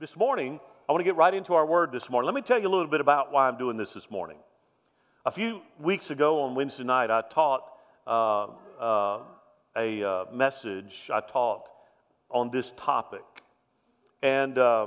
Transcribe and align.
this 0.00 0.16
morning, 0.16 0.58
I 0.88 0.92
want 0.92 1.00
to 1.00 1.04
get 1.04 1.16
right 1.16 1.34
into 1.34 1.52
our 1.52 1.66
word 1.66 1.92
this 1.92 2.08
morning. 2.08 2.24
Let 2.24 2.34
me 2.34 2.40
tell 2.40 2.58
you 2.58 2.68
a 2.68 2.70
little 2.72 2.86
bit 2.86 3.02
about 3.02 3.32
why 3.32 3.46
I'm 3.46 3.58
doing 3.58 3.76
this 3.76 3.92
this 3.92 4.10
morning. 4.10 4.38
A 5.26 5.30
few 5.30 5.60
weeks 5.78 6.10
ago 6.10 6.40
on 6.40 6.54
Wednesday 6.54 6.84
night, 6.84 7.10
I 7.10 7.20
taught 7.20 7.70
uh, 8.06 8.46
uh, 8.80 9.20
a 9.76 10.02
uh, 10.02 10.24
message. 10.32 11.10
I 11.12 11.20
taught 11.20 11.68
on 12.30 12.50
this 12.50 12.72
topic. 12.78 13.20
And 14.22 14.56
uh, 14.56 14.86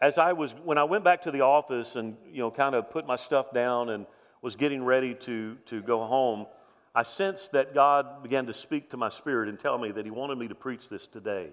as 0.00 0.16
I 0.16 0.32
was, 0.32 0.54
when 0.64 0.78
I 0.78 0.84
went 0.84 1.04
back 1.04 1.20
to 1.22 1.30
the 1.30 1.42
office 1.42 1.96
and, 1.96 2.16
you 2.32 2.38
know, 2.38 2.50
kind 2.50 2.74
of 2.74 2.88
put 2.88 3.06
my 3.06 3.16
stuff 3.16 3.52
down 3.52 3.90
and 3.90 4.06
was 4.40 4.56
getting 4.56 4.82
ready 4.82 5.14
to, 5.16 5.56
to 5.66 5.82
go 5.82 6.02
home, 6.04 6.46
I 6.94 7.02
sensed 7.02 7.52
that 7.52 7.74
God 7.74 8.22
began 8.22 8.46
to 8.46 8.54
speak 8.54 8.88
to 8.90 8.96
my 8.96 9.10
spirit 9.10 9.50
and 9.50 9.58
tell 9.58 9.76
me 9.76 9.90
that 9.92 10.06
He 10.06 10.10
wanted 10.10 10.38
me 10.38 10.48
to 10.48 10.54
preach 10.54 10.88
this 10.88 11.06
today. 11.06 11.50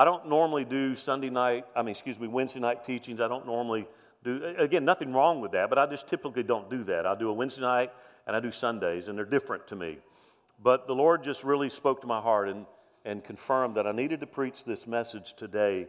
I 0.00 0.04
don't 0.06 0.30
normally 0.30 0.64
do 0.64 0.96
Sunday 0.96 1.28
night, 1.28 1.66
I 1.76 1.82
mean, 1.82 1.90
excuse 1.90 2.18
me, 2.18 2.26
Wednesday 2.26 2.58
night 2.58 2.84
teachings. 2.84 3.20
I 3.20 3.28
don't 3.28 3.44
normally 3.44 3.86
do, 4.24 4.54
again, 4.56 4.82
nothing 4.82 5.12
wrong 5.12 5.42
with 5.42 5.52
that, 5.52 5.68
but 5.68 5.78
I 5.78 5.84
just 5.84 6.08
typically 6.08 6.42
don't 6.42 6.70
do 6.70 6.84
that. 6.84 7.04
I 7.04 7.14
do 7.14 7.28
a 7.28 7.32
Wednesday 7.34 7.60
night 7.60 7.92
and 8.26 8.34
I 8.34 8.40
do 8.40 8.50
Sundays, 8.50 9.08
and 9.08 9.18
they're 9.18 9.26
different 9.26 9.66
to 9.66 9.76
me. 9.76 9.98
But 10.62 10.86
the 10.86 10.94
Lord 10.94 11.22
just 11.22 11.44
really 11.44 11.68
spoke 11.68 12.00
to 12.00 12.06
my 12.06 12.18
heart 12.18 12.48
and, 12.48 12.64
and 13.04 13.22
confirmed 13.22 13.74
that 13.74 13.86
I 13.86 13.92
needed 13.92 14.20
to 14.20 14.26
preach 14.26 14.64
this 14.64 14.86
message 14.86 15.34
today. 15.34 15.88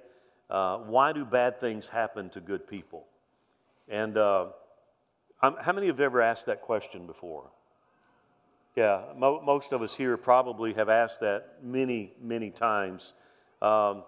Uh, 0.50 0.80
why 0.80 1.14
do 1.14 1.24
bad 1.24 1.62
things 1.62 1.88
happen 1.88 2.30
to 2.32 2.42
good 2.42 2.68
people? 2.68 3.06
And 3.88 4.18
uh, 4.18 4.48
how 5.42 5.72
many 5.72 5.88
have 5.88 6.02
ever 6.02 6.22
asked 6.22 6.48
that 6.48 6.60
question 6.60 7.08
before? 7.08 7.50
Yeah, 8.76 9.04
mo- 9.16 9.42
most 9.42 9.72
of 9.72 9.82
us 9.82 9.96
here 9.96 10.18
probably 10.18 10.74
have 10.74 10.90
asked 10.90 11.22
that 11.22 11.64
many, 11.64 12.12
many 12.22 12.50
times. 12.50 13.14
Um, 13.62 14.04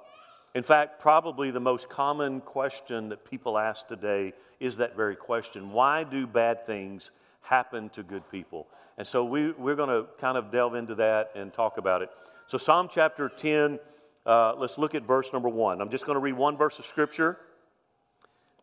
in 0.56 0.64
fact, 0.64 1.00
probably 1.00 1.52
the 1.52 1.60
most 1.60 1.90
common 1.90 2.42
question 2.42 3.10
that 3.10 3.30
people 3.30 3.58
ask 3.58 3.88
today 3.88 4.34
is 4.60 4.78
that 4.78 4.96
very 4.96 5.16
question 5.16 5.72
Why 5.72 6.04
do 6.04 6.28
bad 6.28 6.66
things 6.66 7.12
happen 7.42 7.90
to 7.90 8.04
good 8.04 8.30
people? 8.32 8.68
And 8.98 9.08
so 9.08 9.26
we, 9.26 9.52
we're 9.52 9.76
going 9.76 9.90
to 9.90 10.08
kind 10.20 10.38
of 10.38 10.52
delve 10.52 10.76
into 10.76 10.96
that 10.96 11.32
and 11.36 11.52
talk 11.52 11.78
about 11.78 12.02
it. 12.04 12.10
So, 12.48 12.58
Psalm 12.58 12.88
chapter 12.92 13.30
10, 13.30 13.80
uh, 14.26 14.54
let's 14.56 14.78
look 14.78 14.94
at 14.94 15.04
verse 15.04 15.34
number 15.34 15.50
one. 15.50 15.82
I'm 15.82 15.90
just 15.90 16.06
going 16.06 16.16
to 16.16 16.20
read 16.22 16.36
one 16.36 16.58
verse 16.58 16.78
of 16.78 16.86
scripture. 16.86 17.38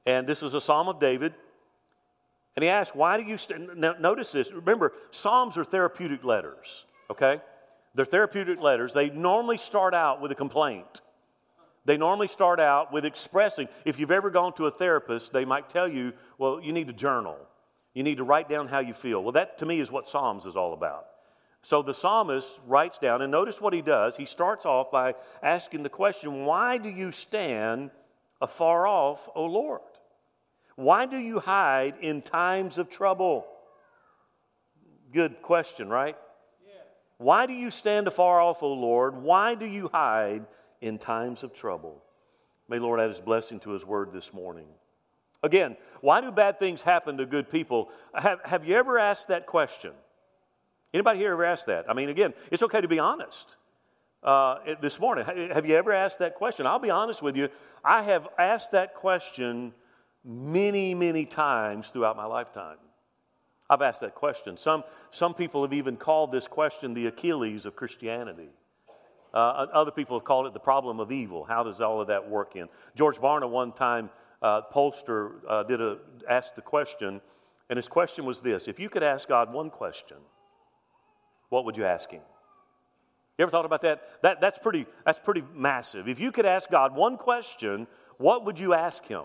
And 0.06 0.26
this 0.26 0.42
is 0.42 0.54
a 0.54 0.60
psalm 0.60 0.88
of 0.88 0.98
David. 0.98 1.34
And 2.56 2.62
he 2.62 2.68
asks, 2.68 2.94
Why 2.94 3.16
do 3.16 3.24
you 3.24 3.36
st-? 3.36 3.76
notice 3.76 4.32
this? 4.32 4.52
Remember, 4.52 4.92
Psalms 5.10 5.56
are 5.56 5.64
therapeutic 5.64 6.24
letters, 6.24 6.86
okay? 7.10 7.40
They're 7.94 8.04
therapeutic 8.04 8.60
letters. 8.60 8.92
They 8.92 9.10
normally 9.10 9.58
start 9.58 9.94
out 9.94 10.20
with 10.20 10.30
a 10.30 10.34
complaint. 10.34 11.00
They 11.84 11.96
normally 11.96 12.28
start 12.28 12.60
out 12.60 12.92
with 12.92 13.04
expressing. 13.04 13.68
If 13.84 13.98
you've 13.98 14.10
ever 14.10 14.30
gone 14.30 14.52
to 14.54 14.66
a 14.66 14.70
therapist, 14.70 15.32
they 15.32 15.44
might 15.44 15.70
tell 15.70 15.88
you, 15.88 16.12
well, 16.38 16.60
you 16.60 16.72
need 16.72 16.86
to 16.88 16.92
journal. 16.92 17.36
You 17.94 18.02
need 18.02 18.18
to 18.18 18.24
write 18.24 18.48
down 18.48 18.68
how 18.68 18.78
you 18.80 18.94
feel. 18.94 19.22
Well, 19.22 19.32
that 19.32 19.58
to 19.58 19.66
me 19.66 19.80
is 19.80 19.90
what 19.90 20.06
Psalms 20.06 20.46
is 20.46 20.56
all 20.56 20.72
about. 20.72 21.06
So 21.62 21.82
the 21.82 21.94
psalmist 21.94 22.58
writes 22.66 22.98
down, 22.98 23.20
and 23.20 23.30
notice 23.30 23.60
what 23.60 23.74
he 23.74 23.82
does. 23.82 24.16
He 24.16 24.24
starts 24.24 24.64
off 24.64 24.90
by 24.90 25.14
asking 25.42 25.82
the 25.82 25.90
question, 25.90 26.44
Why 26.44 26.78
do 26.78 26.88
you 26.88 27.12
stand 27.12 27.90
afar 28.40 28.86
off, 28.86 29.28
O 29.34 29.44
Lord? 29.44 29.82
Why 30.76 31.04
do 31.04 31.18
you 31.18 31.40
hide 31.40 31.94
in 32.00 32.22
times 32.22 32.78
of 32.78 32.88
trouble? 32.88 33.46
Good 35.12 35.42
question, 35.42 35.88
right? 35.90 36.16
Why 37.20 37.44
do 37.44 37.52
you 37.52 37.70
stand 37.70 38.08
afar 38.08 38.40
off, 38.40 38.62
O 38.62 38.72
Lord? 38.72 39.14
Why 39.14 39.54
do 39.54 39.66
you 39.66 39.90
hide 39.92 40.46
in 40.80 40.96
times 40.96 41.42
of 41.42 41.52
trouble? 41.52 42.02
May 42.66 42.78
Lord 42.78 42.98
add 42.98 43.08
his 43.08 43.20
blessing 43.20 43.60
to 43.60 43.72
his 43.72 43.84
word 43.84 44.10
this 44.10 44.32
morning. 44.32 44.64
Again, 45.42 45.76
why 46.00 46.22
do 46.22 46.30
bad 46.30 46.58
things 46.58 46.80
happen 46.80 47.18
to 47.18 47.26
good 47.26 47.50
people? 47.50 47.90
Have, 48.14 48.40
have 48.46 48.66
you 48.66 48.74
ever 48.74 48.98
asked 48.98 49.28
that 49.28 49.44
question? 49.44 49.92
Anybody 50.94 51.18
here 51.18 51.34
ever 51.34 51.44
asked 51.44 51.66
that? 51.66 51.90
I 51.90 51.92
mean, 51.92 52.08
again, 52.08 52.32
it's 52.50 52.62
okay 52.62 52.80
to 52.80 52.88
be 52.88 52.98
honest. 52.98 53.56
Uh, 54.22 54.74
this 54.80 54.98
morning, 54.98 55.26
have 55.26 55.66
you 55.66 55.76
ever 55.76 55.92
asked 55.92 56.20
that 56.20 56.36
question? 56.36 56.66
I'll 56.66 56.78
be 56.78 56.88
honest 56.88 57.22
with 57.22 57.36
you. 57.36 57.50
I 57.84 58.00
have 58.00 58.28
asked 58.38 58.72
that 58.72 58.94
question 58.94 59.74
many, 60.24 60.94
many 60.94 61.26
times 61.26 61.90
throughout 61.90 62.16
my 62.16 62.24
lifetime. 62.24 62.78
I've 63.70 63.82
asked 63.82 64.00
that 64.00 64.16
question. 64.16 64.56
Some, 64.56 64.82
some 65.12 65.32
people 65.32 65.62
have 65.62 65.72
even 65.72 65.96
called 65.96 66.32
this 66.32 66.48
question 66.48 66.92
the 66.92 67.06
Achilles 67.06 67.64
of 67.64 67.76
Christianity. 67.76 68.48
Uh, 69.32 69.68
other 69.72 69.92
people 69.92 70.18
have 70.18 70.24
called 70.24 70.48
it 70.48 70.54
the 70.54 70.60
problem 70.60 70.98
of 70.98 71.12
evil. 71.12 71.44
How 71.44 71.62
does 71.62 71.80
all 71.80 72.00
of 72.00 72.08
that 72.08 72.28
work 72.28 72.56
in? 72.56 72.68
George 72.96 73.18
Barna, 73.18 73.48
one 73.48 73.70
time, 73.70 74.10
uh, 74.42 74.62
pollster, 74.74 75.36
uh, 75.48 75.62
did 75.62 75.80
a, 75.80 75.98
asked 76.28 76.56
the 76.56 76.62
question, 76.62 77.20
and 77.68 77.76
his 77.76 77.86
question 77.86 78.24
was 78.24 78.40
this 78.40 78.66
If 78.66 78.80
you 78.80 78.88
could 78.88 79.04
ask 79.04 79.28
God 79.28 79.52
one 79.52 79.70
question, 79.70 80.16
what 81.48 81.64
would 81.64 81.76
you 81.76 81.84
ask 81.84 82.10
Him? 82.10 82.22
You 83.38 83.44
ever 83.44 83.52
thought 83.52 83.64
about 83.64 83.82
that? 83.82 84.02
that 84.22 84.40
that's, 84.40 84.58
pretty, 84.58 84.86
that's 85.06 85.20
pretty 85.20 85.44
massive. 85.54 86.08
If 86.08 86.18
you 86.18 86.32
could 86.32 86.46
ask 86.46 86.68
God 86.68 86.96
one 86.96 87.16
question, 87.16 87.86
what 88.18 88.44
would 88.46 88.58
you 88.58 88.74
ask 88.74 89.06
Him? 89.06 89.24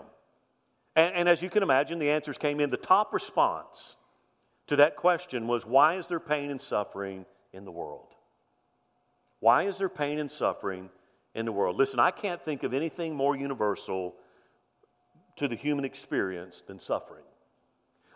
And, 0.94 1.14
and 1.14 1.28
as 1.28 1.42
you 1.42 1.50
can 1.50 1.64
imagine, 1.64 1.98
the 1.98 2.12
answers 2.12 2.38
came 2.38 2.60
in. 2.60 2.70
The 2.70 2.76
top 2.76 3.12
response 3.12 3.96
to 4.66 4.76
that 4.76 4.96
question 4.96 5.46
was 5.46 5.66
why 5.66 5.94
is 5.94 6.08
there 6.08 6.20
pain 6.20 6.50
and 6.50 6.60
suffering 6.60 7.26
in 7.52 7.64
the 7.64 7.72
world? 7.72 8.14
Why 9.40 9.64
is 9.64 9.78
there 9.78 9.88
pain 9.88 10.18
and 10.18 10.30
suffering 10.30 10.90
in 11.34 11.46
the 11.46 11.52
world? 11.52 11.76
Listen, 11.76 12.00
I 12.00 12.10
can't 12.10 12.42
think 12.42 12.62
of 12.62 12.74
anything 12.74 13.14
more 13.14 13.36
universal 13.36 14.14
to 15.36 15.46
the 15.46 15.54
human 15.54 15.84
experience 15.84 16.62
than 16.62 16.78
suffering. 16.78 17.24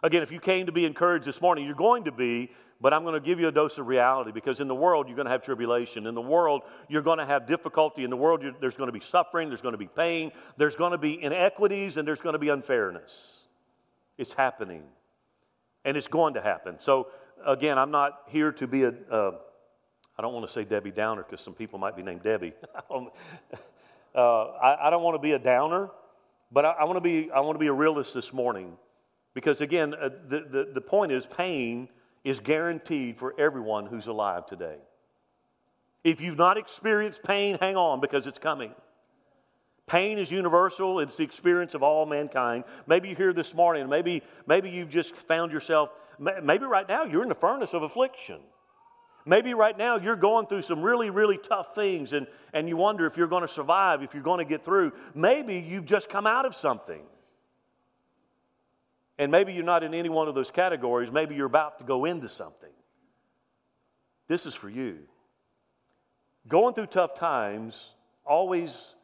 Again, 0.03 0.23
if 0.23 0.33
you 0.33 0.41
came 0.41 0.67
to 0.67 0.73
be 0.73 0.87
encouraged 0.87 1.27
this 1.27 1.43
morning, 1.43 1.67
you're 1.67 1.75
going 1.75 2.05
to 2.05 2.13
be, 2.13 2.51
but 2.81 2.95
I'm 2.95 3.03
going 3.03 3.15
to 3.15 3.21
give 3.21 3.39
you 3.39 3.49
a 3.49 3.53
dose 3.53 3.77
of 3.77 3.87
reality 3.87 4.33
because 4.33 4.61
in 4.61 4.67
the 4.67 4.75
world, 4.75 5.07
you're 5.07 5.17
going 5.17 5.27
to 5.27 5.31
have 5.31 5.43
tribulation. 5.43 6.07
In 6.07 6.15
the 6.15 6.23
world, 6.23 6.63
you're 6.89 7.03
going 7.03 7.19
to 7.19 7.27
have 7.27 7.47
difficulty. 7.47 8.05
In 8.05 8.09
the 8.09 8.17
world, 8.17 8.43
there's 8.61 8.75
going 8.75 8.89
to 8.89 8.93
be 8.93 9.01
suffering, 9.01 9.49
there's 9.49 9.61
going 9.61 9.75
to 9.75 9.79
be 9.79 9.89
pain, 9.89 10.33
there's 10.57 10.75
going 10.75 10.93
to 10.93 10.99
be 10.99 11.23
inequities, 11.23 11.99
and 11.99 12.09
there's 12.09 12.23
going 12.23 12.33
to 12.33 12.39
be 12.39 12.49
unfairness. 12.49 13.47
It's 14.17 14.33
happening 14.33 14.85
and 15.85 15.97
it's 15.97 16.09
going 16.09 16.35
to 16.35 16.41
happen. 16.41 16.79
So, 16.79 17.09
again, 17.47 17.79
I'm 17.79 17.91
not 17.91 18.23
here 18.29 18.53
to 18.53 18.67
be 18.67 18.85
a. 18.85 18.95
Uh, 19.11 19.33
I 20.19 20.23
don't 20.23 20.35
want 20.35 20.47
to 20.47 20.53
say 20.53 20.65
Debbie 20.65 20.91
Downer 20.91 21.23
because 21.23 21.41
some 21.41 21.55
people 21.55 21.79
might 21.79 21.97
be 21.97 22.03
named 22.03 22.23
Debbie. 22.23 22.53
uh, 22.91 23.05
I, 24.15 24.89
I, 24.89 24.91
don't 24.91 25.03
want 25.03 25.15
to 25.15 25.19
be 25.19 25.33
a 25.33 25.39
downer, 25.39 25.91
but 26.53 26.67
I, 26.67 26.73
I, 26.73 26.85
want 26.85 26.99
to 26.99 27.01
be, 27.01 27.31
I 27.31 27.41
want 27.41 27.55
to 27.55 27.59
be 27.59 27.69
a 27.69 27.73
realist 27.73 28.13
this 28.13 28.31
morning. 28.31 28.77
Because 29.33 29.63
again, 29.63 29.95
uh, 29.95 30.11
the, 30.27 30.41
the, 30.41 30.71
the 30.75 30.81
point 30.83 31.11
is 31.11 31.27
pain 31.27 31.89
is 32.23 32.39
guaranteed 32.39 33.17
for 33.17 33.35
everyone 33.39 33.87
who's 33.87 34.09
alive 34.09 34.45
today. 34.45 34.77
If 36.05 36.21
you've 36.21 36.37
not 36.37 36.59
experienced 36.59 37.23
pain, 37.23 37.57
hang 37.59 37.77
on 37.77 38.01
because 38.01 38.27
it's 38.27 38.39
coming. 38.39 38.75
Pain 39.91 40.19
is 40.19 40.31
universal, 40.31 41.01
it's 41.01 41.17
the 41.17 41.25
experience 41.25 41.75
of 41.75 41.83
all 41.83 42.07
mankind. 42.07 42.63
Maybe 42.87 43.09
you're 43.09 43.17
here 43.17 43.33
this 43.33 43.57
morning, 43.57 43.89
maybe, 43.89 44.23
maybe 44.47 44.71
you've 44.71 44.89
just 44.89 45.17
found 45.17 45.51
yourself, 45.51 45.91
maybe 46.17 46.65
right 46.65 46.89
now 46.89 47.03
you're 47.03 47.25
in 47.25 47.29
the 47.29 47.35
furnace 47.35 47.75
of 47.75 47.83
affliction. 47.83 48.39
Maybe 49.27 49.53
right 49.53 49.77
now 49.77 49.97
you're 49.97 50.15
going 50.15 50.47
through 50.47 50.63
some 50.63 50.81
really, 50.81 51.11
really 51.11 51.39
tough 51.39 51.75
things 51.75 52.13
and, 52.13 52.29
and 52.53 52.69
you 52.69 52.77
wonder 52.77 53.05
if 53.05 53.17
you're 53.17 53.27
going 53.27 53.43
to 53.43 53.49
survive, 53.49 54.05
if 54.05 54.15
you're 54.15 54.23
going 54.23 54.39
to 54.39 54.45
get 54.45 54.65
through. 54.65 54.93
Maybe 55.13 55.57
you've 55.57 55.87
just 55.87 56.09
come 56.09 56.25
out 56.25 56.47
of 56.47 56.55
something. 56.55 57.03
And 59.19 59.33
maybe 59.33 59.53
you're 59.55 59.65
not 59.65 59.83
in 59.83 59.93
any 59.93 60.09
one 60.09 60.29
of 60.29 60.37
those 60.37 60.53
categories. 60.53 61.11
Maybe 61.11 61.35
you're 61.35 61.47
about 61.47 61.81
to 61.81 61.85
go 61.85 62.05
into 62.05 62.29
something. 62.29 62.71
This 64.29 64.47
is 64.47 64.55
for 64.55 64.71
you. 64.71 65.01
Going 66.47 66.75
through 66.75 66.87
tough 66.87 67.15
times 67.15 67.91
always 68.25 68.95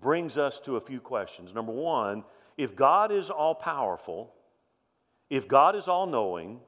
brings 0.00 0.36
us 0.36 0.60
to 0.60 0.76
a 0.76 0.80
few 0.80 1.00
questions. 1.00 1.54
Number 1.54 1.72
one, 1.72 2.24
if 2.56 2.74
God 2.74 3.10
is 3.10 3.30
all 3.30 3.54
powerful, 3.54 4.34
if 5.30 5.48
God 5.48 5.76
is 5.76 5.88
all 5.88 6.06
knowing, 6.06 6.60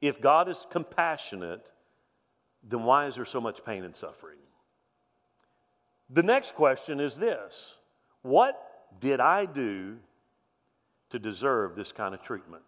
if 0.00 0.20
God 0.20 0.48
is 0.48 0.66
compassionate, 0.70 1.72
then 2.62 2.84
why 2.84 3.06
is 3.06 3.16
there 3.16 3.24
so 3.24 3.40
much 3.40 3.64
pain 3.64 3.84
and 3.84 3.94
suffering? 3.94 4.38
The 6.10 6.22
next 6.22 6.54
question 6.54 7.00
is 7.00 7.16
this 7.16 7.76
What 8.22 8.60
did 9.00 9.20
I 9.20 9.46
do 9.46 9.98
to 11.10 11.18
deserve 11.18 11.76
this 11.76 11.92
kind 11.92 12.14
of 12.14 12.22
treatment? 12.22 12.64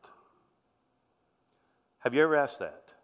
Have 2.00 2.14
you 2.14 2.22
ever 2.22 2.36
asked 2.36 2.60
that? 2.60 2.94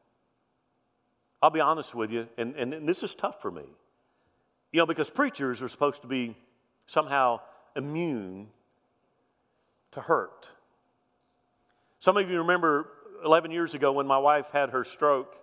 I'll 1.43 1.51
be 1.51 1.61
honest 1.61 1.95
with 1.95 2.13
you, 2.13 2.29
and, 2.39 2.55
and, 2.55 2.73
and 2.73 2.89
this 2.89 3.03
is 3.03 3.17
tough 3.17 3.43
for 3.43 3.51
me. 3.51 3.65
You 4.71 4.79
know, 4.79 4.87
because 4.87 5.11
preachers 5.11 5.61
are 5.61 5.69
supposed 5.69 6.03
to 6.03 6.09
be 6.09 6.37
somehow 6.87 7.41
immune 7.77 8.49
to 9.93 10.01
hurt. 10.01 10.51
Some 12.01 12.17
of 12.17 12.31
you 12.31 12.39
remember 12.39 12.89
11 13.25 13.51
years 13.51 13.75
ago 13.75 13.93
when 13.93 14.07
my 14.07 14.19
wife 14.19 14.51
had 14.51 14.71
her 14.71 14.85
stroke, 14.85 15.37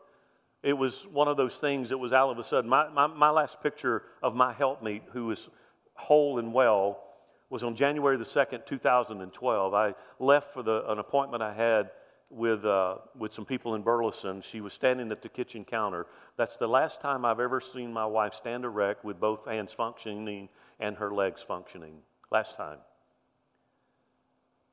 it 0.62 0.74
was 0.74 1.08
one 1.08 1.28
of 1.28 1.38
those 1.38 1.60
things 1.60 1.90
that 1.90 1.98
was 1.98 2.12
all 2.12 2.30
of 2.30 2.38
a 2.38 2.44
sudden. 2.44 2.70
My, 2.70 2.90
my, 2.90 3.08
my 3.08 3.30
last 3.30 3.64
picture 3.64 4.04
of 4.22 4.36
my 4.36 4.52
helpmeet, 4.54 5.04
who 5.12 5.26
was 5.26 5.50
whole 5.94 6.40
and 6.40 6.54
well 6.54 7.02
was 7.50 7.64
on 7.64 7.76
January 7.76 8.18
the 8.18 8.24
2nd, 8.24 8.66
2012. 8.66 9.74
I 9.74 9.96
left 10.20 10.54
for 10.54 10.62
the, 10.62 10.90
an 10.92 11.00
appointment 11.00 11.42
I 11.42 11.54
had 11.54 11.92
with, 12.30 12.66
uh, 12.66 12.98
with 13.18 13.34
some 13.34 13.46
people 13.46 13.76
in 13.76 13.82
Burleson. 13.82 14.42
She 14.42 14.62
was 14.62 14.74
standing 14.74 15.12
at 15.12 15.22
the 15.22 15.30
kitchen 15.30 15.66
counter. 15.66 16.06
That's 16.38 16.58
the 16.58 16.68
last 16.68 17.02
time 17.02 17.26
I've 17.26 17.40
ever 17.40 17.60
seen 17.60 17.92
my 17.92 18.06
wife 18.06 18.34
stand 18.34 18.66
erect 18.66 19.04
with 19.04 19.20
both 19.20 19.46
hands 19.46 19.74
functioning 19.74 20.50
and 20.80 20.98
her 20.98 21.12
legs 21.12 21.42
functioning. 21.42 22.00
Last 22.32 22.56
time. 22.56 22.78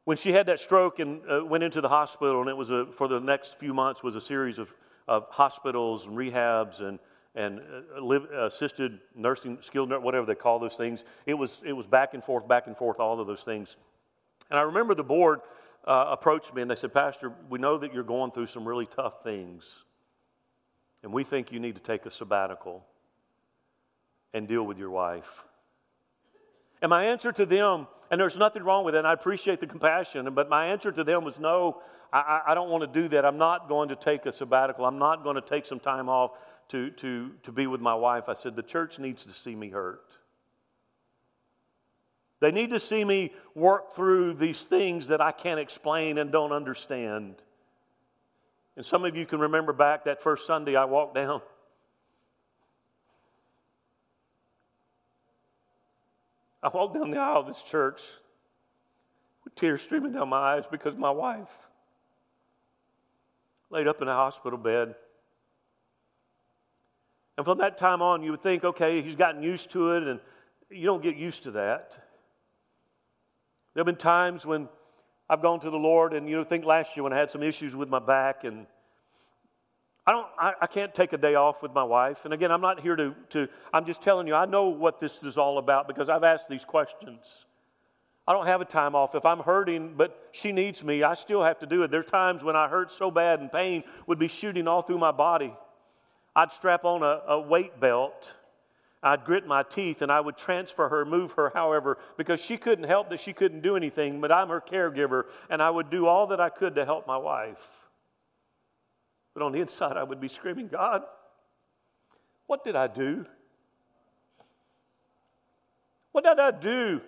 When 0.05 0.17
she 0.17 0.33
had 0.33 0.47
that 0.47 0.61
stroke 0.61 0.99
and 1.01 1.21
uh, 1.29 1.45
went 1.45 1.65
into 1.65 1.81
the 1.81 1.89
hospital, 1.89 2.41
and 2.41 2.49
it 2.49 2.57
was 2.57 2.71
a, 2.71 2.87
for 2.93 3.09
the 3.09 3.19
next 3.19 3.59
few 3.59 3.75
months 3.75 4.03
was 4.03 4.15
a 4.15 4.21
series 4.21 4.59
of, 4.59 4.73
of 5.09 5.27
hospitals 5.31 6.07
and 6.07 6.17
rehabs 6.17 6.81
and, 6.81 7.01
and 7.35 7.61
uh, 7.61 8.01
live, 8.01 8.25
assisted 8.31 9.01
nursing, 9.17 9.59
skilled, 9.63 9.91
whatever 10.03 10.27
they 10.27 10.35
call 10.35 10.59
those 10.59 10.77
things. 10.77 11.05
It 11.25 11.35
was, 11.35 11.63
it 11.65 11.73
was 11.73 11.87
back 11.87 12.15
and 12.15 12.23
forth, 12.23 12.47
back 12.47 12.67
and 12.67 12.77
forth, 12.77 13.01
all 13.01 13.19
of 13.19 13.27
those 13.27 13.43
things. 13.43 13.79
And 14.51 14.59
I 14.59 14.63
remember 14.63 14.95
the 14.95 15.03
board 15.03 15.41
uh, 15.87 16.07
approached 16.09 16.55
me 16.55 16.63
and 16.63 16.71
they 16.71 16.77
said, 16.77 16.93
Pastor, 16.93 17.33
we 17.49 17.59
know 17.59 17.79
that 17.79 17.95
you're 17.95 18.03
going 18.03 18.31
through 18.31 18.47
some 18.47 18.67
really 18.67 18.87
tough 18.87 19.23
things, 19.23 19.85
and 21.03 21.13
we 21.13 21.25
think 21.25 21.53
you 21.53 21.61
need 21.61 21.75
to 21.77 21.83
take 21.83 22.07
a 22.07 22.11
sabbatical 22.11 22.85
and 24.35 24.49
deal 24.49 24.65
with 24.65 24.79
your 24.79 24.91
wife. 24.91 25.45
And 26.83 26.91
my 26.91 27.05
answer 27.05 27.33
to 27.33 27.47
them, 27.47 27.87
and 28.11 28.21
there's 28.21 28.37
nothing 28.37 28.63
wrong 28.63 28.85
with 28.85 28.95
it, 28.95 28.99
and 28.99 29.07
I 29.07 29.13
appreciate 29.13 29.61
the 29.61 29.67
compassion, 29.67 30.33
but 30.35 30.49
my 30.49 30.67
answer 30.67 30.93
to 30.93 31.05
them 31.05 31.25
was 31.25 31.39
no, 31.39 31.81
I, 32.13 32.43
I 32.49 32.55
don't 32.55 32.69
want 32.69 32.83
to 32.83 33.01
do 33.01 33.09
that. 33.09 33.25
I'm 33.25 33.39
not 33.39 33.69
going 33.69 33.89
to 33.89 33.97
take 33.97 34.27
a 34.27 34.33
sabbatical. 34.33 34.85
I'm 34.85 34.99
not 34.99 35.25
going 35.25 35.37
to 35.37 35.41
take 35.41 35.67
some 35.67 35.81
time 35.81 36.09
off 36.09 36.33
to, 36.69 36.91
to, 36.91 37.33
to 37.43 37.53
be 37.53 37.67
with 37.67 37.81
my 37.81 37.95
wife. 37.95 38.29
I 38.29 38.35
said, 38.35 38.57
the 38.57 38.63
church 38.63 38.99
needs 38.99 39.25
to 39.25 39.33
see 39.33 39.55
me 39.55 39.71
hurt. 39.71 40.19
They 42.41 42.51
need 42.51 42.71
to 42.71 42.81
see 42.81 43.05
me 43.05 43.33
work 43.55 43.93
through 43.93 44.35
these 44.35 44.65
things 44.65 45.09
that 45.09 45.21
I 45.21 45.33
can't 45.33 45.59
explain 45.59 46.19
and 46.19 46.31
don't 46.31 46.53
understand. 46.53 47.37
And 48.77 48.85
some 48.85 49.05
of 49.05 49.17
you 49.17 49.25
can 49.25 49.41
remember 49.41 49.73
back 49.73 50.05
that 50.05 50.23
first 50.23 50.47
Sunday 50.47 50.77
I 50.77 50.85
walked 50.85 51.15
down. 51.15 51.41
I 56.63 56.69
walked 56.69 56.95
down 56.95 57.11
the 57.11 57.19
aisle 57.19 57.41
of 57.41 57.47
this 57.47 57.63
church 57.63 58.03
with 59.45 59.55
tears 59.55 59.83
streaming 59.83 60.13
down 60.13 60.29
my 60.29 60.37
eyes 60.37 60.67
because 60.67 60.97
my 60.97 61.11
wife 61.11 61.69
laid 63.71 63.87
up 63.87 64.03
in 64.03 64.09
a 64.09 64.15
hospital 64.15 64.59
bed. 64.59 64.95
And 67.37 67.47
from 67.47 67.59
that 67.59 67.79
time 67.79 68.03
on, 68.03 68.23
you 68.23 68.33
would 68.33 68.43
think, 68.43 68.65
okay, 68.65 69.01
he's 69.01 69.17
gotten 69.17 69.43
used 69.43 69.71
to 69.73 69.93
it, 69.93 70.03
and 70.05 70.21
you 70.71 70.87
don't 70.87 71.03
get 71.03 71.17
used 71.17 71.45
to 71.45 71.51
that. 71.53 72.06
There 73.77 73.83
have 73.83 73.87
been 73.95 73.97
times 73.97 74.47
when 74.47 74.71
I've 75.29 75.43
gone 75.43 75.61
to 75.61 75.69
the 75.69 75.77
Lord, 75.77 76.15
and 76.15 76.27
you 76.27 76.35
know, 76.35 76.43
think 76.45 76.65
last 76.65 76.97
year 76.97 77.05
when 77.05 77.13
I 77.13 77.19
had 77.19 77.31
some 77.31 77.43
issues 77.43 77.77
with 77.77 77.91
my 77.91 77.99
back, 77.99 78.45
and 78.45 78.67
I 80.07 80.13
don't, 80.13 80.27
I, 80.39 80.55
I, 80.63 80.67
can't 80.67 80.95
take 80.95 81.13
a 81.13 81.19
day 81.19 81.35
off 81.35 81.63
with 81.63 81.75
my 81.75 81.85
wife. 81.85 82.25
And 82.25 82.33
again, 82.33 82.51
I'm 82.51 82.63
not 82.63 82.81
here 82.81 82.97
to, 82.97 83.15
to, 83.29 83.51
I'm 83.75 83.85
just 83.85 84.01
telling 84.01 84.27
you, 84.27 84.35
I 84.35 84.47
know 84.47 84.71
what 84.71 84.99
this 84.99 85.23
is 85.23 85.37
all 85.37 85.59
about 85.59 85.89
because 85.89 86.09
I've 86.09 86.25
asked 86.25 86.49
these 86.49 86.65
questions. 86.65 87.45
I 88.27 88.33
don't 88.33 88.47
have 88.47 88.63
a 88.63 88.65
time 88.65 88.95
off. 88.95 89.15
If 89.15 89.27
I'm 89.27 89.41
hurting, 89.41 89.93
but 89.95 90.27
she 90.33 90.53
needs 90.53 90.83
me, 90.83 91.03
I 91.03 91.13
still 91.13 91.43
have 91.43 91.59
to 91.59 91.67
do 91.67 91.83
it. 91.83 91.91
There's 91.91 92.07
times 92.07 92.43
when 92.43 92.57
I 92.57 92.69
hurt 92.69 92.91
so 92.91 93.11
bad 93.11 93.41
and 93.41 93.53
pain 93.53 93.85
would 94.07 94.19
be 94.19 94.29
shooting 94.29 94.67
all 94.67 94.81
through 94.81 94.97
my 94.97 95.13
body. 95.13 95.55
I'd 96.35 96.51
strap 96.51 96.87
on 96.87 97.03
a, 97.03 97.21
a 97.29 97.39
weight 97.39 97.79
belt 97.79 98.37
I'd 99.03 99.25
grit 99.25 99.47
my 99.47 99.63
teeth 99.63 100.03
and 100.03 100.11
I 100.11 100.21
would 100.21 100.37
transfer 100.37 100.89
her, 100.89 101.05
move 101.05 101.33
her, 101.33 101.53
however, 101.55 101.99
because 102.17 102.43
she 102.43 102.57
couldn't 102.57 102.87
help 102.87 103.11
that 103.11 103.21
she 103.21 103.33
couldn't 103.33 103.61
do 103.61 103.77
anything, 103.77 104.21
but 104.21 104.33
I'm 104.33 104.49
her 104.49 104.61
caregiver, 104.61 105.25
and 105.49 105.63
I 105.63 105.71
would 105.71 105.91
do 105.91 106.07
all 106.07 106.27
that 106.29 106.41
I 106.41 106.49
could 106.49 106.75
to 106.77 106.85
help 106.85 107.07
my 107.07 107.17
wife. 107.17 107.87
But 109.35 109.43
on 109.43 109.53
the 109.53 109.61
inside, 109.61 109.97
I 109.97 110.03
would 110.03 110.21
be 110.21 110.29
screaming, 110.29 110.69
God, 110.69 111.05
what 112.47 112.65
did 112.65 112.75
I 112.75 112.87
do? 112.87 113.27
What 116.13 116.25
did 116.25 116.41
I 116.41 116.51
do? 116.51 117.03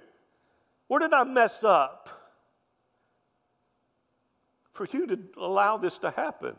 Where 0.88 1.00
did 1.00 1.14
I 1.14 1.24
mess 1.24 1.64
up 1.64 2.10
for 4.72 4.86
you 4.90 5.06
to 5.06 5.18
allow 5.38 5.78
this 5.78 5.98
to 5.98 6.10
happen? 6.10 6.56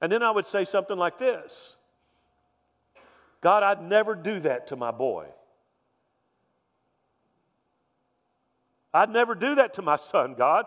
And 0.00 0.10
then 0.10 0.22
I 0.22 0.30
would 0.30 0.46
say 0.46 0.64
something 0.64 0.96
like 0.96 1.18
this 1.18 1.76
God, 3.40 3.62
I'd 3.62 3.82
never 3.82 4.14
do 4.14 4.40
that 4.40 4.66
to 4.68 4.76
my 4.76 4.90
boy. 4.90 5.26
I'd 8.92 9.10
never 9.10 9.34
do 9.34 9.54
that 9.54 9.74
to 9.74 9.82
my 9.82 9.96
son, 9.96 10.34
God. 10.34 10.66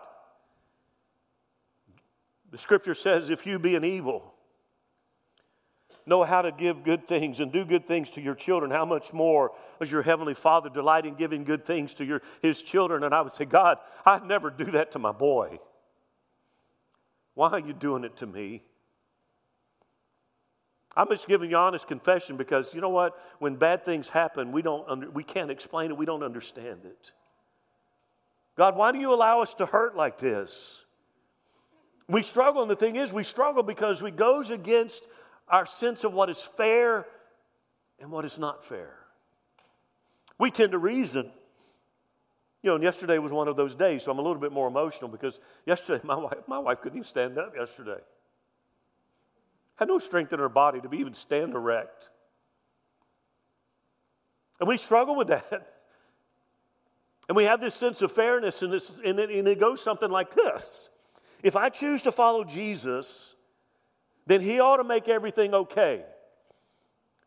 The 2.50 2.58
scripture 2.58 2.94
says, 2.94 3.30
if 3.30 3.46
you 3.46 3.58
be 3.58 3.76
an 3.76 3.84
evil, 3.84 4.32
know 6.06 6.22
how 6.24 6.40
to 6.42 6.52
give 6.52 6.84
good 6.84 7.06
things 7.06 7.40
and 7.40 7.52
do 7.52 7.64
good 7.64 7.86
things 7.86 8.10
to 8.10 8.22
your 8.22 8.34
children, 8.34 8.70
how 8.70 8.84
much 8.84 9.12
more 9.12 9.52
does 9.80 9.90
your 9.90 10.02
heavenly 10.02 10.34
Father 10.34 10.70
delight 10.70 11.04
in 11.04 11.14
giving 11.14 11.44
good 11.44 11.64
things 11.64 11.94
to 11.94 12.04
your, 12.04 12.22
his 12.40 12.62
children? 12.62 13.02
And 13.02 13.14
I 13.14 13.20
would 13.20 13.32
say, 13.32 13.44
God, 13.44 13.78
I'd 14.06 14.24
never 14.24 14.50
do 14.50 14.66
that 14.66 14.92
to 14.92 14.98
my 14.98 15.12
boy. 15.12 15.58
Why 17.34 17.50
are 17.50 17.60
you 17.60 17.72
doing 17.72 18.04
it 18.04 18.16
to 18.18 18.26
me? 18.26 18.62
I'm 20.96 21.08
just 21.08 21.26
giving 21.26 21.50
you 21.50 21.56
honest 21.56 21.88
confession 21.88 22.36
because 22.36 22.74
you 22.74 22.80
know 22.80 22.88
what? 22.88 23.18
When 23.38 23.56
bad 23.56 23.84
things 23.84 24.08
happen, 24.08 24.52
we, 24.52 24.62
don't 24.62 24.88
under, 24.88 25.10
we 25.10 25.24
can't 25.24 25.50
explain 25.50 25.90
it, 25.90 25.96
we 25.96 26.06
don't 26.06 26.22
understand 26.22 26.80
it. 26.84 27.12
God, 28.56 28.76
why 28.76 28.92
do 28.92 28.98
you 28.98 29.12
allow 29.12 29.40
us 29.40 29.54
to 29.54 29.66
hurt 29.66 29.96
like 29.96 30.18
this? 30.18 30.84
We 32.08 32.22
struggle, 32.22 32.62
and 32.62 32.70
the 32.70 32.76
thing 32.76 32.96
is, 32.96 33.12
we 33.12 33.24
struggle 33.24 33.62
because 33.62 34.02
it 34.02 34.16
goes 34.16 34.50
against 34.50 35.08
our 35.48 35.66
sense 35.66 36.04
of 36.04 36.12
what 36.12 36.30
is 36.30 36.42
fair 36.42 37.06
and 37.98 38.10
what 38.10 38.24
is 38.24 38.38
not 38.38 38.64
fair. 38.64 38.94
We 40.38 40.50
tend 40.50 40.72
to 40.72 40.78
reason. 40.78 41.30
You 42.62 42.70
know, 42.70 42.74
and 42.76 42.84
yesterday 42.84 43.18
was 43.18 43.32
one 43.32 43.48
of 43.48 43.56
those 43.56 43.74
days, 43.74 44.04
so 44.04 44.12
I'm 44.12 44.18
a 44.18 44.22
little 44.22 44.40
bit 44.40 44.52
more 44.52 44.68
emotional 44.68 45.10
because 45.10 45.40
yesterday 45.66 46.00
my 46.06 46.16
wife, 46.16 46.38
my 46.46 46.58
wife 46.58 46.80
couldn't 46.80 46.98
even 46.98 47.06
stand 47.06 47.36
up 47.38 47.54
yesterday 47.56 48.00
had 49.76 49.88
no 49.88 49.98
strength 49.98 50.32
in 50.32 50.38
her 50.38 50.48
body 50.48 50.80
to 50.80 50.94
even 50.94 51.14
stand 51.14 51.54
erect. 51.54 52.10
And 54.60 54.68
we 54.68 54.76
struggle 54.76 55.16
with 55.16 55.28
that. 55.28 55.70
And 57.26 57.36
we 57.36 57.44
have 57.44 57.58
this 57.58 57.74
sense 57.74 58.02
of 58.02 58.12
fairness, 58.12 58.60
and, 58.60 58.70
this, 58.70 59.00
and, 59.02 59.18
it, 59.18 59.30
and 59.30 59.48
it 59.48 59.58
goes 59.58 59.82
something 59.82 60.10
like 60.10 60.34
this 60.34 60.90
If 61.42 61.56
I 61.56 61.70
choose 61.70 62.02
to 62.02 62.12
follow 62.12 62.44
Jesus, 62.44 63.34
then 64.26 64.42
He 64.42 64.60
ought 64.60 64.76
to 64.76 64.84
make 64.84 65.08
everything 65.08 65.54
okay. 65.54 66.04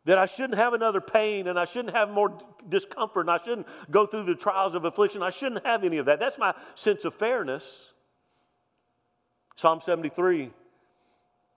That 0.05 0.17
I 0.17 0.27
shouldn't 0.27 0.55
have 0.55 0.73
another 0.73 1.01
pain 1.01 1.47
and 1.47 1.59
I 1.59 1.65
shouldn't 1.65 1.95
have 1.95 2.11
more 2.11 2.37
discomfort 2.69 3.21
and 3.21 3.31
I 3.31 3.39
shouldn't 3.39 3.67
go 3.91 4.05
through 4.05 4.23
the 4.23 4.35
trials 4.35 4.73
of 4.73 4.85
affliction. 4.85 5.23
I 5.23 5.31
shouldn't 5.31 5.65
have 5.65 5.83
any 5.83 5.97
of 5.97 6.05
that. 6.05 6.19
That's 6.19 6.37
my 6.37 6.53
sense 6.75 7.03
of 7.03 7.13
fairness. 7.13 7.93
Psalm 9.55 9.81
73 9.81 10.51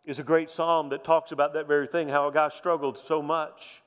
is 0.04 0.18
a 0.18 0.22
great 0.22 0.50
psalm 0.50 0.88
that 0.90 1.04
talks 1.04 1.32
about 1.32 1.54
that 1.54 1.68
very 1.68 1.86
thing 1.86 2.08
how 2.08 2.28
a 2.28 2.32
guy 2.32 2.48
struggled 2.48 2.98
so 2.98 3.22
much 3.22 3.82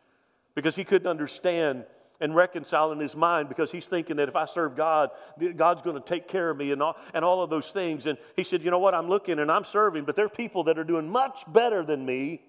because 0.55 0.75
he 0.75 0.83
couldn't 0.83 1.07
understand 1.07 1.85
and 2.19 2.33
reconcile 2.35 2.91
in 2.91 2.99
his 2.99 3.15
mind 3.15 3.49
because 3.49 3.71
he's 3.71 3.87
thinking 3.87 4.15
that 4.15 4.29
if 4.29 4.35
I 4.35 4.45
serve 4.45 4.77
God, 4.77 5.09
God's 5.57 5.81
going 5.81 5.95
to 5.95 6.01
take 6.01 6.27
care 6.27 6.49
of 6.49 6.57
me 6.57 6.71
and 6.71 6.81
all, 6.81 6.95
and 7.13 7.25
all 7.25 7.41
of 7.41 7.49
those 7.49 7.71
things. 7.71 8.05
And 8.05 8.17
he 8.35 8.43
said, 8.43 8.63
You 8.63 8.71
know 8.71 8.79
what? 8.79 8.93
I'm 8.93 9.09
looking 9.09 9.39
and 9.39 9.51
I'm 9.51 9.65
serving, 9.65 10.05
but 10.05 10.15
there 10.15 10.25
are 10.25 10.29
people 10.29 10.63
that 10.65 10.79
are 10.79 10.85
doing 10.85 11.09
much 11.09 11.43
better 11.51 11.83
than 11.83 12.05
me 12.05 12.41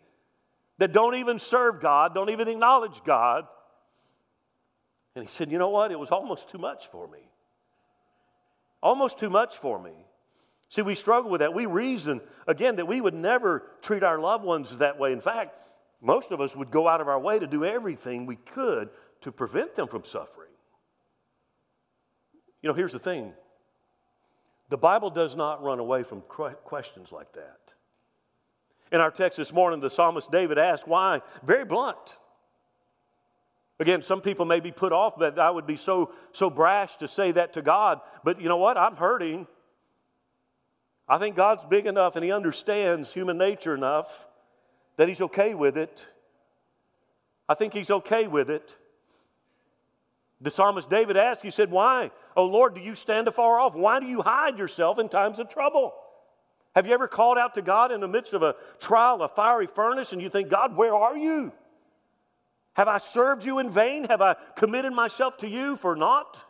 that 0.78 0.92
don't 0.92 1.16
even 1.16 1.38
serve 1.38 1.80
God, 1.80 2.14
don't 2.14 2.30
even 2.30 2.46
acknowledge 2.46 3.02
God. 3.02 3.48
And 5.16 5.24
he 5.24 5.28
said, 5.28 5.50
You 5.50 5.58
know 5.58 5.70
what? 5.70 5.90
It 5.90 5.98
was 5.98 6.10
almost 6.10 6.50
too 6.50 6.58
much 6.58 6.88
for 6.88 7.08
me. 7.08 7.30
Almost 8.82 9.18
too 9.18 9.30
much 9.30 9.56
for 9.56 9.82
me. 9.82 9.92
See, 10.68 10.82
we 10.82 10.94
struggle 10.94 11.30
with 11.30 11.40
that. 11.40 11.54
We 11.54 11.66
reason, 11.66 12.20
again, 12.46 12.76
that 12.76 12.86
we 12.86 13.00
would 13.00 13.14
never 13.14 13.70
treat 13.80 14.02
our 14.02 14.18
loved 14.18 14.44
ones 14.44 14.76
that 14.78 14.98
way. 14.98 15.12
In 15.12 15.20
fact, 15.20 15.56
most 16.00 16.32
of 16.32 16.40
us 16.40 16.56
would 16.56 16.70
go 16.70 16.88
out 16.88 17.00
of 17.00 17.08
our 17.08 17.18
way 17.18 17.38
to 17.38 17.46
do 17.46 17.64
everything 17.64 18.26
we 18.26 18.36
could 18.36 18.90
to 19.20 19.32
prevent 19.32 19.74
them 19.74 19.88
from 19.88 20.04
suffering. 20.04 20.50
You 22.60 22.68
know, 22.68 22.74
here's 22.74 22.92
the 22.92 22.98
thing 22.98 23.34
the 24.68 24.78
Bible 24.78 25.10
does 25.10 25.36
not 25.36 25.62
run 25.62 25.78
away 25.78 26.02
from 26.02 26.22
questions 26.22 27.12
like 27.12 27.32
that. 27.34 27.74
In 28.90 29.00
our 29.00 29.10
text 29.10 29.38
this 29.38 29.52
morning, 29.52 29.80
the 29.80 29.90
psalmist 29.90 30.30
David 30.30 30.58
asked 30.58 30.88
why, 30.88 31.20
very 31.42 31.64
blunt. 31.64 32.18
Again, 33.80 34.02
some 34.02 34.20
people 34.20 34.44
may 34.44 34.60
be 34.60 34.70
put 34.70 34.92
off 34.92 35.18
that 35.18 35.38
I 35.38 35.50
would 35.50 35.66
be 35.66 35.76
so, 35.76 36.12
so 36.32 36.48
brash 36.48 36.96
to 36.96 37.08
say 37.08 37.32
that 37.32 37.52
to 37.54 37.62
God, 37.62 38.00
but 38.22 38.40
you 38.40 38.48
know 38.48 38.56
what? 38.56 38.78
I'm 38.78 38.96
hurting. 38.96 39.46
I 41.08 41.18
think 41.18 41.36
God's 41.36 41.64
big 41.64 41.86
enough 41.86 42.16
and 42.16 42.24
He 42.24 42.32
understands 42.32 43.12
human 43.12 43.38
nature 43.38 43.74
enough 43.74 44.26
that 44.96 45.08
He's 45.08 45.20
okay 45.20 45.54
with 45.54 45.76
it. 45.76 46.08
I 47.48 47.54
think 47.54 47.74
he's 47.74 47.90
okay 47.90 48.26
with 48.26 48.50
it. 48.50 48.76
The 50.40 50.50
psalmist 50.50 50.90
David 50.90 51.16
asked, 51.16 51.42
he 51.42 51.50
said, 51.50 51.70
Why? 51.70 52.10
Oh 52.36 52.46
Lord, 52.46 52.74
do 52.74 52.80
you 52.80 52.94
stand 52.94 53.28
afar 53.28 53.60
off? 53.60 53.74
Why 53.74 54.00
do 54.00 54.06
you 54.06 54.22
hide 54.22 54.58
yourself 54.58 54.98
in 54.98 55.08
times 55.08 55.38
of 55.38 55.48
trouble? 55.48 55.94
Have 56.74 56.86
you 56.86 56.94
ever 56.94 57.06
called 57.06 57.38
out 57.38 57.54
to 57.54 57.62
God 57.62 57.92
in 57.92 58.00
the 58.00 58.08
midst 58.08 58.34
of 58.34 58.42
a 58.42 58.56
trial, 58.80 59.22
a 59.22 59.28
fiery 59.28 59.68
furnace, 59.68 60.12
and 60.12 60.20
you 60.20 60.28
think, 60.28 60.48
God, 60.48 60.76
where 60.76 60.94
are 60.94 61.16
you? 61.16 61.52
Have 62.74 62.88
I 62.88 62.98
served 62.98 63.44
you 63.44 63.60
in 63.60 63.70
vain? 63.70 64.04
Have 64.04 64.20
I 64.20 64.34
committed 64.56 64.92
myself 64.92 65.36
to 65.38 65.48
you 65.48 65.76
for 65.76 65.94
naught? 65.94 66.44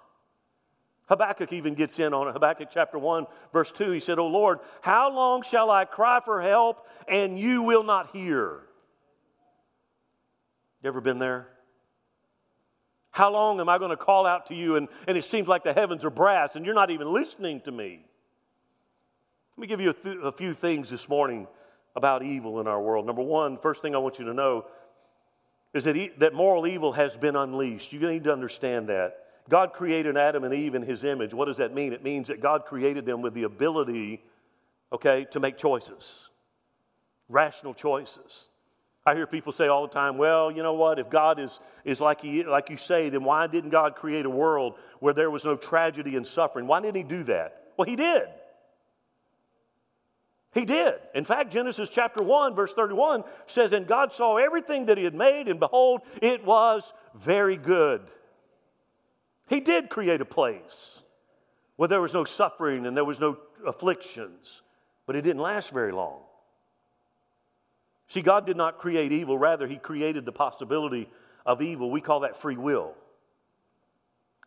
Habakkuk 1.07 1.53
even 1.53 1.75
gets 1.75 1.99
in 1.99 2.15
on 2.15 2.29
it. 2.29 2.33
Habakkuk 2.33 2.69
chapter 2.71 2.99
1, 2.99 3.27
verse 3.53 3.71
2, 3.71 3.91
he 3.91 4.01
said, 4.01 4.19
Oh 4.19 4.27
Lord, 4.27 4.61
how 4.81 5.15
long 5.15 5.43
shall 5.43 5.71
I 5.71 5.85
cry 5.85 6.21
for 6.25 6.41
help 6.41 6.87
and 7.07 7.39
you 7.39 7.63
will 7.63 7.83
not 7.83 8.11
hear? 8.17 8.61
You 10.83 10.89
ever 10.89 11.01
been 11.01 11.19
there? 11.19 11.49
How 13.11 13.31
long 13.31 13.61
am 13.61 13.69
I 13.69 13.79
going 13.79 13.91
to 13.91 13.97
call 13.97 14.27
out 14.27 14.47
to 14.47 14.55
you 14.55 14.77
and, 14.77 14.89
and 15.07 15.17
it 15.17 15.25
seems 15.25 15.47
like 15.47 15.63
the 15.63 15.73
heavens 15.73 16.05
are 16.05 16.11
brass 16.11 16.57
and 16.57 16.67
you're 16.67 16.75
not 16.75 16.91
even 16.91 17.13
listening 17.13 17.61
to 17.63 17.73
me? 17.73 18.05
Let 19.57 19.61
me 19.61 19.67
give 19.67 19.81
you 19.81 19.91
a, 19.91 19.95
th- 19.95 20.19
a 20.23 20.33
few 20.33 20.53
things 20.53 20.91
this 20.91 21.09
morning 21.09 21.47
about 21.95 22.23
evil 22.23 22.61
in 22.61 22.67
our 22.67 22.83
world. 22.83 23.07
Number 23.07 23.23
one, 23.23 23.59
first 23.59 23.83
thing 23.83 23.95
I 23.95 23.99
want 23.99 24.19
you 24.19 24.25
to 24.25 24.35
know 24.35 24.67
is 25.73 25.85
that, 25.85 25.97
e- 25.97 26.13
that 26.19 26.35
moral 26.35 26.67
evil 26.67 26.93
has 26.93 27.17
been 27.17 27.37
unleashed. 27.37 27.93
You 27.93 28.01
need 28.01 28.25
to 28.25 28.33
understand 28.33 28.89
that. 28.89 29.24
God 29.49 29.73
created 29.73 30.17
Adam 30.17 30.45
and 30.45 30.55
Eve 30.55 30.75
in 30.75 30.83
his 30.83 31.05
image. 31.05 31.35
What 31.35 31.47
does 31.47 31.59
that 31.59 31.75
mean? 31.75 31.93
It 31.93 32.03
means 32.03 32.29
that 32.29 32.41
God 32.41 32.65
created 32.65 33.05
them 33.05 33.21
with 33.21 33.35
the 33.35 33.43
ability, 33.43 34.23
okay, 34.93 35.27
to 35.31 35.41
make 35.41 35.59
choices, 35.59 36.29
rational 37.29 37.75
choices. 37.75 38.49
I 39.07 39.15
hear 39.15 39.27
people 39.27 39.53
say 39.53 39.69
all 39.69 39.83
the 39.83 39.93
time, 39.93 40.17
well, 40.17 40.51
you 40.51 40.63
know 40.63 40.73
what? 40.73 40.99
If 40.99 41.11
God 41.11 41.39
is, 41.39 41.61
is 41.85 42.01
like, 42.01 42.23
he, 42.23 42.43
like 42.43 42.71
you 42.71 42.79
say, 42.79 43.11
then 43.11 43.23
why 43.23 43.47
didn't 43.47 43.69
God 43.69 43.97
create 43.97 44.25
a 44.25 44.31
world 44.31 44.79
where 44.99 45.13
there 45.13 45.31
was 45.31 45.45
no 45.45 45.57
tragedy 45.57 46.17
and 46.17 46.27
suffering? 46.27 46.67
Why 46.67 46.81
didn't 46.81 46.97
He 46.97 47.03
do 47.03 47.23
that? 47.25 47.73
Well, 47.77 47.87
He 47.87 47.97
did. 47.97 48.29
He 50.55 50.65
did. 50.65 50.95
In 51.15 51.25
fact, 51.25 51.53
Genesis 51.53 51.91
chapter 51.91 52.23
1, 52.23 52.55
verse 52.55 52.73
31 52.73 53.25
says, 53.45 53.75
And 53.75 53.87
God 53.87 54.15
saw 54.15 54.37
everything 54.37 54.87
that 54.87 54.97
He 54.97 55.05
had 55.05 55.15
made, 55.15 55.49
and 55.49 55.61
behold, 55.61 56.01
it 56.23 56.43
was 56.47 56.95
very 57.15 57.59
good. 57.59 58.01
He 59.47 59.61
did 59.61 59.91
create 59.91 60.21
a 60.21 60.27
place 60.27 61.03
where 61.77 61.89
there 61.89 62.01
was 62.01 62.15
no 62.15 62.25
suffering 62.25 62.87
and 62.87 62.97
there 62.97 63.05
was 63.05 63.21
no 63.21 63.39
afflictions, 63.67 64.63
but 65.07 65.17
it 65.17 65.23
didn't 65.23 65.43
last 65.43 65.73
very 65.73 65.93
long. 65.93 66.21
See, 68.09 68.23
God 68.23 68.47
did 68.47 68.57
not 68.57 68.79
create 68.79 69.13
evil, 69.13 69.39
rather, 69.39 69.67
He 69.67 69.77
created 69.77 70.25
the 70.25 70.33
possibility 70.33 71.09
of 71.45 71.61
evil. 71.63 71.91
We 71.91 72.01
call 72.01 72.21
that 72.21 72.37
free 72.37 72.57
will. 72.57 72.95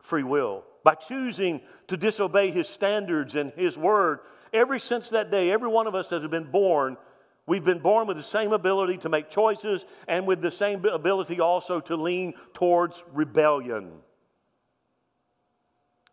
Free 0.01 0.24
will. 0.24 0.63
By 0.84 0.96
choosing 0.96 1.62
to 1.88 1.98
disobey 1.98 2.51
His 2.51 2.70
standards 2.70 3.36
and 3.36 3.51
His 3.54 3.77
word, 3.77 4.20
Ever 4.54 4.80
since 4.80 5.10
that 5.10 5.32
day, 5.32 5.51
every 5.51 5.68
one 5.68 5.88
of 5.88 5.96
us 5.96 6.10
has 6.10 6.25
been 6.27 6.46
born, 6.46 6.98
we've 7.46 7.63
been 7.63 7.80
born 7.80 8.08
with 8.08 8.18
the 8.18 8.24
same 8.24 8.54
ability 8.54 8.98
to 9.00 9.10
make 9.10 9.30
choices 9.30 9.86
and 10.08 10.25
with 10.25 10.42
the 10.42 10.51
same 10.51 10.84
ability 10.86 11.39
also 11.39 11.80
to 11.82 11.96
lean 11.96 12.34
towards 12.54 13.04
rebellion. 13.13 13.92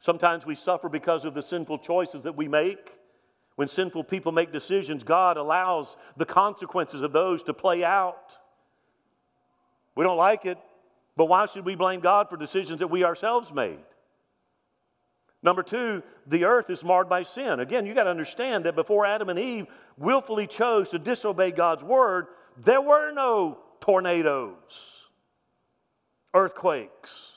Sometimes 0.04 0.44
we 0.44 0.54
suffer 0.54 0.90
because 0.90 1.24
of 1.24 1.32
the 1.32 1.40
sinful 1.40 1.78
choices 1.78 2.24
that 2.24 2.36
we 2.36 2.46
make. 2.46 2.98
When 3.56 3.68
sinful 3.68 4.04
people 4.04 4.32
make 4.32 4.52
decisions, 4.52 5.02
God 5.02 5.38
allows 5.38 5.96
the 6.18 6.26
consequences 6.26 7.00
of 7.00 7.14
those 7.14 7.42
to 7.44 7.54
play 7.54 7.82
out. 7.82 8.36
We 9.96 10.04
don't 10.04 10.18
like 10.18 10.44
it, 10.44 10.58
but 11.16 11.24
why 11.24 11.46
should 11.46 11.64
we 11.64 11.74
blame 11.74 12.00
God 12.00 12.28
for 12.28 12.36
decisions 12.36 12.80
that 12.80 12.88
we 12.88 13.02
ourselves 13.02 13.50
made? 13.50 13.78
Number 15.42 15.62
two, 15.62 16.02
the 16.26 16.44
earth 16.44 16.68
is 16.68 16.84
marred 16.84 17.08
by 17.08 17.22
sin. 17.22 17.58
Again, 17.58 17.86
you 17.86 17.94
got 17.94 18.04
to 18.04 18.10
understand 18.10 18.64
that 18.64 18.76
before 18.76 19.06
Adam 19.06 19.30
and 19.30 19.38
Eve 19.38 19.68
willfully 19.96 20.46
chose 20.46 20.90
to 20.90 20.98
disobey 20.98 21.50
God's 21.50 21.82
word, 21.82 22.26
there 22.58 22.82
were 22.82 23.10
no 23.10 23.58
tornadoes, 23.80 25.06
earthquakes, 26.34 27.33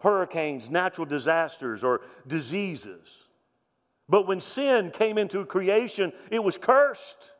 hurricanes, 0.00 0.70
natural 0.70 1.06
disasters, 1.06 1.84
or 1.84 2.00
diseases. 2.26 3.24
But 4.08 4.26
when 4.26 4.40
sin 4.40 4.90
came 4.90 5.18
into 5.18 5.44
creation, 5.44 6.12
it 6.30 6.42
was 6.42 6.56
cursed. 6.56 7.32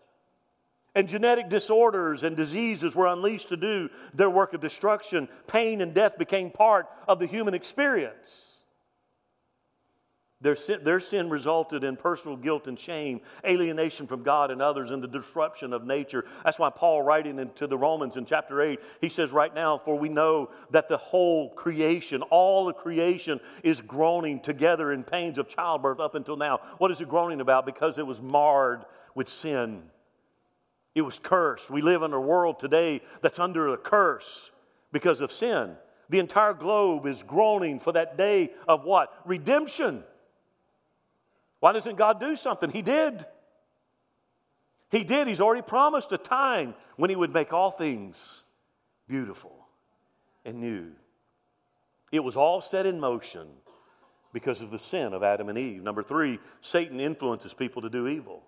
And 0.95 1.09
genetic 1.09 1.49
disorders 1.49 2.23
and 2.23 2.37
diseases 2.37 2.95
were 2.95 3.07
unleashed 3.07 3.49
to 3.51 3.57
do 3.57 3.91
their 4.13 4.31
work 4.31 4.55
of 4.55 4.61
destruction. 4.61 5.29
Pain 5.47 5.81
and 5.81 5.95
death 5.95 6.19
became 6.19 6.51
part 6.51 6.87
of 7.07 7.19
the 7.19 7.27
human 7.27 7.55
experience. 7.55 8.60
Their 10.43 10.57
sin, 10.57 10.83
their 10.83 11.01
sin 11.01 11.29
resulted 11.29 11.85
in 11.85 11.97
personal 11.97 12.35
guilt 12.35 12.67
and 12.67 12.79
shame, 12.79 13.21
alienation 13.45 14.07
from 14.07 14.23
God 14.23 14.51
and 14.51 14.63
others, 14.63 14.91
and 14.91 15.03
the 15.03 15.09
disruption 15.09 15.75
of 15.75 15.85
nature. 15.85 16.25
That's 16.45 16.59
why 16.59 16.71
Paul, 16.71 17.03
writing 17.03 17.51
to 17.57 17.67
the 17.67 17.77
Romans 17.77 18.17
in 18.17 18.25
chapter 18.25 18.63
8, 18.63 18.81
he 19.03 19.11
says, 19.11 19.33
Right 19.33 19.55
now, 19.55 19.77
for 19.77 19.99
we 19.99 20.09
know 20.09 20.49
that 20.71 20.89
the 20.89 20.97
whole 20.97 21.51
creation, 21.51 22.23
all 22.23 22.65
the 22.65 22.73
creation, 22.73 23.39
is 23.63 23.83
groaning 23.83 24.41
together 24.41 24.93
in 24.93 25.05
pains 25.05 25.37
of 25.37 25.47
childbirth 25.47 26.01
up 26.01 26.15
until 26.15 26.37
now. 26.37 26.61
What 26.79 26.91
is 26.91 27.03
it 27.03 27.09
groaning 27.11 27.43
about? 27.43 27.67
Because 27.67 27.99
it 27.99 28.07
was 28.07 28.23
marred 28.23 28.87
with 29.15 29.29
sin, 29.29 29.83
it 30.95 31.03
was 31.03 31.19
cursed. 31.19 31.71
We 31.71 31.83
live 31.83 32.03
in 32.03 32.15
a 32.15 32.21
world 32.21 32.59
today 32.59 33.03
that's 33.21 33.39
under 33.39 33.69
a 33.69 33.77
curse 33.77 34.51
because 34.91 35.21
of 35.21 35.33
sin. 35.33 35.77
The 36.09 36.19
entire 36.19 36.55
globe 36.55 37.07
is 37.07 37.23
groaning 37.23 37.79
for 37.79 37.93
that 37.93 38.17
day 38.17 38.51
of 38.67 38.85
what? 38.85 39.13
Redemption. 39.27 40.03
Why 41.61 41.73
doesn't 41.73 41.97
God 41.97 42.21
do 42.21 42.37
something? 42.37 42.71
He 42.71 42.83
did. 42.83 43.25
He 44.91 45.05
did. 45.05 45.29
He's 45.29 45.41
already 45.41 45.63
promised 45.63 46.11
a 46.13 46.19
time 46.19 46.75
when 46.97 47.11
He 47.11 47.17
would 47.17 47.33
make 47.33 47.53
all 47.53 47.71
things 47.71 48.45
beautiful 49.07 49.67
and 50.45 50.61
new. 50.61 50.93
It 52.11 52.25
was 52.25 52.37
all 52.37 52.61
set 52.61 52.87
in 52.87 52.99
motion 52.99 53.47
because 54.33 54.63
of 54.63 54.71
the 54.71 54.79
sin 54.79 55.13
of 55.13 55.23
Adam 55.23 55.49
and 55.49 55.59
Eve. 55.59 55.83
Number 55.83 56.03
three, 56.03 56.39
Satan 56.61 57.01
influences 57.01 57.55
people 57.55 57.83
to 57.83 57.91
do 57.91 58.09
evil. 58.09 58.43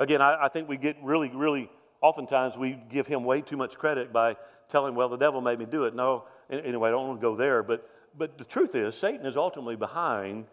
Again, 0.00 0.20
I, 0.20 0.44
I 0.44 0.48
think 0.48 0.68
we 0.68 0.76
get 0.76 0.96
really, 1.02 1.30
really, 1.30 1.70
oftentimes 2.00 2.58
we 2.58 2.78
give 2.90 3.06
him 3.06 3.24
way 3.24 3.40
too 3.40 3.56
much 3.56 3.78
credit 3.78 4.12
by 4.12 4.36
telling, 4.68 4.94
well, 4.94 5.08
the 5.08 5.16
devil 5.16 5.40
made 5.40 5.58
me 5.58 5.66
do 5.66 5.84
it. 5.84 5.94
No, 5.94 6.24
anyway, 6.50 6.88
I 6.88 6.92
don't 6.92 7.08
want 7.08 7.20
to 7.20 7.22
go 7.22 7.36
there. 7.36 7.62
But, 7.62 7.88
but 8.16 8.38
the 8.38 8.44
truth 8.44 8.74
is, 8.74 8.96
Satan 8.96 9.26
is 9.26 9.36
ultimately 9.36 9.76
behind 9.76 10.46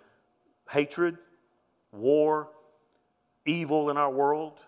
hatred, 0.70 1.18
war, 1.92 2.50
evil 3.46 3.90
in 3.90 3.98
our 3.98 4.12
world. 4.12 4.60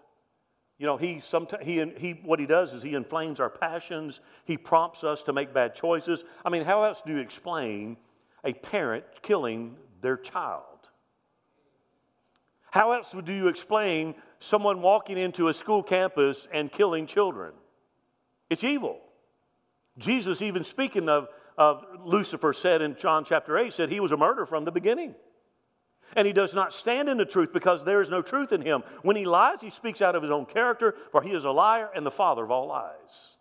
You 0.77 0.85
know, 0.85 0.97
he, 0.97 1.19
sometimes, 1.19 1.63
he, 1.65 1.85
he, 1.97 2.11
what 2.23 2.39
he 2.39 2.45
does 2.45 2.73
is 2.73 2.81
he 2.81 2.95
inflames 2.95 3.39
our 3.39 3.49
passions. 3.49 4.19
He 4.45 4.57
prompts 4.57 5.03
us 5.03 5.23
to 5.23 5.33
make 5.33 5.53
bad 5.53 5.75
choices. 5.75 6.25
I 6.43 6.49
mean, 6.49 6.63
how 6.63 6.83
else 6.83 7.01
do 7.01 7.13
you 7.13 7.19
explain 7.19 7.97
a 8.43 8.53
parent 8.53 9.05
killing 9.21 9.77
their 10.01 10.17
child? 10.17 10.65
How 12.71 12.91
else 12.91 13.15
do 13.23 13.31
you 13.31 13.47
explain 13.47 14.15
someone 14.39 14.81
walking 14.81 15.17
into 15.17 15.47
a 15.47 15.53
school 15.53 15.83
campus 15.83 16.47
and 16.51 16.71
killing 16.71 17.05
children? 17.05 17.53
It's 18.49 18.63
evil. 18.63 18.99
Jesus, 19.97 20.41
even 20.41 20.63
speaking 20.63 21.07
of, 21.07 21.27
of 21.55 21.85
Lucifer, 22.03 22.51
said 22.51 22.81
in 22.81 22.95
John 22.95 23.25
chapter 23.25 23.57
8, 23.57 23.73
said 23.73 23.89
he 23.91 23.99
was 23.99 24.11
a 24.11 24.17
murderer 24.17 24.47
from 24.47 24.65
the 24.65 24.71
beginning. 24.71 25.13
And 26.15 26.27
he 26.27 26.33
does 26.33 26.53
not 26.53 26.73
stand 26.73 27.09
in 27.09 27.17
the 27.17 27.25
truth 27.25 27.53
because 27.53 27.83
there 27.83 28.01
is 28.01 28.09
no 28.09 28.21
truth 28.21 28.51
in 28.51 28.61
him. 28.61 28.83
When 29.01 29.15
he 29.15 29.25
lies, 29.25 29.61
he 29.61 29.69
speaks 29.69 30.01
out 30.01 30.15
of 30.15 30.21
his 30.21 30.31
own 30.31 30.45
character, 30.45 30.95
for 31.11 31.21
he 31.21 31.31
is 31.31 31.45
a 31.45 31.51
liar 31.51 31.89
and 31.95 32.05
the 32.05 32.11
father 32.11 32.43
of 32.43 32.51
all 32.51 32.67
lies. 32.67 33.37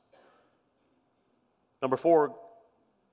Number 1.81 1.97
four, 1.97 2.37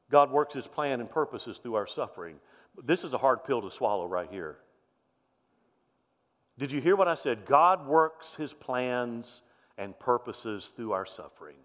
God 0.09 0.31
works 0.31 0.53
his 0.53 0.67
plan 0.67 1.01
and 1.01 1.09
purposes 1.09 1.57
through 1.57 1.75
our 1.75 1.87
suffering. 1.87 2.37
This 2.83 3.03
is 3.03 3.13
a 3.13 3.17
hard 3.17 3.43
pill 3.43 3.61
to 3.61 3.71
swallow 3.71 4.07
right 4.07 4.29
here. 4.29 4.57
Did 6.57 6.71
you 6.71 6.81
hear 6.81 6.95
what 6.95 7.07
I 7.07 7.15
said? 7.15 7.45
God 7.45 7.87
works 7.87 8.35
his 8.35 8.53
plans 8.53 9.43
and 9.77 9.97
purposes 9.97 10.73
through 10.75 10.91
our 10.91 11.05
suffering. 11.05 11.55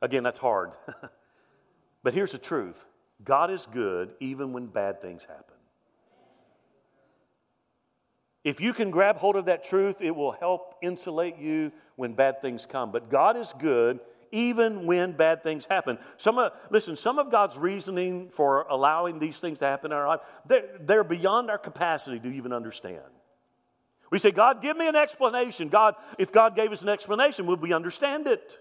Again, 0.00 0.22
that's 0.22 0.38
hard. 0.38 0.72
but 2.02 2.14
here's 2.14 2.32
the 2.32 2.38
truth 2.38 2.86
God 3.24 3.50
is 3.50 3.66
good 3.66 4.14
even 4.20 4.52
when 4.52 4.66
bad 4.66 5.00
things 5.00 5.24
happen. 5.24 5.56
If 8.44 8.60
you 8.60 8.72
can 8.72 8.90
grab 8.90 9.18
hold 9.18 9.36
of 9.36 9.44
that 9.44 9.62
truth, 9.62 10.00
it 10.00 10.14
will 10.14 10.32
help 10.32 10.74
insulate 10.82 11.38
you 11.38 11.70
when 11.96 12.14
bad 12.14 12.42
things 12.42 12.66
come. 12.66 12.90
But 12.90 13.08
God 13.08 13.36
is 13.36 13.52
good 13.56 14.00
even 14.32 14.86
when 14.86 15.12
bad 15.12 15.42
things 15.42 15.66
happen. 15.66 15.98
Some 16.16 16.38
of, 16.38 16.52
listen, 16.70 16.96
some 16.96 17.18
of 17.18 17.30
God's 17.30 17.56
reasoning 17.56 18.30
for 18.30 18.62
allowing 18.68 19.18
these 19.18 19.38
things 19.38 19.60
to 19.60 19.66
happen 19.66 19.92
in 19.92 19.98
our 19.98 20.08
life, 20.08 20.20
they're, 20.46 20.64
they're 20.80 21.04
beyond 21.04 21.50
our 21.50 21.58
capacity 21.58 22.18
to 22.18 22.28
even 22.32 22.52
understand. 22.52 23.02
We 24.10 24.18
say, 24.18 24.30
God, 24.30 24.60
give 24.60 24.76
me 24.76 24.88
an 24.88 24.96
explanation. 24.96 25.68
God, 25.68 25.94
if 26.18 26.32
God 26.32 26.56
gave 26.56 26.72
us 26.72 26.82
an 26.82 26.88
explanation, 26.88 27.46
would 27.46 27.60
we 27.60 27.72
understand 27.72 28.26
it? 28.26 28.58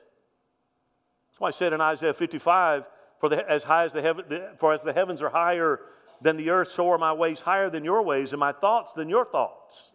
That's 1.29 1.39
why 1.39 1.47
I 1.47 1.51
said 1.51 1.73
in 1.73 1.81
Isaiah 1.81 2.13
55, 2.13 2.85
for 3.21 3.29
the, 3.29 3.49
as 3.49 3.63
high 3.63 3.85
as 3.85 3.93
the 3.93 4.01
heaven, 4.01 4.25
for 4.57 4.73
as 4.73 4.81
the 4.81 4.91
heavens 4.91 5.21
are 5.21 5.29
higher 5.29 5.79
than 6.21 6.37
the 6.37 6.49
earth, 6.49 6.69
so 6.69 6.89
are 6.89 6.97
my 6.97 7.13
ways 7.13 7.41
higher 7.41 7.69
than 7.69 7.85
your 7.85 8.03
ways, 8.03 8.33
and 8.33 8.39
my 8.39 8.51
thoughts 8.51 8.93
than 8.93 9.09
your 9.09 9.23
thoughts. 9.23 9.93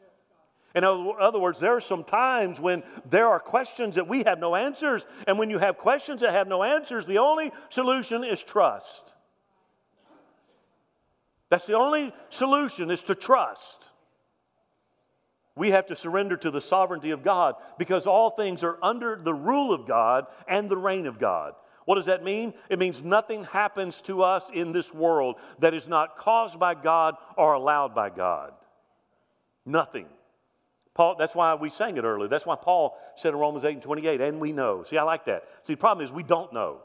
In 0.77 0.85
other 0.85 1.41
words, 1.41 1.59
there 1.59 1.75
are 1.75 1.81
some 1.81 2.05
times 2.05 2.61
when 2.61 2.85
there 3.09 3.27
are 3.27 3.41
questions 3.41 3.97
that 3.97 4.07
we 4.07 4.23
have 4.25 4.39
no 4.39 4.55
answers. 4.55 5.07
And 5.27 5.39
when 5.39 5.49
you 5.49 5.59
have 5.59 5.79
questions 5.79 6.21
that 6.21 6.33
have 6.33 6.49
no 6.49 6.63
answers, 6.63 7.07
the 7.07 7.17
only 7.17 7.51
solution 7.71 8.23
is 8.23 8.45
trust. 8.45 9.15
That's 11.49 11.67
the 11.67 11.79
only 11.79 12.13
solution 12.29 12.91
is 12.91 13.03
to 13.05 13.15
trust. 13.15 13.91
We 15.57 15.71
have 15.71 15.87
to 15.87 15.97
surrender 15.97 16.37
to 16.37 16.51
the 16.51 16.61
sovereignty 16.61 17.11
of 17.11 17.23
God 17.25 17.55
because 17.79 18.07
all 18.07 18.29
things 18.29 18.63
are 18.63 18.79
under 18.83 19.17
the 19.17 19.35
rule 19.35 19.73
of 19.73 19.87
God 19.87 20.27
and 20.47 20.69
the 20.69 20.77
reign 20.77 21.07
of 21.07 21.19
God. 21.19 21.55
What 21.87 21.95
does 21.95 22.07
that 22.07 22.25
mean? 22.25 22.53
It 22.69 22.79
means 22.79 23.03
nothing 23.03 23.45
happens 23.45 24.03
to 24.03 24.23
us 24.23 24.51
in 24.53 24.73
this 24.73 24.93
world 24.93 25.37
that 25.61 25.73
is 25.73 25.89
not 25.89 26.19
caused 26.19 26.61
by 26.61 26.75
God 26.75 27.17
or 27.37 27.55
allowed 27.55 27.95
by 27.95 28.11
God. 28.11 28.53
Nothing. 29.65 30.07
Paul, 30.95 31.15
that's 31.17 31.35
why 31.35 31.55
we 31.55 31.71
sang 31.71 31.97
it 31.97 32.05
earlier. 32.05 32.29
That's 32.29 32.45
why 32.45 32.57
Paul 32.57 32.99
said 33.15 33.35
in 33.35 33.39
Romans 33.39 33.65
8 33.65 33.75
and 33.75 33.83
28, 33.83 34.21
and 34.21 34.41
we 34.41 34.53
know. 34.53 34.83
See, 34.83 34.99
I 34.99 35.05
like 35.05 35.27
that. 35.27 35.45
See, 35.63 35.75
the 35.75 35.79
problem 35.79 36.05
is 36.05 36.13
we 36.13 36.25
don't 36.25 36.53
know. 36.53 36.81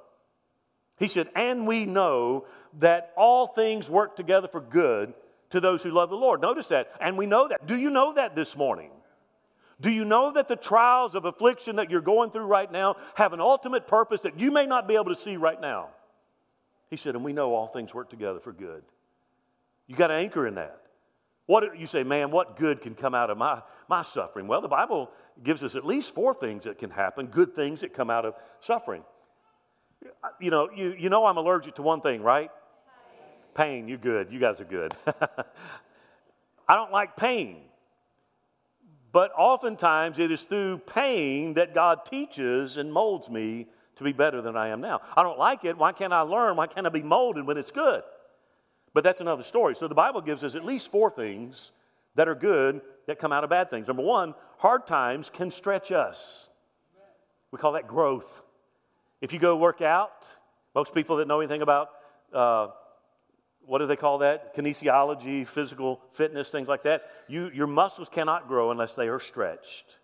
He 1.00 1.08
said, 1.08 1.30
and 1.36 1.66
we 1.66 1.86
know 1.86 2.46
that 2.80 3.12
all 3.18 3.48
things 3.48 3.90
work 3.90 4.16
together 4.16 4.48
for 4.48 4.62
good 4.62 5.16
to 5.50 5.60
those 5.60 5.82
who 5.82 5.90
love 5.90 6.12
the 6.12 6.16
Lord. 6.16 6.42
Notice 6.42 6.68
that. 6.68 6.92
And 7.02 7.18
we 7.18 7.26
know 7.26 7.48
that. 7.48 7.66
Do 7.66 7.76
you 7.76 7.90
know 7.90 8.14
that 8.14 8.36
this 8.36 8.56
morning? 8.56 8.92
Do 9.82 9.90
you 9.90 10.06
know 10.06 10.32
that 10.32 10.48
the 10.48 10.56
trials 10.56 11.16
of 11.16 11.26
affliction 11.26 11.78
that 11.78 11.90
you're 11.90 12.02
going 12.02 12.30
through 12.30 12.46
right 12.46 12.72
now 12.72 12.96
have 13.16 13.34
an 13.34 13.42
ultimate 13.42 13.88
purpose 13.88 14.22
that 14.22 14.40
you 14.40 14.52
may 14.52 14.68
not 14.68 14.88
be 14.88 14.94
able 14.94 15.06
to 15.06 15.16
see 15.16 15.38
right 15.38 15.60
now? 15.60 15.90
He 16.90 16.98
said, 16.98 17.16
and 17.16 17.24
we 17.24 17.34
know 17.34 17.56
all 17.56 17.68
things 17.68 17.94
work 17.94 18.10
together 18.10 18.40
for 18.40 18.54
good. 18.54 18.84
You 19.88 19.96
got 19.96 20.08
to 20.08 20.14
anchor 20.14 20.46
in 20.46 20.56
that. 20.56 20.82
What 21.48 21.80
you 21.80 21.88
say, 21.88 22.04
man, 22.04 22.32
what 22.32 22.58
good 22.58 22.82
can 22.82 22.94
come 22.94 23.16
out 23.16 23.30
of 23.30 23.38
my, 23.38 23.62
my 23.90 24.04
suffering? 24.04 24.48
Well, 24.48 24.62
the 24.62 24.68
Bible 24.68 25.10
gives 25.44 25.64
us 25.64 25.76
at 25.76 25.86
least 25.86 26.14
four 26.14 26.34
things 26.34 26.66
that 26.66 26.78
can 26.78 26.92
happen, 26.92 27.26
good 27.26 27.56
things 27.56 27.82
that 27.82 27.94
come 27.94 28.10
out 28.10 28.26
of 28.26 28.36
suffering. 28.60 29.04
You 30.40 30.52
know, 30.52 30.70
you, 30.74 30.96
you 30.98 31.10
know 31.10 31.26
I'm 31.26 31.38
allergic 31.38 31.76
to 31.76 31.82
one 31.82 32.02
thing, 32.02 32.22
right? 32.22 32.52
Pain. 33.56 33.88
You're 33.88 33.98
good. 33.98 34.32
You 34.32 34.40
guys 34.40 34.62
are 34.62 34.66
good. 34.66 34.94
I 36.68 36.76
don't 36.76 36.92
like 36.92 37.18
pain. 37.18 37.58
But 39.12 39.32
oftentimes 39.38 40.20
it 40.20 40.32
is 40.32 40.44
through 40.44 40.80
pain 40.80 41.56
that 41.56 41.74
God 41.74 42.06
teaches 42.06 42.78
and 42.78 42.92
molds 42.92 43.30
me 43.30 43.68
to 43.96 44.04
be 44.04 44.14
better 44.14 44.42
than 44.42 44.56
I 44.56 44.70
am 44.70 44.82
now. 44.82 45.02
I 45.18 45.24
don't 45.24 45.38
like 45.38 45.66
it. 45.66 45.78
Why 45.78 45.92
can't 45.92 46.14
I 46.14 46.22
learn? 46.22 46.56
Why 46.56 46.68
can't 46.68 46.88
I 46.88 46.90
be 46.90 47.04
molded 47.04 47.46
when 47.46 47.58
it's 47.58 47.72
good? 47.72 48.04
But 48.94 49.04
that's 49.04 49.22
another 49.22 49.44
story. 49.44 49.76
So 49.76 49.88
the 49.88 49.96
Bible 49.96 50.22
gives 50.22 50.44
us 50.44 50.56
at 50.56 50.66
least 50.66 50.92
four 50.92 51.10
things 51.10 51.72
that 52.16 52.28
are 52.28 52.36
good 52.36 52.82
that 53.08 53.20
come 53.20 53.32
out 53.32 53.44
of 53.44 53.50
bad 53.50 53.70
things. 53.70 53.88
Number 53.88 54.04
one, 54.04 54.34
hard 54.58 54.88
times 54.88 55.30
can 55.30 55.52
stretch 55.52 55.92
us. 55.92 56.50
We 57.52 57.60
call 57.60 57.74
that 57.74 57.88
growth. 57.88 58.42
If 59.20 59.34
you 59.34 59.40
go 59.40 59.58
work 59.58 59.82
out, 59.82 60.36
most 60.74 60.94
people 60.94 61.18
that 61.18 61.28
know 61.28 61.40
anything 61.40 61.62
about 61.62 61.90
uh, 62.34 62.70
what 63.72 63.78
do 63.78 63.86
they 63.86 63.96
call 63.96 64.18
that? 64.18 64.54
Kinesiology, 64.54 65.48
physical 65.48 66.02
fitness, 66.12 66.52
things 66.52 66.68
like 66.68 66.84
that. 66.84 67.04
You, 67.30 67.50
your 67.54 67.68
muscles 67.68 68.10
cannot 68.10 68.50
grow 68.50 68.70
unless 68.70 68.96
they 68.96 69.08
are 69.08 69.18
stretched. 69.18 69.98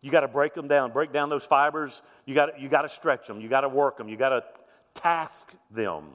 You 0.00 0.10
got 0.10 0.20
to 0.20 0.28
break 0.28 0.54
them 0.54 0.68
down, 0.68 0.90
break 0.90 1.12
down 1.12 1.28
those 1.28 1.44
fibers. 1.44 2.00
You 2.24 2.34
got 2.34 2.58
you 2.58 2.70
to 2.70 2.88
stretch 2.88 3.26
them. 3.26 3.42
You 3.42 3.50
got 3.50 3.60
to 3.60 3.68
work 3.68 3.98
them. 3.98 4.08
You 4.08 4.16
got 4.16 4.30
to 4.30 4.42
task 4.94 5.52
them. 5.70 6.12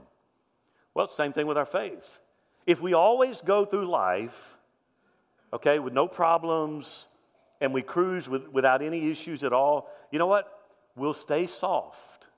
Well, 0.96 1.08
same 1.08 1.32
thing 1.32 1.46
with 1.46 1.60
our 1.60 1.66
faith. 1.66 2.22
If 2.66 2.82
we 2.82 2.96
always 2.96 3.42
go 3.42 3.64
through 3.64 3.86
life, 3.86 4.58
okay, 5.54 5.78
with 5.78 5.94
no 5.94 6.08
problems, 6.08 7.06
and 7.62 7.72
we 7.72 7.84
cruise 7.84 8.28
with, 8.28 8.52
without 8.52 8.82
any 8.82 9.12
issues 9.12 9.44
at 9.44 9.54
all, 9.54 9.92
you 10.12 10.18
know 10.18 10.26
what? 10.26 10.52
We'll 10.96 11.14
stay 11.14 11.46
soft, 11.46 12.30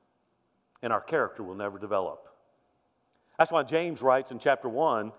and 0.81 0.91
our 0.91 0.99
character 0.99 1.41
will 1.41 1.55
never 1.55 1.79
develop. 1.79 2.28
That's 3.39 3.53
why 3.53 3.63
James 3.63 4.01
writes 4.01 4.31
in 4.31 4.37
chapter 4.37 4.67
1, 4.67 5.13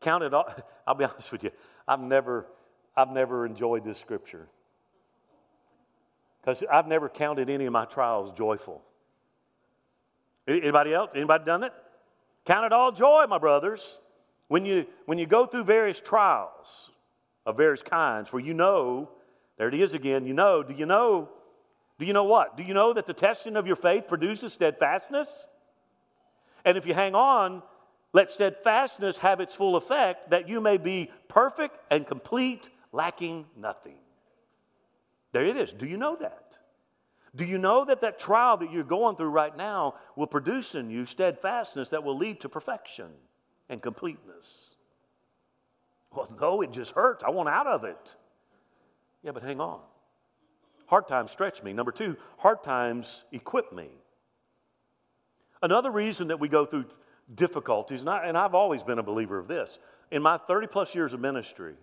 count 0.00 0.24
it 0.24 0.32
all. 0.32 0.52
I'll 0.86 0.94
be 0.94 1.04
honest 1.04 1.30
with 1.30 1.44
you, 1.44 1.50
I've 1.86 2.00
never, 2.00 2.46
I've 2.96 3.10
never 3.10 3.44
enjoyed 3.44 3.84
this 3.84 3.98
scripture. 3.98 4.48
Because 6.40 6.64
I've 6.72 6.86
never 6.86 7.10
counted 7.10 7.50
any 7.50 7.66
of 7.66 7.72
my 7.72 7.84
trials 7.84 8.32
joyful. 8.32 8.82
Anybody 10.48 10.94
else? 10.94 11.12
Anybody 11.14 11.44
done 11.44 11.62
it? 11.62 11.72
Count 12.46 12.64
it 12.64 12.72
all 12.72 12.90
joy, 12.90 13.26
my 13.28 13.38
brothers, 13.38 14.00
when 14.48 14.64
you, 14.64 14.86
when 15.04 15.18
you 15.18 15.26
go 15.26 15.44
through 15.44 15.64
various 15.64 16.00
trials 16.00 16.90
of 17.44 17.58
various 17.58 17.82
kinds, 17.82 18.30
for 18.30 18.40
you 18.40 18.54
know, 18.54 19.10
there 19.58 19.68
it 19.68 19.74
is 19.74 19.92
again, 19.92 20.26
you 20.26 20.32
know, 20.32 20.62
do 20.62 20.74
you 20.74 20.86
know, 20.86 21.28
do 21.98 22.06
you 22.06 22.14
know 22.14 22.24
what? 22.24 22.56
Do 22.56 22.62
you 22.62 22.72
know 22.72 22.94
that 22.94 23.06
the 23.06 23.14
testing 23.14 23.56
of 23.56 23.66
your 23.66 23.76
faith 23.76 24.08
produces 24.08 24.54
steadfastness? 24.54 25.48
And 26.64 26.78
if 26.78 26.86
you 26.86 26.94
hang 26.94 27.14
on, 27.14 27.62
let 28.12 28.30
steadfastness 28.30 29.18
have 29.18 29.40
its 29.40 29.54
full 29.54 29.76
effect, 29.76 30.30
that 30.30 30.48
you 30.48 30.60
may 30.60 30.76
be 30.76 31.10
perfect 31.28 31.78
and 31.90 32.06
complete, 32.06 32.70
lacking 32.92 33.46
nothing. 33.56 33.98
There 35.32 35.44
it 35.44 35.56
is. 35.56 35.72
Do 35.72 35.86
you 35.86 35.96
know 35.96 36.16
that? 36.16 36.58
Do 37.34 37.46
you 37.46 37.56
know 37.56 37.86
that 37.86 38.02
that 38.02 38.18
trial 38.18 38.58
that 38.58 38.70
you're 38.70 38.84
going 38.84 39.16
through 39.16 39.30
right 39.30 39.56
now 39.56 39.94
will 40.16 40.26
produce 40.26 40.74
in 40.74 40.90
you 40.90 41.06
steadfastness 41.06 41.88
that 41.88 42.04
will 42.04 42.16
lead 42.16 42.40
to 42.40 42.48
perfection 42.50 43.08
and 43.70 43.80
completeness? 43.80 44.76
Well, 46.14 46.30
no, 46.38 46.60
it 46.60 46.72
just 46.72 46.92
hurts. 46.92 47.24
I 47.24 47.30
want 47.30 47.48
out 47.48 47.66
of 47.66 47.84
it. 47.84 48.16
Yeah, 49.22 49.30
but 49.30 49.42
hang 49.42 49.60
on. 49.60 49.80
Hard 50.86 51.08
times 51.08 51.30
stretch 51.30 51.62
me. 51.62 51.72
Number 51.72 51.92
two, 51.92 52.18
hard 52.36 52.62
times 52.62 53.24
equip 53.32 53.72
me. 53.72 53.88
Another 55.62 55.90
reason 55.90 56.28
that 56.28 56.40
we 56.40 56.48
go 56.48 56.64
through 56.64 56.86
difficulties, 57.32 58.00
and, 58.00 58.10
I, 58.10 58.26
and 58.26 58.36
I've 58.36 58.54
always 58.54 58.82
been 58.82 58.98
a 58.98 59.02
believer 59.02 59.38
of 59.38 59.48
this, 59.48 59.78
in 60.10 60.22
my 60.22 60.36
30 60.36 60.66
plus 60.66 60.94
years 60.94 61.14
of 61.14 61.20
ministry, 61.20 61.74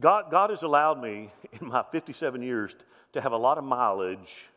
God, 0.00 0.30
God 0.30 0.50
has 0.50 0.62
allowed 0.62 1.00
me 1.00 1.30
in 1.60 1.68
my 1.68 1.84
57 1.92 2.42
years 2.42 2.74
to 3.12 3.20
have 3.20 3.32
a 3.32 3.36
lot 3.36 3.58
of 3.58 3.64
mileage 3.64 4.48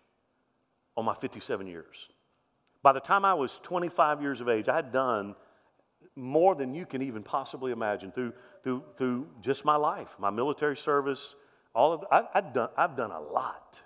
on 0.95 1.05
my 1.05 1.13
57 1.13 1.67
years. 1.67 2.09
By 2.81 2.93
the 2.93 2.99
time 2.99 3.25
I 3.25 3.33
was 3.33 3.59
25 3.59 4.21
years 4.21 4.41
of 4.41 4.47
age, 4.47 4.69
I 4.69 4.75
had 4.75 4.91
done 4.91 5.35
more 6.15 6.55
than 6.55 6.73
you 6.73 6.85
can 6.85 7.01
even 7.01 7.23
possibly 7.23 7.71
imagine 7.73 8.11
through, 8.11 8.33
through, 8.63 8.83
through 8.95 9.27
just 9.41 9.65
my 9.65 9.75
life, 9.75 10.15
my 10.19 10.29
military 10.29 10.77
service, 10.77 11.35
all 11.73 11.91
of 11.91 12.05
I, 12.09 12.23
have 12.33 12.53
done, 12.53 12.69
I've 12.77 12.95
done 12.95 13.11
a 13.11 13.19
lot. 13.19 13.81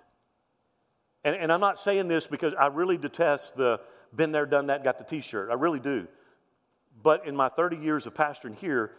And, 1.24 1.34
and 1.34 1.52
I'm 1.52 1.60
not 1.60 1.80
saying 1.80 2.06
this 2.06 2.28
because 2.28 2.54
I 2.54 2.68
really 2.68 2.96
detest 2.96 3.56
the 3.56 3.80
been 4.14 4.32
there, 4.32 4.46
done 4.46 4.66
that, 4.66 4.84
got 4.84 4.98
the 4.98 5.04
t 5.04 5.20
shirt. 5.20 5.50
I 5.50 5.54
really 5.54 5.80
do. 5.80 6.08
But 7.02 7.26
in 7.26 7.34
my 7.34 7.48
30 7.48 7.76
years 7.76 8.06
of 8.06 8.14
pastoring 8.14 8.56
here, 8.56 8.92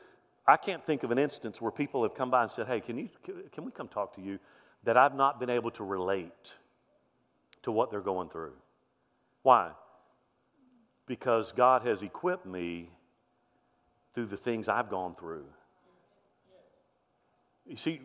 I 0.47 0.57
can't 0.57 0.81
think 0.81 1.03
of 1.03 1.11
an 1.11 1.17
instance 1.17 1.61
where 1.61 1.71
people 1.71 2.03
have 2.03 2.15
come 2.15 2.31
by 2.31 2.41
and 2.43 2.51
said, 2.51 2.67
Hey, 2.67 2.79
can, 2.79 2.97
you, 2.97 3.09
can 3.51 3.65
we 3.65 3.71
come 3.71 3.87
talk 3.87 4.15
to 4.15 4.21
you? 4.21 4.39
that 4.83 4.97
I've 4.97 5.15
not 5.15 5.39
been 5.39 5.49
able 5.49 5.71
to 5.71 5.83
relate 5.83 6.57
to 7.63 7.71
what 7.71 7.91
they're 7.91 8.01
going 8.01 8.29
through. 8.29 8.53
Why? 9.43 9.71
Because 11.05 11.51
God 11.51 11.83
has 11.83 12.01
equipped 12.01 12.45
me 12.45 12.89
through 14.13 14.25
the 14.25 14.37
things 14.37 14.67
I've 14.67 14.89
gone 14.89 15.15
through. 15.15 15.45
You 17.67 17.77
see, 17.77 18.01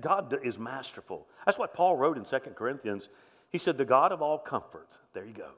God 0.00 0.38
is 0.42 0.58
masterful. 0.58 1.26
That's 1.44 1.58
what 1.58 1.74
Paul 1.74 1.96
wrote 1.96 2.16
in 2.16 2.24
2 2.24 2.38
Corinthians. 2.54 3.08
He 3.50 3.58
said, 3.58 3.76
The 3.76 3.84
God 3.84 4.12
of 4.12 4.22
all 4.22 4.38
comfort, 4.38 4.98
there 5.12 5.24
you 5.24 5.32
go. 5.32 5.50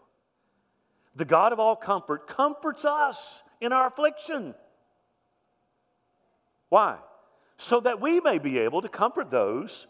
The 1.14 1.24
God 1.24 1.52
of 1.52 1.60
all 1.60 1.76
comfort 1.76 2.26
comforts 2.26 2.84
us 2.84 3.42
in 3.60 3.72
our 3.72 3.86
affliction. 3.86 4.54
Why? 6.68 6.98
So 7.56 7.80
that 7.80 8.00
we 8.00 8.20
may 8.20 8.38
be 8.38 8.58
able 8.58 8.80
to 8.82 8.88
comfort 8.88 9.30
those 9.30 9.86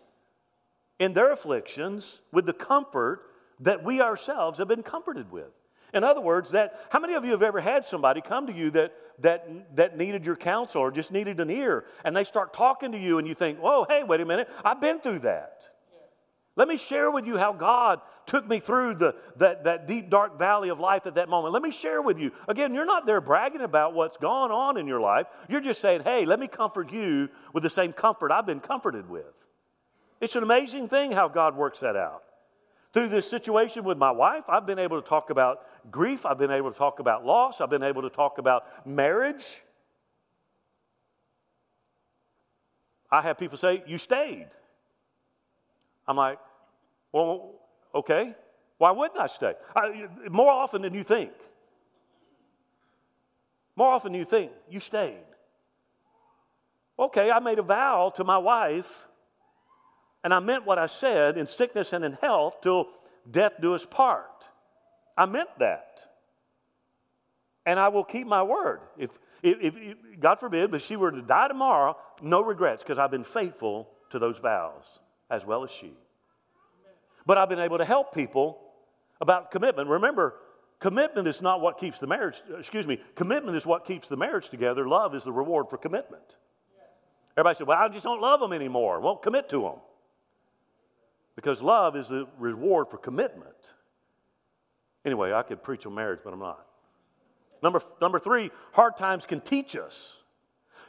in 0.98 1.12
their 1.12 1.32
afflictions 1.32 2.22
with 2.32 2.46
the 2.46 2.52
comfort 2.52 3.22
that 3.60 3.84
we 3.84 4.00
ourselves 4.00 4.58
have 4.58 4.68
been 4.68 4.82
comforted 4.82 5.30
with. 5.30 5.50
In 5.94 6.04
other 6.04 6.20
words, 6.20 6.52
that 6.52 6.86
how 6.90 7.00
many 7.00 7.14
of 7.14 7.24
you 7.24 7.32
have 7.32 7.42
ever 7.42 7.60
had 7.60 7.84
somebody 7.84 8.20
come 8.20 8.46
to 8.46 8.52
you 8.52 8.70
that 8.70 8.94
that 9.18 9.76
that 9.76 9.96
needed 9.96 10.24
your 10.24 10.36
counsel 10.36 10.80
or 10.80 10.90
just 10.90 11.12
needed 11.12 11.38
an 11.38 11.50
ear, 11.50 11.84
and 12.04 12.16
they 12.16 12.24
start 12.24 12.52
talking 12.52 12.92
to 12.92 12.98
you, 12.98 13.18
and 13.18 13.28
you 13.28 13.34
think, 13.34 13.58
"Oh, 13.62 13.84
hey, 13.88 14.02
wait 14.02 14.20
a 14.20 14.24
minute, 14.24 14.48
I've 14.64 14.80
been 14.80 15.00
through 15.00 15.20
that." 15.20 15.68
Let 16.54 16.68
me 16.68 16.76
share 16.76 17.10
with 17.10 17.26
you 17.26 17.38
how 17.38 17.52
God 17.52 18.00
took 18.26 18.46
me 18.46 18.58
through 18.58 18.96
the, 18.96 19.14
that, 19.36 19.64
that 19.64 19.86
deep, 19.86 20.10
dark 20.10 20.38
valley 20.38 20.68
of 20.68 20.78
life 20.78 21.06
at 21.06 21.14
that 21.14 21.28
moment. 21.28 21.54
Let 21.54 21.62
me 21.62 21.70
share 21.70 22.02
with 22.02 22.18
you. 22.18 22.30
Again, 22.46 22.74
you're 22.74 22.84
not 22.84 23.06
there 23.06 23.20
bragging 23.22 23.62
about 23.62 23.94
what's 23.94 24.18
gone 24.18 24.50
on 24.50 24.76
in 24.76 24.86
your 24.86 25.00
life. 25.00 25.26
You're 25.48 25.62
just 25.62 25.80
saying, 25.80 26.02
hey, 26.02 26.26
let 26.26 26.38
me 26.38 26.48
comfort 26.48 26.92
you 26.92 27.30
with 27.54 27.62
the 27.62 27.70
same 27.70 27.92
comfort 27.92 28.30
I've 28.30 28.46
been 28.46 28.60
comforted 28.60 29.08
with. 29.08 29.46
It's 30.20 30.36
an 30.36 30.42
amazing 30.42 30.88
thing 30.88 31.12
how 31.12 31.28
God 31.28 31.56
works 31.56 31.80
that 31.80 31.96
out. 31.96 32.22
Through 32.92 33.08
this 33.08 33.28
situation 33.28 33.84
with 33.84 33.96
my 33.96 34.10
wife, 34.10 34.44
I've 34.48 34.66
been 34.66 34.78
able 34.78 35.00
to 35.00 35.08
talk 35.08 35.30
about 35.30 35.66
grief, 35.90 36.26
I've 36.26 36.38
been 36.38 36.50
able 36.50 36.70
to 36.70 36.76
talk 36.76 37.00
about 37.00 37.24
loss, 37.24 37.62
I've 37.62 37.70
been 37.70 37.82
able 37.82 38.02
to 38.02 38.10
talk 38.10 38.36
about 38.36 38.86
marriage. 38.86 39.62
I 43.10 43.22
have 43.22 43.38
people 43.38 43.56
say, 43.56 43.82
You 43.86 43.96
stayed. 43.96 44.48
I'm 46.06 46.16
like, 46.16 46.38
well, 47.12 47.52
okay. 47.94 48.34
Why 48.78 48.90
wouldn't 48.90 49.20
I 49.20 49.26
stay? 49.26 49.54
I, 49.76 50.08
more 50.28 50.50
often 50.50 50.82
than 50.82 50.94
you 50.94 51.04
think. 51.04 51.32
More 53.76 53.92
often 53.92 54.12
than 54.12 54.18
you 54.18 54.24
think, 54.24 54.50
you 54.68 54.80
stayed. 54.80 55.24
Okay, 56.98 57.30
I 57.30 57.38
made 57.40 57.58
a 57.58 57.62
vow 57.62 58.12
to 58.16 58.24
my 58.24 58.38
wife, 58.38 59.06
and 60.22 60.34
I 60.34 60.40
meant 60.40 60.66
what 60.66 60.78
I 60.78 60.86
said 60.86 61.38
in 61.38 61.46
sickness 61.46 61.92
and 61.92 62.04
in 62.04 62.12
health 62.14 62.60
till 62.60 62.88
death 63.30 63.52
do 63.60 63.74
us 63.74 63.86
part. 63.86 64.48
I 65.16 65.26
meant 65.26 65.48
that. 65.58 66.06
And 67.64 67.78
I 67.78 67.88
will 67.88 68.04
keep 68.04 68.26
my 68.26 68.42
word. 68.42 68.80
If, 68.98 69.10
if, 69.42 69.76
if 69.76 69.94
God 70.18 70.40
forbid, 70.40 70.70
but 70.70 70.82
she 70.82 70.96
were 70.96 71.12
to 71.12 71.22
die 71.22 71.48
tomorrow, 71.48 71.96
no 72.20 72.42
regrets 72.42 72.82
because 72.82 72.98
I've 72.98 73.10
been 73.10 73.24
faithful 73.24 73.88
to 74.10 74.18
those 74.18 74.40
vows 74.40 74.98
as 75.30 75.46
well 75.46 75.64
as 75.64 75.70
she. 75.70 75.94
But 77.26 77.38
I've 77.38 77.48
been 77.48 77.60
able 77.60 77.78
to 77.78 77.84
help 77.84 78.14
people 78.14 78.58
about 79.20 79.50
commitment. 79.50 79.88
Remember, 79.88 80.34
commitment 80.80 81.28
is 81.28 81.40
not 81.40 81.60
what 81.60 81.78
keeps 81.78 82.00
the 82.00 82.06
marriage, 82.06 82.42
excuse 82.58 82.86
me, 82.86 83.00
commitment 83.14 83.56
is 83.56 83.66
what 83.66 83.84
keeps 83.84 84.08
the 84.08 84.16
marriage 84.16 84.48
together. 84.48 84.86
Love 84.86 85.14
is 85.14 85.24
the 85.24 85.32
reward 85.32 85.70
for 85.70 85.78
commitment. 85.78 86.36
Everybody 87.36 87.56
said, 87.56 87.66
Well, 87.66 87.78
I 87.78 87.88
just 87.88 88.04
don't 88.04 88.20
love 88.20 88.40
them 88.40 88.52
anymore. 88.52 89.00
Won't 89.00 89.22
commit 89.22 89.48
to 89.50 89.62
them. 89.62 89.76
Because 91.34 91.62
love 91.62 91.96
is 91.96 92.08
the 92.08 92.28
reward 92.38 92.90
for 92.90 92.98
commitment. 92.98 93.74
Anyway, 95.04 95.32
I 95.32 95.42
could 95.42 95.62
preach 95.62 95.86
on 95.86 95.94
marriage, 95.94 96.20
but 96.22 96.32
I'm 96.32 96.40
not. 96.40 96.66
Number, 97.62 97.80
number 98.00 98.18
three, 98.18 98.50
hard 98.72 98.96
times 98.96 99.24
can 99.24 99.40
teach 99.40 99.76
us. 99.76 100.16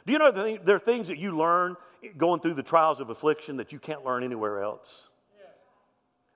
Do 0.06 0.12
you 0.12 0.18
know 0.18 0.30
there 0.30 0.76
are 0.76 0.80
things 0.80 1.08
that 1.08 1.18
you 1.18 1.36
learn 1.36 1.76
going 2.16 2.40
through 2.40 2.54
the 2.54 2.62
trials 2.62 3.00
of 3.00 3.10
affliction 3.10 3.56
that 3.56 3.72
you 3.72 3.78
can't 3.78 4.04
learn 4.04 4.22
anywhere 4.22 4.62
else? 4.62 5.08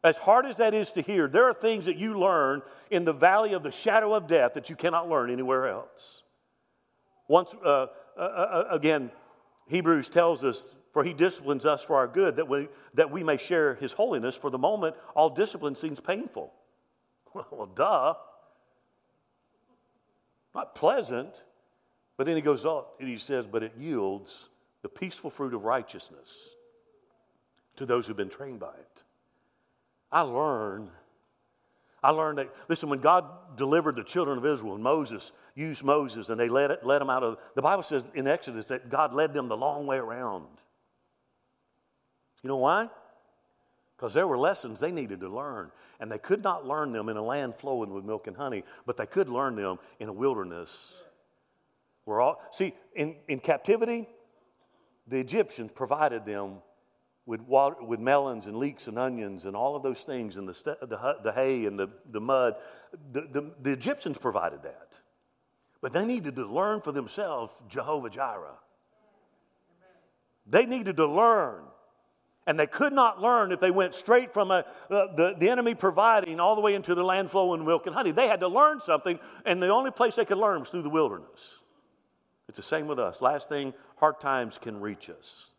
As 0.05 0.17
hard 0.17 0.47
as 0.47 0.59
that 0.59 0.75
is 0.75 0.93
to 0.93 1.03
hear, 1.03 1.27
there 1.27 1.45
are 1.45 1.55
things 1.55 1.87
that 1.87 1.97
you 1.97 2.19
learn 2.19 2.63
in 2.91 3.05
the 3.05 3.13
valley 3.13 3.53
of 3.53 3.63
the 3.65 3.73
shadow 3.73 4.15
of 4.15 4.29
death 4.29 4.55
that 4.55 4.71
you 4.71 4.77
cannot 4.77 5.09
learn 5.09 5.29
anywhere 5.31 5.67
else. 5.69 6.23
Once, 7.27 7.55
uh, 7.65 7.87
uh, 8.17 8.21
uh, 8.21 8.65
again, 8.71 9.11
Hebrews 9.67 10.09
tells 10.09 10.45
us, 10.45 10.75
for 10.93 11.05
he 11.05 11.13
disciplines 11.13 11.67
us 11.67 11.83
for 11.83 11.97
our 11.97 12.07
good, 12.07 12.37
that 12.37 12.49
we, 12.49 12.69
that 12.95 13.11
we 13.11 13.23
may 13.23 13.37
share 13.37 13.75
his 13.75 13.93
holiness. 13.93 14.37
For 14.37 14.51
the 14.51 14.59
moment, 14.59 14.97
all 15.15 15.31
discipline 15.31 15.75
seems 15.75 16.01
painful. 16.01 16.53
Well, 17.51 17.67
duh. 17.67 18.15
Not 20.55 20.75
pleasant. 20.75 21.35
But 22.19 22.27
then 22.27 22.37
he 22.37 22.43
goes 22.43 22.67
on 22.67 22.85
and 23.01 23.09
he 23.09 23.17
says, 23.17 23.47
but 23.47 23.63
it 23.63 23.73
yields 23.79 24.51
the 24.83 24.89
peaceful 24.89 25.31
fruit 25.31 25.55
of 25.55 25.65
righteousness 25.65 26.57
to 27.77 27.87
those 27.87 28.07
who've 28.07 28.17
been 28.17 28.29
trained 28.29 28.59
by 28.61 28.75
it. 28.75 29.03
I 30.11 30.23
learned. 30.23 30.91
I 32.03 32.11
learned 32.11 32.39
that, 32.39 32.55
listen, 32.69 32.89
when 32.89 32.99
God 32.99 33.57
delivered 33.57 33.97
the 33.97 34.05
children 34.05 34.37
of 34.37 34.45
Israel, 34.45 34.75
and 34.75 34.83
Moses 34.83 35.33
used 35.55 35.85
Moses 35.85 36.29
and 36.29 36.39
they 36.39 36.49
led, 36.49 36.71
it, 36.71 36.85
led 36.85 37.01
them 37.01 37.11
out 37.11 37.23
of, 37.23 37.39
the 37.55 37.63
Bible 37.63 37.83
says 37.83 38.11
in 38.15 38.27
Exodus 38.27 38.67
that 38.69 38.89
God 38.91 39.13
led 39.13 39.33
them 39.33 39.49
the 39.49 39.57
long 39.57 39.87
way 39.87 39.97
around. 39.97 40.47
You 42.43 42.49
know 42.49 42.57
why? 42.57 42.89
Because 43.97 44.15
there 44.15 44.27
were 44.27 44.39
lessons 44.39 44.81
they 44.81 44.93
needed 44.93 45.21
to 45.21 45.29
learn. 45.29 45.71
And 46.01 46.11
they 46.11 46.19
could 46.19 46.43
not 46.43 46.67
learn 46.67 46.93
them 46.93 47.09
in 47.09 47.17
a 47.17 47.23
land 47.23 47.55
flowing 47.55 47.91
with 47.91 48.05
milk 48.05 48.27
and 48.27 48.37
honey, 48.37 48.65
but 48.87 48.97
they 48.97 49.07
could 49.07 49.29
learn 49.29 49.57
them 49.57 49.79
in 49.99 50.09
a 50.09 50.13
wilderness. 50.13 51.03
Where 52.09 52.23
all, 52.23 52.41
see, 52.53 52.73
in, 52.95 53.17
in 53.29 53.39
captivity, 53.39 54.09
the 55.07 55.21
Egyptians 55.21 55.73
provided 55.75 56.25
them 56.25 56.63
with, 57.27 57.43
water, 57.43 57.77
with 57.85 58.01
melons 58.01 58.47
and 58.47 58.57
leeks 58.57 58.89
and 58.89 58.99
onions 58.99 59.45
and 59.45 59.55
all 59.55 59.77
of 59.77 59.83
those 59.83 60.05
things 60.05 60.39
and 60.39 60.49
the, 60.49 60.55
st- 60.55 60.81
the, 60.81 61.17
the 61.23 61.33
hay 61.33 61.67
and 61.67 61.79
the, 61.79 61.91
the 62.11 62.21
mud. 62.23 62.55
The, 63.13 63.29
the, 63.31 63.53
the 63.61 63.73
Egyptians 63.73 64.17
provided 64.17 64.63
that. 64.63 64.99
But 65.83 65.93
they 65.93 66.07
needed 66.07 66.35
to 66.37 66.47
learn 66.47 66.81
for 66.81 66.93
themselves 66.93 67.53
Jehovah 67.69 68.09
Jireh. 68.09 68.57
They 70.47 70.65
needed 70.65 70.97
to 70.97 71.07
learn. 71.07 71.65
And 72.47 72.59
they 72.59 72.67
could 72.67 72.95
not 72.95 73.21
learn 73.21 73.53
if 73.53 73.61
they 73.61 73.71
went 73.71 73.95
straight 73.95 74.33
from 74.33 74.51
a, 74.51 74.65
uh, 74.89 75.15
the, 75.15 75.37
the 75.39 75.51
enemy 75.51 75.75
providing 75.75 76.41
all 76.41 76.55
the 76.55 76.63
way 76.63 76.73
into 76.73 76.95
the 76.95 77.05
land 77.05 77.31
flowing 77.31 77.67
milk 77.67 77.87
and 77.87 77.95
honey. 77.95 78.13
They 78.13 78.29
had 78.29 78.41
to 78.41 78.49
learn 78.49 78.81
something, 78.81 79.21
and 79.45 79.63
the 79.63 79.69
only 79.69 79.91
place 79.91 80.17
they 80.17 80.25
could 80.25 80.39
learn 80.39 80.61
was 80.61 80.71
through 80.71 80.81
the 80.81 80.89
wilderness. 80.89 81.59
It's 82.49 82.57
the 82.57 82.63
same 82.63 82.87
with 82.87 82.99
us. 82.99 83.21
Last 83.21 83.49
thing, 83.49 83.75
hard 83.97 84.21
times 84.21 84.59
can 84.59 84.81
reach 84.81 85.11
us. 85.11 85.53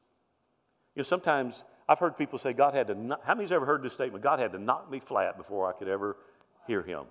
You 0.95 1.01
know, 1.01 1.03
sometimes 1.03 1.63
I've 1.87 1.99
heard 1.99 2.17
people 2.17 2.39
say 2.39 2.53
God 2.53 2.73
had 2.73 2.87
to, 2.87 2.95
knock, 2.95 3.21
how 3.23 3.35
many's 3.35 3.51
ever 3.51 3.65
heard 3.65 3.83
this 3.83 3.93
statement? 3.93 4.23
God 4.23 4.39
had 4.39 4.51
to 4.53 4.59
knock 4.59 4.89
me 4.89 4.99
flat 4.99 5.37
before 5.37 5.69
I 5.69 5.77
could 5.77 5.87
ever 5.87 6.17
hear 6.67 6.81
him. 6.81 7.05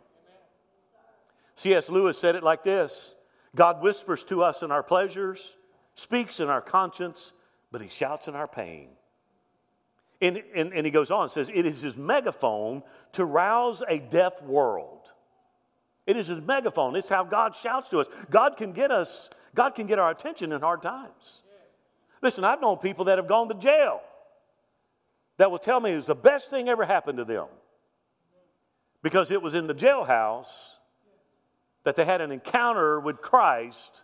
C.S. 1.54 1.90
Lewis 1.90 2.18
said 2.18 2.36
it 2.36 2.42
like 2.42 2.62
this 2.62 3.14
God 3.54 3.82
whispers 3.82 4.24
to 4.24 4.42
us 4.42 4.62
in 4.62 4.70
our 4.70 4.82
pleasures, 4.82 5.56
speaks 5.94 6.40
in 6.40 6.48
our 6.48 6.60
conscience, 6.60 7.32
but 7.72 7.80
he 7.80 7.88
shouts 7.88 8.28
in 8.28 8.34
our 8.34 8.48
pain. 8.48 8.90
And, 10.20 10.42
and, 10.54 10.72
and 10.72 10.84
he 10.84 10.90
goes 10.90 11.10
on 11.10 11.24
and 11.24 11.32
says, 11.32 11.48
It 11.52 11.66
is 11.66 11.80
his 11.80 11.96
megaphone 11.96 12.82
to 13.12 13.24
rouse 13.24 13.82
a 13.88 13.98
deaf 13.98 14.42
world. 14.42 15.12
It 16.06 16.16
is 16.16 16.28
his 16.28 16.40
megaphone. 16.40 16.96
It's 16.96 17.08
how 17.08 17.24
God 17.24 17.54
shouts 17.54 17.90
to 17.90 18.00
us. 18.00 18.06
God 18.30 18.56
can 18.56 18.72
get 18.72 18.90
us, 18.90 19.28
God 19.54 19.74
can 19.74 19.86
get 19.86 19.98
our 19.98 20.10
attention 20.10 20.52
in 20.52 20.60
hard 20.60 20.82
times. 20.82 21.42
Listen, 22.22 22.44
I've 22.44 22.60
known 22.60 22.78
people 22.78 23.06
that 23.06 23.18
have 23.18 23.28
gone 23.28 23.48
to 23.48 23.54
jail 23.54 24.00
that 25.36 25.50
will 25.50 25.58
tell 25.58 25.80
me 25.80 25.92
it 25.92 25.96
was 25.96 26.06
the 26.06 26.14
best 26.14 26.50
thing 26.50 26.68
ever 26.68 26.84
happened 26.84 27.18
to 27.18 27.24
them 27.24 27.46
because 29.02 29.30
it 29.30 29.40
was 29.40 29.54
in 29.54 29.66
the 29.66 29.74
jailhouse 29.74 30.76
that 31.84 31.96
they 31.96 32.04
had 32.04 32.20
an 32.20 32.32
encounter 32.32 32.98
with 33.00 33.22
Christ. 33.22 34.02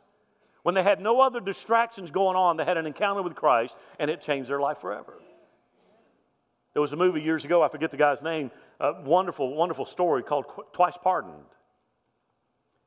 When 0.62 0.74
they 0.74 0.82
had 0.82 1.00
no 1.00 1.20
other 1.20 1.40
distractions 1.40 2.10
going 2.10 2.36
on, 2.36 2.56
they 2.56 2.64
had 2.64 2.78
an 2.78 2.86
encounter 2.86 3.20
with 3.20 3.34
Christ 3.34 3.76
and 3.98 4.10
it 4.10 4.22
changed 4.22 4.48
their 4.48 4.60
life 4.60 4.78
forever. 4.78 5.14
There 6.72 6.82
was 6.82 6.92
a 6.92 6.96
movie 6.96 7.22
years 7.22 7.44
ago, 7.44 7.62
I 7.62 7.68
forget 7.68 7.90
the 7.90 7.96
guy's 7.96 8.22
name, 8.22 8.50
a 8.80 9.00
wonderful, 9.02 9.54
wonderful 9.54 9.86
story 9.86 10.22
called 10.22 10.46
Twice 10.72 10.96
Pardoned. 10.96 11.44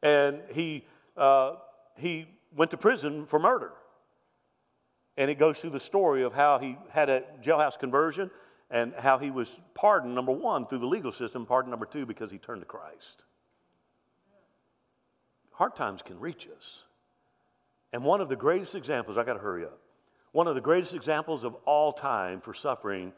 And 0.04 0.42
he, 0.52 0.86
uh, 1.16 1.56
he 1.96 2.28
went 2.58 2.72
to 2.72 2.78
prison 2.78 3.26
for 3.26 3.40
murder. 3.40 3.72
And 5.16 5.32
it 5.32 5.36
goes 5.36 5.62
through 5.62 5.70
the 5.70 5.80
story 5.80 6.24
of 6.24 6.34
how 6.34 6.60
he 6.60 6.78
had 6.90 7.10
a 7.10 7.24
jailhouse 7.42 7.80
conversion 7.80 8.30
and 8.70 8.94
how 8.94 9.18
he 9.18 9.32
was 9.32 9.60
pardoned, 9.74 10.14
number 10.14 10.34
one, 10.34 10.68
through 10.68 10.80
the 10.80 10.88
legal 10.88 11.12
system, 11.12 11.46
pardoned 11.46 11.72
number 11.72 11.86
two, 11.86 12.06
because 12.06 12.30
he 12.30 12.38
turned 12.38 12.62
to 12.62 12.66
Christ. 12.66 13.24
Hard 15.54 15.76
times 15.76 16.02
can 16.02 16.20
reach 16.20 16.48
us. 16.56 16.84
And 17.94 18.04
one 18.04 18.20
of 18.20 18.28
the 18.28 18.36
greatest 18.36 18.76
examples, 18.76 19.18
I 19.18 19.24
got 19.24 19.34
to 19.34 19.40
hurry 19.40 19.64
up. 19.64 19.80
One 20.34 20.48
of 20.48 20.56
the 20.56 20.62
greatest 20.62 20.94
examples 20.94 21.44
of 21.44 21.56
all 21.66 21.94
time 21.94 22.42
for 22.42 22.54
suffering 22.54 23.14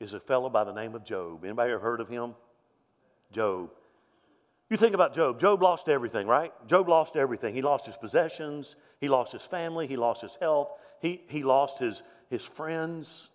is 0.00 0.14
a 0.14 0.20
fellow 0.20 0.48
by 0.48 0.64
the 0.64 0.72
name 0.72 0.94
of 0.94 1.04
Job. 1.04 1.44
Anybody 1.44 1.72
ever 1.72 1.80
heard 1.80 2.00
of 2.00 2.08
him? 2.08 2.34
Job. 3.30 3.70
You 4.68 4.76
think 4.76 4.94
about 4.94 5.14
Job. 5.14 5.38
Job 5.38 5.62
lost 5.62 5.88
everything, 5.88 6.26
right? 6.26 6.52
Job 6.66 6.88
lost 6.88 7.16
everything. 7.16 7.54
He 7.54 7.62
lost 7.62 7.86
his 7.86 7.96
possessions, 7.96 8.76
he 9.00 9.08
lost 9.08 9.32
his 9.32 9.44
family, 9.44 9.86
he 9.86 9.96
lost 9.96 10.22
his 10.22 10.36
health, 10.36 10.70
he, 11.00 11.22
he 11.28 11.44
lost 11.44 11.78
his, 11.78 12.02
his 12.28 12.44
friends. 12.44 13.30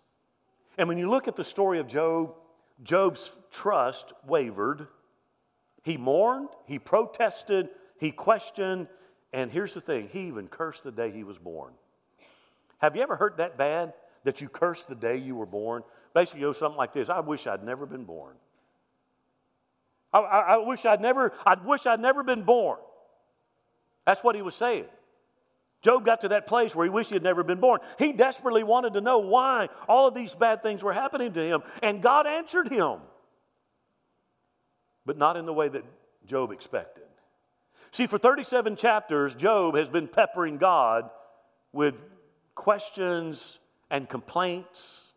And 0.76 0.88
when 0.88 0.98
you 0.98 1.08
look 1.08 1.28
at 1.28 1.36
the 1.36 1.44
story 1.44 1.78
of 1.78 1.86
Job, 1.86 2.34
Job's 2.82 3.38
trust 3.50 4.12
wavered. 4.26 4.88
He 5.82 5.96
mourned, 5.96 6.48
he 6.66 6.78
protested, 6.78 7.68
he 7.98 8.10
questioned, 8.10 8.88
and 9.32 9.50
here's 9.50 9.74
the 9.74 9.80
thing 9.80 10.08
he 10.12 10.22
even 10.22 10.48
cursed 10.48 10.84
the 10.84 10.92
day 10.92 11.10
he 11.10 11.24
was 11.24 11.38
born. 11.38 11.72
Have 12.78 12.96
you 12.96 13.02
ever 13.02 13.16
heard 13.16 13.38
that 13.38 13.56
bad 13.56 13.94
that 14.24 14.40
you 14.40 14.48
cursed 14.48 14.88
the 14.88 14.94
day 14.94 15.16
you 15.16 15.34
were 15.34 15.46
born? 15.46 15.82
Basically, 16.14 16.42
it 16.42 16.44
goes 16.44 16.58
something 16.58 16.76
like 16.76 16.92
this 16.92 17.08
I 17.08 17.20
wish 17.20 17.46
I'd 17.46 17.64
never 17.64 17.86
been 17.86 18.04
born. 18.04 18.34
I, 20.12 20.18
I, 20.18 20.40
I 20.54 20.56
wish 20.58 20.84
I'd 20.84 21.00
never, 21.00 21.32
I 21.46 21.54
wish 21.54 21.86
I'd 21.86 22.00
never 22.00 22.22
been 22.22 22.42
born. 22.42 22.78
That's 24.04 24.22
what 24.22 24.34
he 24.34 24.42
was 24.42 24.54
saying. 24.54 24.86
Job 25.82 26.04
got 26.04 26.20
to 26.20 26.28
that 26.28 26.46
place 26.46 26.76
where 26.76 26.84
he 26.84 26.90
wished 26.90 27.10
he 27.10 27.16
had 27.16 27.24
never 27.24 27.42
been 27.42 27.58
born. 27.58 27.80
He 27.98 28.12
desperately 28.12 28.62
wanted 28.62 28.94
to 28.94 29.00
know 29.00 29.18
why 29.18 29.68
all 29.88 30.06
of 30.06 30.14
these 30.14 30.34
bad 30.34 30.62
things 30.62 30.82
were 30.82 30.92
happening 30.92 31.32
to 31.32 31.40
him, 31.44 31.62
and 31.82 32.00
God 32.00 32.26
answered 32.26 32.68
him. 32.68 32.98
But 35.04 35.18
not 35.18 35.36
in 35.36 35.44
the 35.44 35.52
way 35.52 35.68
that 35.68 35.84
Job 36.24 36.52
expected. 36.52 37.02
See, 37.90 38.06
for 38.06 38.16
37 38.16 38.76
chapters, 38.76 39.34
Job 39.34 39.76
has 39.76 39.88
been 39.88 40.06
peppering 40.06 40.56
God 40.56 41.10
with 41.72 42.02
questions 42.54 43.58
and 43.90 44.08
complaints, 44.08 45.14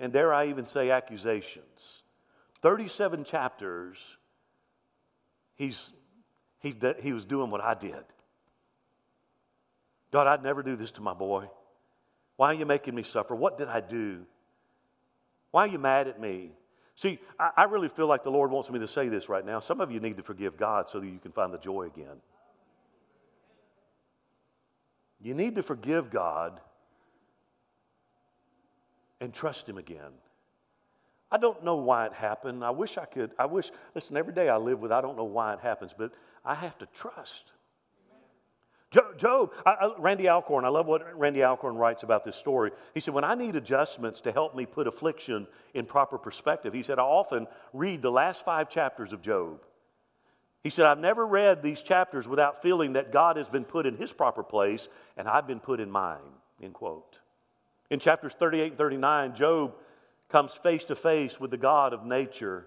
and 0.00 0.12
dare 0.12 0.34
I 0.34 0.48
even 0.48 0.66
say 0.66 0.90
accusations. 0.90 2.01
37 2.62 3.24
chapters, 3.24 4.16
he's, 5.56 5.92
he's, 6.60 6.76
he 7.02 7.12
was 7.12 7.24
doing 7.24 7.50
what 7.50 7.60
I 7.60 7.74
did. 7.74 8.04
God, 10.12 10.26
I'd 10.26 10.42
never 10.42 10.62
do 10.62 10.76
this 10.76 10.92
to 10.92 11.00
my 11.00 11.14
boy. 11.14 11.48
Why 12.36 12.48
are 12.48 12.54
you 12.54 12.66
making 12.66 12.94
me 12.94 13.02
suffer? 13.02 13.34
What 13.34 13.58
did 13.58 13.68
I 13.68 13.80
do? 13.80 14.26
Why 15.50 15.66
are 15.66 15.70
you 15.70 15.78
mad 15.78 16.08
at 16.08 16.20
me? 16.20 16.52
See, 16.94 17.18
I, 17.38 17.50
I, 17.56 17.64
really 17.64 17.88
feel 17.88 18.06
like 18.06 18.22
the 18.22 18.30
Lord 18.30 18.50
wants 18.50 18.70
me 18.70 18.78
to 18.78 18.88
say 18.88 19.08
this 19.08 19.28
right 19.28 19.44
now. 19.44 19.60
Some 19.60 19.80
of 19.80 19.90
you 19.90 19.98
need 19.98 20.18
to 20.18 20.22
forgive 20.22 20.56
God 20.56 20.88
so 20.88 21.00
that 21.00 21.06
you 21.06 21.18
can 21.18 21.32
find 21.32 21.52
the 21.52 21.58
joy 21.58 21.84
again. 21.84 22.20
You 25.20 25.34
need 25.34 25.54
to 25.54 25.62
forgive 25.62 26.10
God 26.10 26.60
and 29.20 29.32
trust 29.32 29.68
Him 29.68 29.78
again. 29.78 30.12
I 31.32 31.38
don't 31.38 31.64
know 31.64 31.76
why 31.76 32.04
it 32.04 32.12
happened. 32.12 32.62
I 32.62 32.70
wish 32.70 32.98
I 32.98 33.06
could. 33.06 33.32
I 33.38 33.46
wish, 33.46 33.70
listen, 33.94 34.18
every 34.18 34.34
day 34.34 34.50
I 34.50 34.58
live 34.58 34.80
with, 34.80 34.92
I 34.92 35.00
don't 35.00 35.16
know 35.16 35.24
why 35.24 35.54
it 35.54 35.60
happens, 35.60 35.94
but 35.96 36.12
I 36.44 36.54
have 36.54 36.76
to 36.78 36.86
trust. 36.86 37.52
Job, 39.16 39.52
I, 39.64 39.92
Randy 39.96 40.28
Alcorn, 40.28 40.66
I 40.66 40.68
love 40.68 40.86
what 40.86 41.18
Randy 41.18 41.42
Alcorn 41.42 41.76
writes 41.76 42.02
about 42.02 42.26
this 42.26 42.36
story. 42.36 42.72
He 42.92 43.00
said, 43.00 43.14
When 43.14 43.24
I 43.24 43.34
need 43.34 43.56
adjustments 43.56 44.20
to 44.20 44.32
help 44.32 44.54
me 44.54 44.66
put 44.66 44.86
affliction 44.86 45.46
in 45.72 45.86
proper 45.86 46.18
perspective, 46.18 46.74
he 46.74 46.82
said, 46.82 46.98
I 46.98 47.02
often 47.02 47.46
read 47.72 48.02
the 48.02 48.12
last 48.12 48.44
five 48.44 48.68
chapters 48.68 49.14
of 49.14 49.22
Job. 49.22 49.64
He 50.62 50.68
said, 50.68 50.84
I've 50.84 50.98
never 50.98 51.26
read 51.26 51.62
these 51.62 51.82
chapters 51.82 52.28
without 52.28 52.60
feeling 52.60 52.92
that 52.92 53.12
God 53.12 53.38
has 53.38 53.48
been 53.48 53.64
put 53.64 53.86
in 53.86 53.96
his 53.96 54.12
proper 54.12 54.42
place 54.42 54.88
and 55.16 55.26
I've 55.26 55.46
been 55.46 55.58
put 55.58 55.80
in 55.80 55.90
mine. 55.90 56.20
End 56.62 56.74
quote. 56.74 57.20
In 57.90 57.98
chapters 57.98 58.34
38 58.34 58.68
and 58.68 58.78
39, 58.78 59.34
Job 59.34 59.74
comes 60.32 60.54
face 60.54 60.82
to 60.84 60.96
face 60.96 61.38
with 61.38 61.50
the 61.50 61.58
God 61.58 61.92
of 61.92 62.04
nature. 62.06 62.66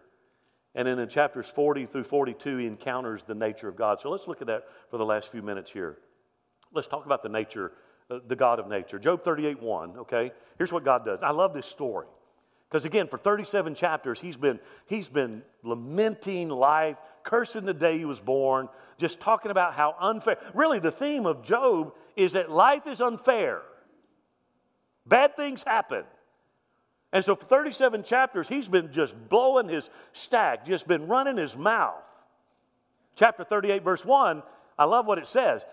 And 0.75 0.87
then 0.87 0.99
in 0.99 1.09
chapters 1.09 1.49
40 1.49 1.87
through 1.87 2.03
42, 2.03 2.57
he 2.57 2.67
encounters 2.67 3.23
the 3.23 3.33
nature 3.33 3.67
of 3.67 3.75
God. 3.75 3.99
So 3.99 4.11
let's 4.11 4.27
look 4.27 4.41
at 4.41 4.47
that 4.47 4.65
for 4.91 4.97
the 4.97 5.05
last 5.05 5.31
few 5.31 5.41
minutes 5.41 5.71
here. 5.71 5.97
Let's 6.71 6.87
talk 6.87 7.05
about 7.05 7.23
the 7.23 7.29
nature, 7.29 7.71
uh, 8.11 8.19
the 8.27 8.35
God 8.35 8.59
of 8.59 8.67
nature. 8.67 8.99
Job 8.99 9.23
38 9.23 9.61
1, 9.61 9.97
okay? 9.97 10.31
Here's 10.57 10.71
what 10.71 10.85
God 10.85 11.05
does. 11.05 11.23
I 11.23 11.31
love 11.31 11.53
this 11.53 11.65
story. 11.65 12.05
Because 12.69 12.85
again, 12.85 13.07
for 13.07 13.17
37 13.17 13.73
chapters, 13.73 14.19
he's 14.19 14.37
been, 14.37 14.59
he's 14.85 15.09
been 15.09 15.41
lamenting 15.63 16.49
life, 16.49 16.97
cursing 17.23 17.65
the 17.65 17.73
day 17.73 17.97
he 17.97 18.05
was 18.05 18.19
born, 18.19 18.69
just 18.97 19.21
talking 19.21 19.49
about 19.49 19.73
how 19.73 19.95
unfair. 19.99 20.37
Really, 20.53 20.79
the 20.79 20.91
theme 20.91 21.25
of 21.25 21.41
Job 21.41 21.93
is 22.15 22.33
that 22.33 22.51
life 22.51 22.85
is 22.85 23.01
unfair. 23.01 23.61
Bad 25.05 25.35
things 25.35 25.63
happen. 25.63 26.03
And 27.15 27.23
so 27.23 27.33
for 27.33 27.45
37 27.45 28.03
chapters, 28.03 28.49
he's 28.49 28.67
been 28.67 28.91
just 28.91 29.29
blowing 29.29 29.69
his 29.69 29.89
stack, 30.11 30.65
just 30.65 30.85
been 30.85 31.07
running 31.07 31.37
his 31.37 31.57
mouth. 31.57 32.03
Chapter 33.15 33.45
38, 33.45 33.85
verse 33.85 34.03
1, 34.03 34.43
I 34.77 34.83
love 34.83 35.05
what 35.05 35.17
it 35.17 35.25
says. 35.25 35.65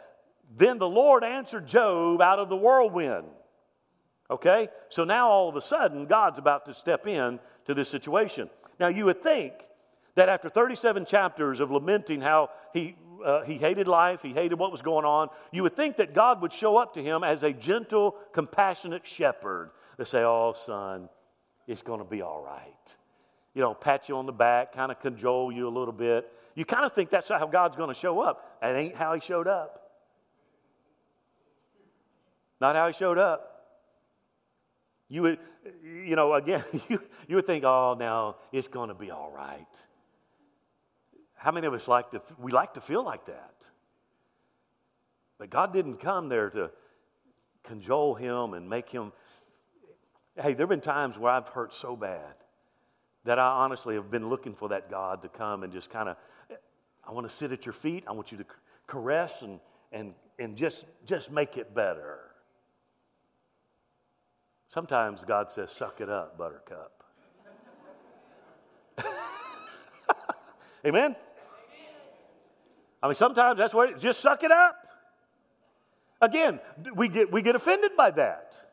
Then 0.57 0.79
the 0.79 0.89
Lord 0.89 1.25
answered 1.25 1.67
Job 1.67 2.23
out 2.23 2.39
of 2.39 2.49
the 2.49 2.57
whirlwind. 2.57 3.27
Okay? 4.31 4.69
So 4.89 5.03
now 5.03 5.31
all 5.31 5.49
of 5.49 5.57
a 5.57 5.61
sudden, 5.61 6.07
God's 6.07 6.39
about 6.39 6.65
to 6.67 6.75
step 6.75 7.09
in 7.09 7.41
to 7.65 7.75
this 7.75 7.89
situation. 7.89 8.49
Now, 8.79 8.87
you 8.87 9.07
would 9.07 9.21
think 9.21 9.53
that 10.15 10.29
after 10.29 10.49
37 10.49 11.07
chapters 11.07 11.59
of 11.59 11.73
lamenting 11.73 12.21
how 12.21 12.51
he, 12.73 12.95
uh, 13.25 13.43
he 13.43 13.55
hated 13.55 13.89
life, 13.89 14.23
he 14.23 14.33
hated 14.33 14.61
what 14.61 14.71
was 14.71 14.81
going 14.81 15.05
on, 15.05 15.29
you 15.51 15.65
would 15.65 15.75
think 15.75 15.97
that 15.97 16.15
God 16.15 16.41
would 16.41 16.53
show 16.53 16.77
up 16.77 16.95
to 16.95 17.03
him 17.03 17.25
as 17.25 17.43
a 17.43 17.53
gentle, 17.53 18.15
compassionate 18.33 19.05
shepherd 19.05 19.73
to 19.97 20.07
say, 20.07 20.23
Oh, 20.23 20.53
son, 20.55 21.09
it's 21.67 21.83
going 21.83 21.99
to 22.01 22.05
be 22.05 22.23
all 22.23 22.43
right. 22.43 22.97
You 23.55 23.63
know, 23.63 23.75
pat 23.75 24.09
you 24.09 24.17
on 24.17 24.27
the 24.27 24.33
back, 24.33 24.73
kind 24.73 24.91
of 24.91 25.01
cajole 25.01 25.53
you 25.53 25.69
a 25.69 25.71
little 25.71 25.93
bit. 25.93 26.31
You 26.55 26.65
kind 26.65 26.85
of 26.85 26.93
think 26.93 27.11
that's 27.11 27.29
how 27.29 27.47
God's 27.47 27.77
going 27.77 27.89
to 27.89 27.95
show 27.95 28.21
up. 28.21 28.59
That 28.61 28.77
ain't 28.77 28.95
how 28.95 29.15
he 29.15 29.21
showed 29.21 29.47
up. 29.47 29.91
Not 32.61 32.77
how 32.77 32.87
he 32.87 32.93
showed 32.93 33.19
up. 33.19 33.49
You 35.09 35.23
would, 35.23 35.39
you 35.83 36.17
know, 36.17 36.35
again, 36.35 36.65
you, 36.89 37.03
you 37.29 37.37
would 37.37 37.47
think, 37.47 37.65
oh, 37.65 37.97
now 37.99 38.37
it's 38.53 38.69
going 38.69 38.89
to 38.89 38.95
be 38.95 39.11
all 39.11 39.31
right. 39.31 39.87
How 41.35 41.51
many 41.51 41.67
of 41.67 41.75
us 41.75 41.89
like 41.89 42.11
to, 42.13 42.23
we 42.39 42.53
like 42.53 42.75
to 42.75 42.81
feel 42.81 43.03
like 43.03 43.27
that? 43.27 43.71
But 45.39 45.51
God 45.51 45.73
didn't 45.73 45.97
come 45.97 46.29
there 46.29 46.51
to 46.51 46.71
cajole 47.65 48.15
him 48.15 48.55
and 48.55 48.71
make 48.71 48.89
him. 48.91 49.13
Hey, 50.37 50.55
there 50.55 50.65
have 50.65 50.71
been 50.71 50.81
times 50.81 51.19
where 51.19 51.33
I've 51.33 51.49
hurt 51.49 51.75
so 51.75 51.95
bad 51.95 52.35
that 53.25 53.39
I 53.39 53.47
honestly 53.47 53.95
have 53.97 54.11
been 54.11 54.29
looking 54.29 54.55
for 54.55 54.71
that 54.71 54.91
God 54.91 55.23
to 55.23 55.29
come 55.29 55.63
and 55.63 55.73
just 55.73 55.91
kind 55.91 56.09
of, 56.09 56.17
I 57.07 57.13
want 57.13 57.29
to 57.29 57.35
sit 57.35 57.53
at 57.53 57.67
your 57.67 57.73
feet. 57.73 58.05
I 58.07 58.13
want 58.13 58.33
you 58.33 58.39
to 58.39 58.47
caress 58.87 59.43
and, 59.43 59.61
and, 59.93 60.15
and 60.39 60.57
just, 60.57 60.87
just 61.05 61.31
make 61.31 61.57
it 61.57 61.75
better. 61.75 62.19
Sometimes 64.69 65.25
God 65.25 65.51
says, 65.51 65.71
Suck 65.71 66.01
it 66.01 66.09
up, 66.09 66.39
buttercup. 66.39 67.05
Amen? 70.87 71.15
I 73.03 73.07
mean, 73.07 73.15
sometimes 73.15 73.59
that's 73.59 73.75
what, 73.75 73.91
it, 73.91 73.99
just 73.99 74.21
suck 74.21 74.43
it 74.45 74.51
up. 74.51 74.77
Again, 76.21 76.61
we 76.95 77.09
get, 77.09 77.31
we 77.31 77.43
get 77.43 77.55
offended 77.55 77.97
by 77.97 78.13
that. 78.13 78.72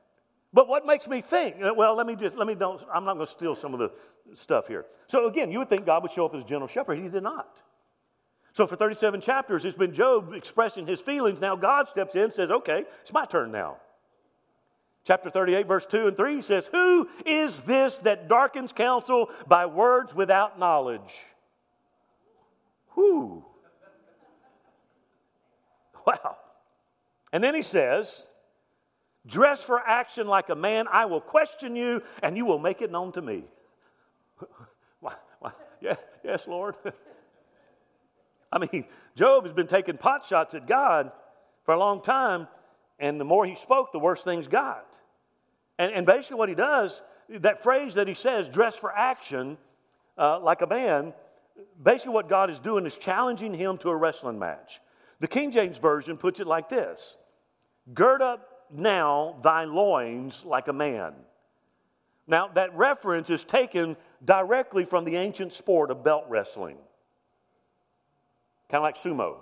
But 0.51 0.67
what 0.67 0.85
makes 0.85 1.07
me 1.07 1.21
think, 1.21 1.61
uh, 1.61 1.73
well, 1.75 1.95
let 1.95 2.07
me 2.07 2.15
just, 2.15 2.35
let 2.35 2.47
me 2.47 2.55
don't, 2.55 2.83
I'm 2.91 3.05
not 3.05 3.15
going 3.15 3.25
to 3.25 3.31
steal 3.31 3.55
some 3.55 3.73
of 3.73 3.79
the 3.79 3.91
stuff 4.33 4.67
here. 4.67 4.85
So 5.07 5.27
again, 5.27 5.51
you 5.51 5.59
would 5.59 5.69
think 5.69 5.85
God 5.85 6.01
would 6.03 6.11
show 6.11 6.25
up 6.25 6.33
as 6.33 6.43
general 6.43 6.67
shepherd. 6.67 6.97
He 6.97 7.07
did 7.07 7.23
not. 7.23 7.61
So 8.53 8.65
for 8.65 8.75
37 8.75 9.21
chapters, 9.21 9.63
it's 9.63 9.77
been 9.77 9.93
Job 9.93 10.33
expressing 10.33 10.87
his 10.87 11.01
feelings. 11.01 11.39
Now 11.39 11.55
God 11.55 11.87
steps 11.87 12.15
in 12.15 12.23
and 12.23 12.33
says, 12.33 12.49
okay, 12.49 12.85
it's 13.01 13.13
my 13.13 13.25
turn 13.25 13.51
now. 13.51 13.77
Chapter 15.05 15.29
38, 15.29 15.67
verse 15.67 15.85
2 15.85 16.07
and 16.07 16.17
3 16.17 16.41
says, 16.41 16.67
Who 16.67 17.09
is 17.25 17.61
this 17.61 17.99
that 17.99 18.27
darkens 18.27 18.73
counsel 18.73 19.29
by 19.47 19.65
words 19.65 20.13
without 20.13 20.59
knowledge? 20.59 21.25
Whew. 22.93 23.45
Wow. 26.05 26.37
And 27.31 27.43
then 27.43 27.55
he 27.55 27.61
says, 27.61 28.28
Dress 29.29 29.63
for 29.63 29.79
action 29.79 30.27
like 30.27 30.49
a 30.49 30.55
man, 30.55 30.87
I 30.91 31.05
will 31.05 31.21
question 31.21 31.75
you, 31.75 32.01
and 32.23 32.35
you 32.35 32.45
will 32.45 32.57
make 32.57 32.81
it 32.81 32.91
known 32.91 33.11
to 33.11 33.21
me. 33.21 33.43
why, 34.99 35.13
why? 35.39 35.51
Yeah, 35.79 35.95
yes, 36.23 36.47
Lord. 36.47 36.75
I 38.51 38.57
mean, 38.57 38.85
Job 39.15 39.45
has 39.45 39.53
been 39.53 39.67
taking 39.67 39.97
pot 39.97 40.25
shots 40.25 40.55
at 40.55 40.65
God 40.65 41.11
for 41.63 41.75
a 41.75 41.79
long 41.79 42.01
time, 42.01 42.47
and 42.97 43.21
the 43.21 43.25
more 43.25 43.45
he 43.45 43.53
spoke, 43.53 43.91
the 43.91 43.99
worse 43.99 44.23
things 44.23 44.47
got. 44.47 44.99
And, 45.77 45.93
and 45.93 46.05
basically, 46.07 46.37
what 46.37 46.49
he 46.49 46.55
does, 46.55 47.03
that 47.29 47.61
phrase 47.61 47.93
that 47.93 48.07
he 48.07 48.15
says, 48.15 48.49
dress 48.49 48.75
for 48.75 48.91
action 48.91 49.59
uh, 50.17 50.39
like 50.39 50.63
a 50.63 50.67
man, 50.67 51.13
basically, 51.81 52.13
what 52.13 52.27
God 52.27 52.49
is 52.49 52.57
doing 52.57 52.87
is 52.87 52.97
challenging 52.97 53.53
him 53.53 53.77
to 53.77 53.89
a 53.89 53.95
wrestling 53.95 54.39
match. 54.39 54.79
The 55.19 55.27
King 55.27 55.51
James 55.51 55.77
Version 55.77 56.17
puts 56.17 56.39
it 56.39 56.47
like 56.47 56.67
this 56.69 57.17
Gird 57.93 58.23
up 58.23 58.48
now 58.71 59.37
thy 59.41 59.65
loins 59.65 60.45
like 60.45 60.67
a 60.67 60.73
man. 60.73 61.13
Now, 62.27 62.47
that 62.49 62.75
reference 62.75 63.29
is 63.31 63.43
taken 63.43 63.97
directly 64.23 64.85
from 64.85 65.03
the 65.03 65.15
ancient 65.15 65.51
sport 65.51 65.89
of 65.89 66.03
belt 66.03 66.25
wrestling, 66.29 66.77
kind 68.69 68.77
of 68.77 68.83
like 68.83 68.95
sumo. 68.95 69.37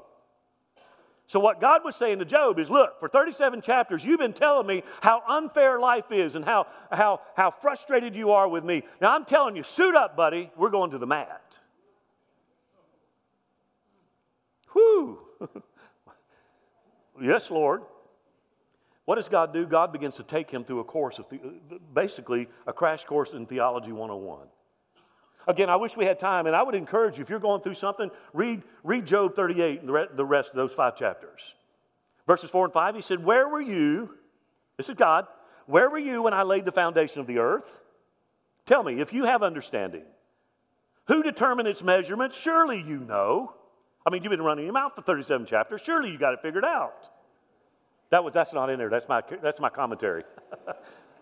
So, 1.29 1.41
what 1.41 1.59
God 1.59 1.83
was 1.83 1.97
saying 1.97 2.19
to 2.19 2.25
Job 2.25 2.57
is 2.57 2.69
look, 2.69 3.01
for 3.01 3.09
37 3.09 3.61
chapters, 3.61 4.05
you've 4.05 4.19
been 4.19 4.31
telling 4.31 4.65
me 4.65 4.83
how 5.01 5.21
unfair 5.27 5.77
life 5.77 6.09
is 6.11 6.35
and 6.35 6.45
how, 6.45 6.67
how, 6.89 7.19
how 7.35 7.51
frustrated 7.51 8.15
you 8.15 8.31
are 8.31 8.47
with 8.47 8.63
me. 8.63 8.83
Now, 9.01 9.13
I'm 9.13 9.25
telling 9.25 9.57
you, 9.57 9.63
suit 9.63 9.93
up, 9.93 10.15
buddy. 10.15 10.49
We're 10.55 10.69
going 10.69 10.91
to 10.91 10.97
the 10.97 11.05
mat. 11.05 11.59
Whew. 14.71 15.19
yes, 17.21 17.51
Lord. 17.51 17.81
What 19.07 19.15
does 19.15 19.29
God 19.29 19.53
do? 19.53 19.65
God 19.65 19.93
begins 19.93 20.17
to 20.17 20.23
take 20.23 20.51
him 20.51 20.65
through 20.65 20.81
a 20.81 20.83
course 20.83 21.17
of, 21.17 21.29
the, 21.29 21.39
basically, 21.93 22.49
a 22.67 22.73
crash 22.73 23.05
course 23.05 23.31
in 23.31 23.45
Theology 23.45 23.93
101. 23.93 24.47
Again, 25.47 25.69
I 25.69 25.77
wish 25.77 25.95
we 25.95 26.03
had 26.03 26.19
time, 26.19 26.45
and 26.45 26.53
I 26.53 26.61
would 26.61 26.75
encourage 26.75 27.17
you, 27.17 27.21
if 27.21 27.29
you're 27.29 27.39
going 27.39 27.61
through 27.61 27.75
something, 27.75 28.11
read, 28.33 28.63
read 28.83 29.05
Job 29.05 29.33
38 29.33 29.79
and 29.79 29.87
the 29.87 30.25
rest 30.25 30.49
of 30.49 30.57
those 30.57 30.73
five 30.73 30.97
chapters. 30.97 31.55
Verses 32.27 32.51
4 32.51 32.65
and 32.65 32.73
5, 32.73 32.95
he 32.95 33.01
said, 33.01 33.23
Where 33.23 33.47
were 33.47 33.61
you? 33.61 34.13
This 34.75 34.89
is 34.89 34.95
God. 34.95 35.25
Where 35.67 35.89
were 35.89 35.99
you 35.99 36.23
when 36.23 36.33
I 36.33 36.43
laid 36.43 36.65
the 36.65 36.73
foundation 36.73 37.21
of 37.21 37.27
the 37.27 37.37
earth? 37.37 37.79
Tell 38.65 38.83
me, 38.83 38.99
if 38.99 39.13
you 39.13 39.23
have 39.23 39.41
understanding, 39.41 40.03
who 41.05 41.23
determined 41.23 41.69
its 41.69 41.81
measurements? 41.81 42.37
Surely 42.37 42.81
you 42.81 42.99
know. 42.99 43.53
I 44.05 44.09
mean, 44.09 44.21
you've 44.21 44.31
been 44.31 44.41
running 44.41 44.65
your 44.65 44.77
out 44.77 44.97
for 44.97 45.01
37 45.01 45.45
chapters. 45.45 45.79
Surely 45.81 46.11
you 46.11 46.17
got 46.17 46.33
it 46.33 46.41
figured 46.41 46.65
out. 46.65 47.09
That 48.09 48.23
was, 48.23 48.33
that's 48.33 48.53
not 48.53 48.69
in 48.69 48.79
there. 48.79 48.89
That's 48.89 49.07
my, 49.07 49.21
that's 49.41 49.59
my 49.59 49.69
commentary. 49.69 50.23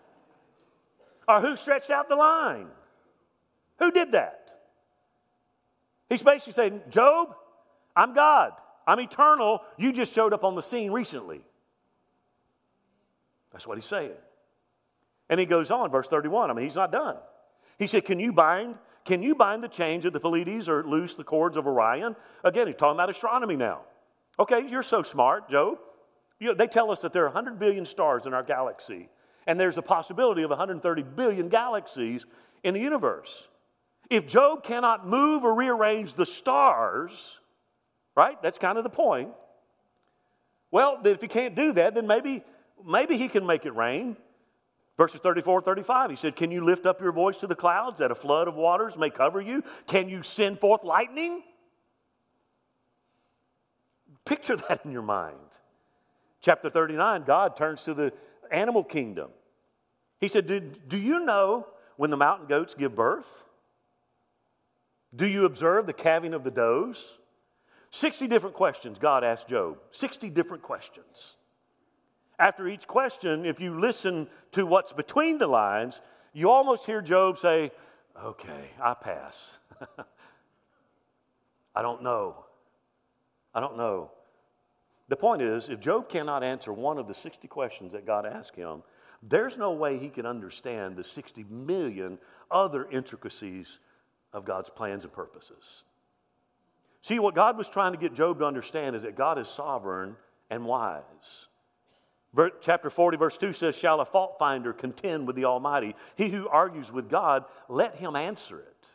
or 1.28 1.40
who 1.40 1.56
stretched 1.56 1.90
out 1.90 2.08
the 2.08 2.16
line? 2.16 2.68
Who 3.78 3.90
did 3.90 4.12
that? 4.12 4.54
He's 6.08 6.22
basically 6.22 6.52
saying, 6.52 6.82
Job, 6.88 7.34
I'm 7.94 8.14
God. 8.14 8.52
I'm 8.86 9.00
eternal. 9.00 9.62
You 9.76 9.92
just 9.92 10.14
showed 10.14 10.32
up 10.32 10.44
on 10.44 10.54
the 10.54 10.62
scene 10.62 10.92
recently. 10.92 11.40
That's 13.50 13.66
what 13.66 13.76
he's 13.76 13.86
saying. 13.86 14.12
And 15.28 15.40
he 15.40 15.46
goes 15.46 15.70
on, 15.70 15.90
verse 15.90 16.06
31. 16.06 16.50
I 16.50 16.54
mean, 16.54 16.64
he's 16.64 16.76
not 16.76 16.92
done. 16.92 17.16
He 17.78 17.86
said, 17.86 18.04
Can 18.04 18.20
you 18.20 18.32
bind? 18.32 18.76
Can 19.04 19.22
you 19.22 19.34
bind 19.34 19.62
the 19.62 19.68
chains 19.68 20.04
of 20.04 20.12
the 20.12 20.20
Pleiades 20.20 20.68
or 20.68 20.84
loose 20.84 21.14
the 21.14 21.24
cords 21.24 21.56
of 21.56 21.66
Orion? 21.66 22.16
Again, 22.42 22.66
he's 22.66 22.76
talking 22.76 22.96
about 22.96 23.08
astronomy 23.08 23.56
now. 23.56 23.82
Okay, 24.38 24.66
you're 24.68 24.82
so 24.82 25.02
smart, 25.02 25.48
Job. 25.48 25.78
You 26.38 26.48
know, 26.48 26.54
they 26.54 26.66
tell 26.66 26.90
us 26.90 27.00
that 27.00 27.12
there 27.12 27.22
are 27.22 27.28
100 27.30 27.58
billion 27.58 27.86
stars 27.86 28.26
in 28.26 28.34
our 28.34 28.42
galaxy, 28.42 29.08
and 29.46 29.58
there's 29.58 29.78
a 29.78 29.82
possibility 29.82 30.42
of 30.42 30.50
130 30.50 31.02
billion 31.02 31.48
galaxies 31.48 32.26
in 32.62 32.74
the 32.74 32.80
universe. 32.80 33.48
If 34.10 34.26
Job 34.26 34.62
cannot 34.62 35.06
move 35.06 35.44
or 35.44 35.54
rearrange 35.54 36.14
the 36.14 36.26
stars, 36.26 37.40
right? 38.14 38.40
That's 38.42 38.58
kind 38.58 38.78
of 38.78 38.84
the 38.84 38.90
point. 38.90 39.30
Well, 40.70 41.00
if 41.04 41.20
he 41.20 41.28
can't 41.28 41.54
do 41.54 41.72
that, 41.72 41.94
then 41.94 42.06
maybe, 42.06 42.44
maybe 42.84 43.16
he 43.16 43.28
can 43.28 43.46
make 43.46 43.66
it 43.66 43.74
rain. 43.74 44.16
Verses 44.96 45.20
34 45.20 45.60
35, 45.60 46.10
he 46.10 46.16
said, 46.16 46.36
Can 46.36 46.50
you 46.50 46.62
lift 46.62 46.86
up 46.86 47.00
your 47.00 47.12
voice 47.12 47.38
to 47.38 47.46
the 47.46 47.54
clouds 47.54 47.98
that 47.98 48.10
a 48.10 48.14
flood 48.14 48.48
of 48.48 48.54
waters 48.54 48.96
may 48.96 49.10
cover 49.10 49.40
you? 49.40 49.62
Can 49.86 50.08
you 50.08 50.22
send 50.22 50.58
forth 50.58 50.84
lightning? 50.84 51.42
Picture 54.24 54.56
that 54.68 54.84
in 54.84 54.92
your 54.92 55.02
mind. 55.02 55.36
Chapter 56.46 56.70
39, 56.70 57.24
God 57.24 57.56
turns 57.56 57.82
to 57.82 57.92
the 57.92 58.12
animal 58.52 58.84
kingdom. 58.84 59.30
He 60.20 60.28
said, 60.28 60.46
Do, 60.86 60.96
you 60.96 61.18
know 61.18 61.66
when 61.96 62.10
the 62.10 62.16
mountain 62.16 62.46
goats 62.46 62.72
give 62.72 62.94
birth? 62.94 63.44
Do 65.12 65.26
you 65.26 65.44
observe 65.44 65.88
the 65.88 65.92
calving 65.92 66.34
of 66.34 66.44
the 66.44 66.52
does? 66.52 67.16
60 67.90 68.28
different 68.28 68.54
questions 68.54 69.00
God 69.00 69.24
asked 69.24 69.48
Job. 69.48 69.78
60 69.90 70.30
different 70.30 70.62
questions. 70.62 71.36
After 72.38 72.68
each 72.68 72.86
question, 72.86 73.44
if 73.44 73.58
you 73.58 73.76
listen 73.76 74.28
to 74.52 74.66
what's 74.66 74.92
between 74.92 75.38
the 75.38 75.48
lines, 75.48 76.00
you 76.32 76.48
almost 76.48 76.86
hear 76.86 77.02
Job 77.02 77.38
say, 77.38 77.72
Okay, 78.24 78.70
I 78.80 78.94
pass. 78.94 79.58
I 81.74 81.82
don't 81.82 82.04
know. 82.04 82.44
I 83.52 83.58
don't 83.58 83.76
know. 83.76 84.12
The 85.08 85.16
point 85.16 85.42
is, 85.42 85.68
if 85.68 85.80
Job 85.80 86.08
cannot 86.08 86.42
answer 86.42 86.72
one 86.72 86.98
of 86.98 87.06
the 87.06 87.14
60 87.14 87.46
questions 87.48 87.92
that 87.92 88.06
God 88.06 88.26
asked 88.26 88.56
him, 88.56 88.82
there's 89.22 89.56
no 89.56 89.72
way 89.72 89.98
he 89.98 90.08
can 90.08 90.26
understand 90.26 90.96
the 90.96 91.04
60 91.04 91.44
million 91.44 92.18
other 92.50 92.88
intricacies 92.90 93.78
of 94.32 94.44
God's 94.44 94.70
plans 94.70 95.04
and 95.04 95.12
purposes. 95.12 95.84
See, 97.02 97.18
what 97.20 97.34
God 97.34 97.56
was 97.56 97.68
trying 97.68 97.92
to 97.92 97.98
get 97.98 98.14
Job 98.14 98.40
to 98.40 98.44
understand 98.44 98.96
is 98.96 99.02
that 99.02 99.14
God 99.14 99.38
is 99.38 99.48
sovereign 99.48 100.16
and 100.50 100.64
wise. 100.64 101.46
Chapter 102.60 102.90
40, 102.90 103.16
verse 103.16 103.38
2 103.38 103.52
says, 103.52 103.78
Shall 103.78 104.00
a 104.00 104.04
fault 104.04 104.36
finder 104.38 104.72
contend 104.72 105.26
with 105.26 105.36
the 105.36 105.44
Almighty? 105.44 105.94
He 106.16 106.28
who 106.28 106.48
argues 106.48 106.92
with 106.92 107.08
God, 107.08 107.44
let 107.68 107.96
him 107.96 108.16
answer 108.16 108.58
it. 108.58 108.92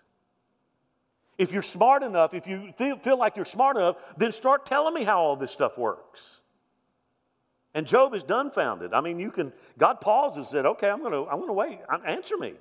If 1.42 1.52
you're 1.52 1.64
smart 1.64 2.04
enough, 2.04 2.36
if 2.36 2.46
you 2.46 2.72
feel 2.78 3.18
like 3.18 3.36
you're 3.36 3.46
smart 3.46 3.76
enough, 3.76 3.96
then 4.16 4.32
start 4.32 4.64
telling 4.64 4.94
me 4.94 5.04
how 5.04 5.20
all 5.20 5.36
this 5.36 5.52
stuff 5.52 5.76
works. 5.76 6.42
And 7.74 7.88
Job 7.88 8.14
is 8.14 8.22
dumbfounded. 8.22 8.94
I 8.94 9.02
mean, 9.02 9.18
you 9.18 9.32
can, 9.32 9.52
God 9.76 10.02
pauses 10.02 10.38
and 10.38 10.46
said, 10.46 10.66
Okay, 10.68 10.88
I'm 10.88 11.00
going 11.00 11.14
to 11.14 11.28
I'm 11.28 11.48
to 11.48 11.54
wait. 11.54 11.80
Answer 12.06 12.38
me. 12.38 12.54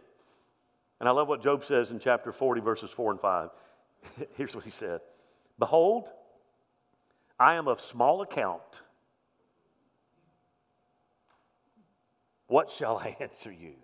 And 0.98 1.08
I 1.08 1.12
love 1.12 1.28
what 1.28 1.42
Job 1.42 1.62
says 1.62 1.90
in 1.90 1.98
chapter 1.98 2.32
40, 2.32 2.62
verses 2.62 2.90
4 2.90 3.10
and 3.10 3.20
5. 3.20 3.50
Here's 4.36 4.54
what 4.54 4.64
he 4.64 4.70
said 4.70 5.02
Behold, 5.58 6.08
I 7.38 7.56
am 7.56 7.68
of 7.68 7.82
small 7.82 8.22
account 8.22 8.80
What 12.50 12.70
shall 12.70 12.96
I 12.96 13.14
answer 13.20 13.52
you? 13.52 13.74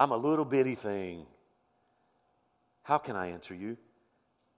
I'm 0.00 0.10
a 0.10 0.16
little 0.16 0.44
bitty 0.44 0.74
thing. 0.74 1.26
How 2.90 2.98
can 2.98 3.14
I 3.14 3.28
answer 3.28 3.54
you? 3.54 3.76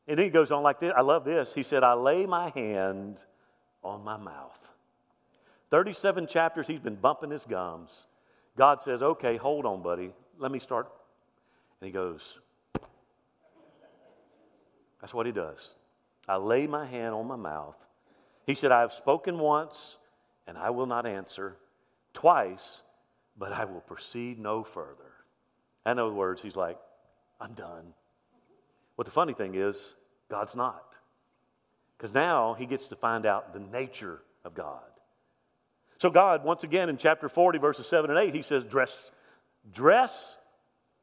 And 0.08 0.18
then 0.18 0.24
he 0.24 0.30
goes 0.30 0.50
on 0.52 0.62
like 0.62 0.80
this. 0.80 0.90
I 0.96 1.02
love 1.02 1.26
this. 1.26 1.52
He 1.52 1.62
said, 1.62 1.82
I 1.82 1.92
lay 1.92 2.24
my 2.24 2.48
hand 2.54 3.22
on 3.84 4.02
my 4.02 4.16
mouth. 4.16 4.72
37 5.70 6.26
chapters, 6.28 6.66
he's 6.66 6.80
been 6.80 6.94
bumping 6.94 7.30
his 7.30 7.44
gums. 7.44 8.06
God 8.56 8.80
says, 8.80 9.02
Okay, 9.02 9.36
hold 9.36 9.66
on, 9.66 9.82
buddy. 9.82 10.14
Let 10.38 10.50
me 10.50 10.60
start. 10.60 10.90
And 11.78 11.86
he 11.86 11.92
goes, 11.92 12.38
That's 15.02 15.12
what 15.12 15.26
he 15.26 15.32
does. 15.32 15.74
I 16.26 16.36
lay 16.36 16.66
my 16.66 16.86
hand 16.86 17.14
on 17.14 17.26
my 17.26 17.36
mouth. 17.36 17.76
He 18.46 18.54
said, 18.54 18.72
I 18.72 18.80
have 18.80 18.94
spoken 18.94 19.38
once, 19.40 19.98
and 20.46 20.56
I 20.56 20.70
will 20.70 20.86
not 20.86 21.04
answer. 21.04 21.58
Twice, 22.14 22.80
but 23.36 23.52
I 23.52 23.66
will 23.66 23.82
proceed 23.82 24.38
no 24.38 24.64
further. 24.64 25.12
In 25.84 25.98
other 25.98 26.14
words, 26.14 26.40
he's 26.40 26.56
like, 26.56 26.78
I'm 27.38 27.52
done. 27.52 27.92
What 28.96 29.04
the 29.06 29.10
funny 29.10 29.32
thing 29.32 29.54
is, 29.54 29.94
God's 30.28 30.54
not. 30.54 30.98
Because 31.96 32.14
now 32.14 32.54
he 32.54 32.66
gets 32.66 32.88
to 32.88 32.96
find 32.96 33.26
out 33.26 33.52
the 33.52 33.60
nature 33.60 34.22
of 34.44 34.54
God. 34.54 34.80
So, 35.98 36.10
God, 36.10 36.44
once 36.44 36.64
again 36.64 36.88
in 36.88 36.96
chapter 36.96 37.28
40, 37.28 37.58
verses 37.58 37.86
7 37.86 38.10
and 38.10 38.18
8, 38.18 38.34
he 38.34 38.42
says, 38.42 38.64
Dress, 38.64 39.12
dress 39.72 40.38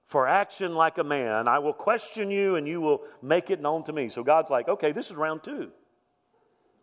for 0.05 0.27
action 0.27 0.75
like 0.75 0.97
a 0.97 1.03
man. 1.03 1.47
I 1.47 1.59
will 1.59 1.73
question 1.73 2.29
you 2.29 2.57
and 2.57 2.67
you 2.67 2.81
will 2.81 3.03
make 3.21 3.49
it 3.49 3.61
known 3.61 3.83
to 3.85 3.93
me. 3.93 4.09
So, 4.09 4.23
God's 4.23 4.49
like, 4.49 4.67
Okay, 4.67 4.91
this 4.91 5.09
is 5.09 5.15
round 5.15 5.43
two. 5.43 5.71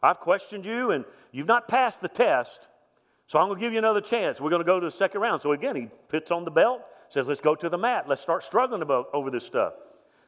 I've 0.03 0.21
questioned 0.21 0.64
you 0.64 0.92
and 0.92 1.05
you've 1.33 1.47
not 1.47 1.69
passed 1.69 2.01
the 2.01 2.09
test. 2.09 2.69
So 3.27 3.40
I'm 3.40 3.49
going 3.49 3.59
to 3.59 3.64
give 3.64 3.73
you 3.73 3.79
another 3.79 4.01
chance. 4.01 4.40
We're 4.40 4.51
going 4.51 4.61
to 4.61 4.66
go 4.66 4.79
to 4.79 4.87
the 4.87 4.92
second 4.92 5.21
round. 5.21 5.42
So 5.42 5.53
again, 5.53 5.75
he 5.75 5.88
puts 6.09 6.31
on 6.31 6.45
the 6.45 6.51
belt, 6.51 6.83
says, 7.09 7.27
let's 7.27 7.40
go 7.40 7.55
to 7.57 7.69
the 7.69 7.79
mat. 7.79 8.09
Let's 8.09 8.23
start 8.23 8.45
struggling 8.45 8.83
about, 8.83 9.09
over 9.12 9.31
this 9.31 9.45
stuff. 9.45 9.75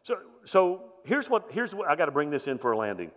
So, 0.08 0.20
so 0.46 0.84
here's 1.04 1.28
what, 1.28 1.48
here's 1.50 1.74
what 1.74 1.86
I 1.86 1.94
got 1.94 2.06
to 2.06 2.10
bring 2.10 2.30
this 2.30 2.48
in 2.48 2.56
for 2.56 2.72
a 2.72 2.78
landing. 2.78 3.10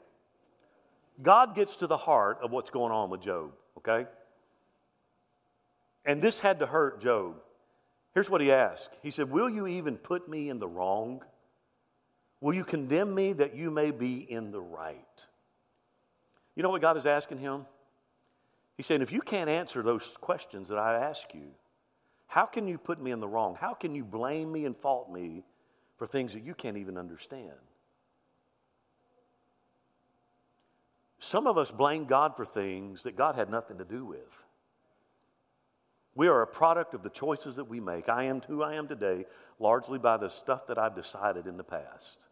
God 1.21 1.56
gets 1.56 1.77
to 1.77 1.88
the 1.88 1.95
heart 1.95 2.39
of 2.43 2.51
what's 2.51 2.69
going 2.69 2.91
on 2.91 3.10
with 3.10 3.21
Job, 3.21 3.54
okay? 3.77 4.10
And 6.04 6.21
this 6.21 6.41
had 6.41 6.60
to 6.60 6.65
hurt 6.65 6.99
Job. 6.99 7.36
Here's 8.13 8.30
what 8.30 8.41
he 8.41 8.51
asked 8.51 8.97
He 9.01 9.10
said, 9.10 9.32
Will 9.32 9.49
you 9.49 9.67
even 9.67 9.95
put 9.95 10.27
me 10.27 10.49
in 10.49 10.60
the 10.60 10.67
wrong? 10.67 11.23
Will 12.41 12.54
you 12.54 12.65
condemn 12.65 13.15
me 13.15 13.32
that 13.34 13.56
you 13.56 13.71
may 13.71 13.91
be 13.91 14.30
in 14.30 14.51
the 14.51 14.60
right? 14.60 15.25
You 16.58 16.63
know 16.63 16.71
what 16.71 16.82
God 16.82 16.97
is 16.97 17.06
asking 17.06 17.38
him? 17.38 17.67
He's 18.75 18.86
saying, 18.86 19.01
if 19.01 19.13
you 19.13 19.21
can't 19.21 19.49
answer 19.49 19.82
those 19.82 20.17
questions 20.19 20.67
that 20.67 20.77
I 20.77 20.95
ask 20.95 21.34
you, 21.34 21.51
how 22.27 22.45
can 22.45 22.67
you 22.67 22.77
put 22.77 23.01
me 23.01 23.12
in 23.12 23.21
the 23.21 23.30
wrong? 23.30 23.56
How 23.58 23.73
can 23.73 23.95
you 23.95 24.04
blame 24.04 24.51
me 24.51 24.65
and 24.65 24.75
fault 24.75 25.10
me 25.10 25.45
for 26.01 26.07
things 26.07 26.33
that 26.33 26.41
you 26.41 26.55
can't 26.55 26.77
even 26.77 26.97
understand? 26.97 27.51
Some 31.19 31.45
of 31.45 31.59
us 31.59 31.69
blame 31.69 32.05
God 32.05 32.35
for 32.35 32.43
things 32.43 33.03
that 33.03 33.15
God 33.15 33.35
had 33.35 33.51
nothing 33.51 33.77
to 33.77 33.85
do 33.85 34.03
with. 34.03 34.43
We 36.15 36.27
are 36.27 36.41
a 36.41 36.47
product 36.47 36.95
of 36.95 37.03
the 37.03 37.11
choices 37.11 37.57
that 37.57 37.65
we 37.65 37.79
make. 37.79 38.09
I 38.09 38.23
am 38.23 38.41
who 38.41 38.63
I 38.63 38.73
am 38.73 38.87
today 38.87 39.25
largely 39.59 39.99
by 39.99 40.17
the 40.17 40.29
stuff 40.29 40.65
that 40.65 40.79
I've 40.79 40.95
decided 40.95 41.45
in 41.45 41.57
the 41.57 41.63
past. 41.63 42.25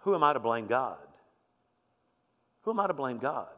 Who 0.00 0.14
am 0.14 0.22
I 0.22 0.34
to 0.34 0.38
blame 0.38 0.66
God? 0.66 0.98
Who 2.64 2.72
am 2.72 2.80
I 2.80 2.88
to 2.88 2.92
blame 2.92 3.16
God? 3.16 3.48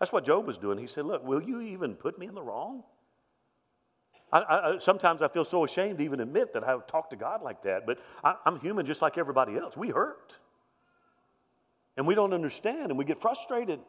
That's 0.00 0.12
what 0.12 0.24
Job 0.24 0.48
was 0.48 0.58
doing. 0.58 0.78
He 0.78 0.88
said, 0.88 1.04
Look, 1.04 1.24
will 1.24 1.40
you 1.40 1.60
even 1.60 1.94
put 1.94 2.18
me 2.18 2.26
in 2.26 2.34
the 2.34 2.42
wrong? 2.42 2.82
I, 4.32 4.38
I, 4.38 4.78
sometimes 4.78 5.20
I 5.20 5.28
feel 5.28 5.44
so 5.44 5.64
ashamed 5.64 5.98
to 5.98 6.04
even 6.04 6.20
admit 6.20 6.54
that 6.54 6.66
I 6.66 6.78
talk 6.86 7.10
to 7.10 7.16
God 7.16 7.42
like 7.42 7.62
that, 7.64 7.86
but 7.86 7.98
I, 8.24 8.34
I'm 8.46 8.58
human 8.60 8.86
just 8.86 9.02
like 9.02 9.18
everybody 9.18 9.56
else. 9.56 9.76
We 9.76 9.90
hurt. 9.90 10.38
And 11.96 12.06
we 12.06 12.14
don't 12.14 12.32
understand 12.32 12.90
and 12.90 12.98
we 12.98 13.04
get 13.04 13.20
frustrated. 13.20 13.80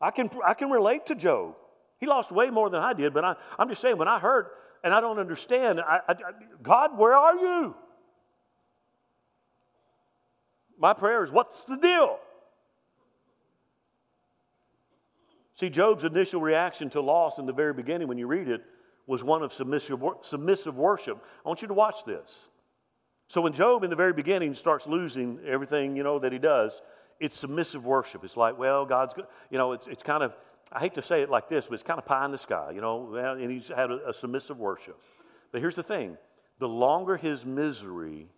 I 0.00 0.10
can, 0.10 0.28
I 0.44 0.54
can 0.54 0.70
relate 0.70 1.06
to 1.06 1.14
Job. 1.14 1.54
He 1.98 2.06
lost 2.06 2.32
way 2.32 2.50
more 2.50 2.68
than 2.68 2.82
I 2.82 2.92
did, 2.92 3.14
but 3.14 3.24
I, 3.24 3.36
I'm 3.56 3.68
just 3.68 3.80
saying, 3.80 3.96
when 3.96 4.08
I 4.08 4.18
hurt 4.18 4.56
and 4.82 4.92
I 4.92 5.00
don't 5.00 5.20
understand, 5.20 5.80
I, 5.80 6.00
I, 6.08 6.16
God, 6.60 6.98
where 6.98 7.14
are 7.14 7.36
you? 7.36 7.76
My 10.76 10.94
prayer 10.94 11.22
is, 11.22 11.30
what's 11.30 11.62
the 11.62 11.76
deal? 11.76 12.18
See, 15.54 15.70
Job's 15.70 16.02
initial 16.02 16.40
reaction 16.40 16.90
to 16.90 17.00
loss 17.00 17.38
in 17.38 17.46
the 17.46 17.52
very 17.52 17.72
beginning, 17.72 18.08
when 18.08 18.18
you 18.18 18.26
read 18.26 18.48
it, 18.48 18.64
was 19.06 19.24
one 19.24 19.42
of 19.42 19.52
submissive, 19.52 20.00
worship. 20.76 21.24
I 21.44 21.48
want 21.48 21.62
you 21.62 21.68
to 21.68 21.74
watch 21.74 22.04
this. 22.04 22.48
So 23.28 23.40
when 23.40 23.52
Job 23.52 23.84
in 23.84 23.90
the 23.90 23.96
very 23.96 24.12
beginning 24.12 24.54
starts 24.54 24.86
losing 24.86 25.40
everything, 25.46 25.96
you 25.96 26.02
know, 26.02 26.18
that 26.18 26.32
he 26.32 26.38
does, 26.38 26.82
it's 27.18 27.38
submissive 27.38 27.84
worship. 27.84 28.24
It's 28.24 28.36
like, 28.36 28.58
well, 28.58 28.84
God's 28.84 29.14
good. 29.14 29.26
You 29.50 29.58
know, 29.58 29.72
it's, 29.72 29.86
it's 29.86 30.02
kind 30.02 30.22
of, 30.22 30.36
I 30.72 30.80
hate 30.80 30.94
to 30.94 31.02
say 31.02 31.22
it 31.22 31.30
like 31.30 31.48
this, 31.48 31.66
but 31.66 31.74
it's 31.74 31.82
kind 31.82 31.98
of 31.98 32.04
pie 32.04 32.24
in 32.24 32.32
the 32.32 32.38
sky, 32.38 32.72
you 32.74 32.80
know, 32.80 33.14
and 33.14 33.50
he's 33.50 33.68
had 33.68 33.90
a, 33.90 34.10
a 34.10 34.14
submissive 34.14 34.58
worship. 34.58 34.98
But 35.50 35.60
here's 35.60 35.76
the 35.76 35.82
thing 35.82 36.18
the 36.58 36.68
longer 36.68 37.16
his 37.16 37.44
misery 37.44 38.28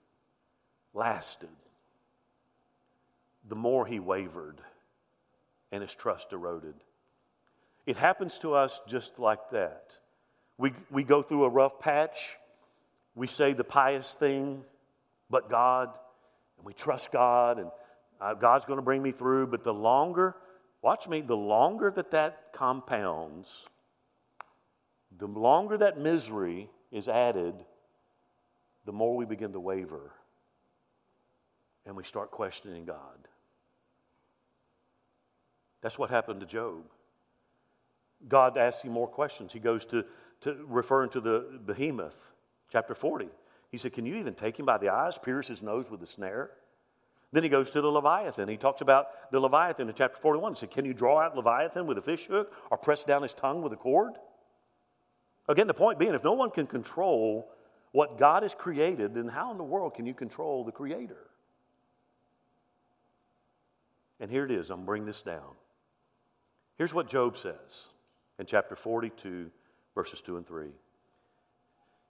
lasted, 0.92 1.48
the 3.46 3.56
more 3.56 3.86
he 3.86 4.00
wavered 4.00 4.60
and 5.72 5.82
his 5.82 5.94
trust 5.94 6.32
eroded. 6.32 6.74
It 7.84 7.96
happens 7.96 8.38
to 8.38 8.54
us 8.54 8.80
just 8.86 9.18
like 9.18 9.50
that. 9.50 9.98
We, 10.58 10.72
we 10.90 11.02
go 11.02 11.22
through 11.22 11.44
a 11.44 11.48
rough 11.48 11.80
patch, 11.80 12.34
we 13.14 13.26
say 13.26 13.52
the 13.52 13.64
pious 13.64 14.14
thing, 14.14 14.62
but 15.30 15.50
God, 15.50 15.96
and 16.56 16.66
we 16.66 16.72
trust 16.72 17.10
God, 17.12 17.58
and 17.58 17.70
uh, 18.20 18.34
God's 18.34 18.64
going 18.64 18.78
to 18.78 18.82
bring 18.82 19.02
me 19.02 19.10
through. 19.10 19.48
But 19.48 19.64
the 19.64 19.74
longer, 19.74 20.36
watch 20.82 21.08
me, 21.08 21.20
the 21.20 21.36
longer 21.36 21.90
that 21.90 22.12
that 22.12 22.52
compounds, 22.52 23.66
the 25.16 25.26
longer 25.26 25.76
that 25.78 25.98
misery 25.98 26.70
is 26.92 27.08
added, 27.08 27.54
the 28.84 28.92
more 28.92 29.16
we 29.16 29.24
begin 29.24 29.52
to 29.52 29.60
waver 29.60 30.12
and 31.86 31.96
we 31.96 32.04
start 32.04 32.30
questioning 32.30 32.84
God. 32.84 33.28
That's 35.82 35.98
what 35.98 36.10
happened 36.10 36.40
to 36.40 36.46
Job. 36.46 36.82
God 38.28 38.56
asks 38.56 38.82
him 38.82 38.92
more 38.92 39.08
questions. 39.08 39.52
He 39.52 39.60
goes 39.60 39.84
to, 39.86 40.04
to 40.42 40.64
referring 40.66 41.10
to 41.10 41.20
the 41.20 41.60
behemoth, 41.64 42.32
chapter 42.70 42.94
40. 42.94 43.28
He 43.70 43.78
said, 43.78 43.92
Can 43.92 44.06
you 44.06 44.16
even 44.16 44.34
take 44.34 44.58
him 44.58 44.66
by 44.66 44.78
the 44.78 44.88
eyes, 44.88 45.18
pierce 45.18 45.48
his 45.48 45.62
nose 45.62 45.90
with 45.90 46.02
a 46.02 46.06
snare? 46.06 46.50
Then 47.32 47.42
he 47.42 47.48
goes 47.48 47.70
to 47.72 47.80
the 47.80 47.88
Leviathan. 47.88 48.48
He 48.48 48.56
talks 48.56 48.80
about 48.80 49.32
the 49.32 49.40
Leviathan 49.40 49.88
in 49.88 49.94
chapter 49.94 50.18
41. 50.18 50.52
He 50.52 50.58
said, 50.58 50.70
Can 50.70 50.84
you 50.84 50.94
draw 50.94 51.20
out 51.20 51.36
Leviathan 51.36 51.86
with 51.86 51.98
a 51.98 52.02
fish 52.02 52.26
hook 52.26 52.52
or 52.70 52.78
press 52.78 53.02
down 53.02 53.22
his 53.22 53.34
tongue 53.34 53.60
with 53.60 53.72
a 53.72 53.76
cord? 53.76 54.12
Again, 55.48 55.66
the 55.66 55.74
point 55.74 55.98
being, 55.98 56.14
if 56.14 56.24
no 56.24 56.32
one 56.32 56.50
can 56.50 56.66
control 56.66 57.50
what 57.92 58.18
God 58.18 58.42
has 58.42 58.54
created, 58.54 59.14
then 59.14 59.28
how 59.28 59.52
in 59.52 59.58
the 59.58 59.64
world 59.64 59.94
can 59.94 60.06
you 60.06 60.14
control 60.14 60.64
the 60.64 60.72
Creator? 60.72 61.30
And 64.18 64.30
here 64.30 64.44
it 64.44 64.50
is. 64.50 64.70
I'm 64.70 64.84
bring 64.84 65.04
this 65.04 65.22
down. 65.22 65.54
Here's 66.76 66.94
what 66.94 67.08
Job 67.08 67.36
says 67.36 67.88
in 68.38 68.46
chapter 68.46 68.76
42, 68.76 69.50
verses 69.94 70.20
2 70.20 70.36
and 70.36 70.46
3. 70.46 70.68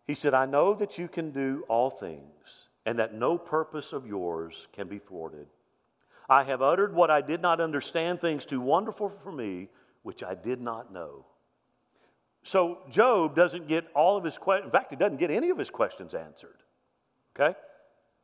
He 0.06 0.14
said, 0.14 0.34
I 0.34 0.46
know 0.46 0.74
that 0.74 0.98
you 0.98 1.08
can 1.08 1.30
do 1.30 1.64
all 1.68 1.90
things, 1.90 2.68
and 2.84 2.98
that 2.98 3.14
no 3.14 3.38
purpose 3.38 3.92
of 3.92 4.06
yours 4.06 4.68
can 4.72 4.88
be 4.88 4.98
thwarted. 4.98 5.46
I 6.28 6.44
have 6.44 6.62
uttered 6.62 6.94
what 6.94 7.10
I 7.10 7.20
did 7.20 7.42
not 7.42 7.60
understand, 7.60 8.20
things 8.20 8.44
too 8.44 8.60
wonderful 8.60 9.08
for 9.08 9.32
me, 9.32 9.68
which 10.02 10.22
I 10.22 10.34
did 10.34 10.60
not 10.60 10.92
know. 10.92 11.26
So 12.42 12.78
Job 12.90 13.34
doesn't 13.34 13.68
get 13.68 13.86
all 13.94 14.16
of 14.16 14.24
his 14.24 14.36
questions. 14.36 14.66
In 14.66 14.70
fact, 14.70 14.90
he 14.90 14.96
doesn't 14.96 15.18
get 15.18 15.30
any 15.30 15.50
of 15.50 15.58
his 15.58 15.70
questions 15.70 16.14
answered. 16.14 16.56
Okay? 17.34 17.56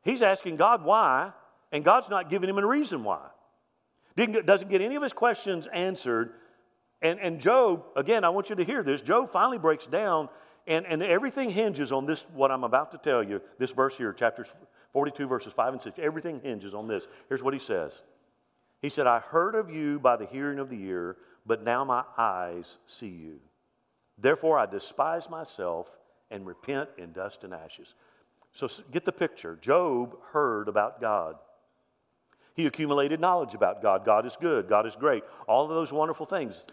He's 0.03 0.21
asking 0.21 0.57
God 0.57 0.83
why, 0.83 1.31
and 1.71 1.83
God's 1.83 2.09
not 2.09 2.29
giving 2.29 2.49
him 2.49 2.57
a 2.57 2.65
reason 2.65 3.03
why. 3.03 3.27
Didn't, 4.15 4.45
doesn't 4.45 4.69
get 4.69 4.81
any 4.81 4.95
of 4.95 5.03
his 5.03 5.13
questions 5.13 5.67
answered. 5.67 6.33
And, 7.01 7.19
and 7.19 7.39
Job, 7.39 7.83
again, 7.95 8.23
I 8.23 8.29
want 8.29 8.49
you 8.49 8.55
to 8.55 8.63
hear 8.63 8.83
this. 8.83 9.01
Job 9.01 9.31
finally 9.31 9.57
breaks 9.57 9.87
down 9.87 10.29
and, 10.67 10.85
and 10.85 11.01
everything 11.01 11.49
hinges 11.49 11.91
on 11.91 12.05
this, 12.05 12.27
what 12.33 12.51
I'm 12.51 12.63
about 12.63 12.91
to 12.91 12.97
tell 12.97 13.23
you, 13.23 13.41
this 13.57 13.71
verse 13.73 13.97
here, 13.97 14.13
chapter 14.13 14.45
42, 14.93 15.27
verses 15.27 15.53
5 15.53 15.73
and 15.73 15.81
6. 15.81 15.99
Everything 15.99 16.39
hinges 16.43 16.73
on 16.73 16.87
this. 16.87 17.07
Here's 17.29 17.43
what 17.43 17.53
he 17.53 17.59
says 17.59 18.03
He 18.81 18.89
said, 18.89 19.07
I 19.07 19.19
heard 19.19 19.55
of 19.55 19.69
you 19.69 19.99
by 19.99 20.17
the 20.17 20.25
hearing 20.25 20.59
of 20.59 20.69
the 20.69 20.81
ear, 20.83 21.17
but 21.45 21.63
now 21.63 21.83
my 21.83 22.03
eyes 22.17 22.77
see 22.85 23.07
you. 23.07 23.39
Therefore, 24.17 24.59
I 24.59 24.67
despise 24.67 25.29
myself 25.29 25.97
and 26.29 26.45
repent 26.45 26.89
in 26.97 27.11
dust 27.11 27.43
and 27.43 27.53
ashes. 27.53 27.95
So 28.53 28.67
get 28.91 29.05
the 29.05 29.11
picture. 29.11 29.57
Job 29.59 30.15
heard 30.31 30.67
about 30.67 31.01
God. 31.01 31.35
He 32.53 32.67
accumulated 32.67 33.19
knowledge 33.19 33.55
about 33.55 33.81
God. 33.81 34.05
God 34.05 34.25
is 34.25 34.35
good. 34.35 34.67
God 34.67 34.85
is 34.85 34.95
great. 34.95 35.23
All 35.47 35.63
of 35.63 35.69
those 35.69 35.91
wonderful 35.91 36.25
things. 36.25 36.67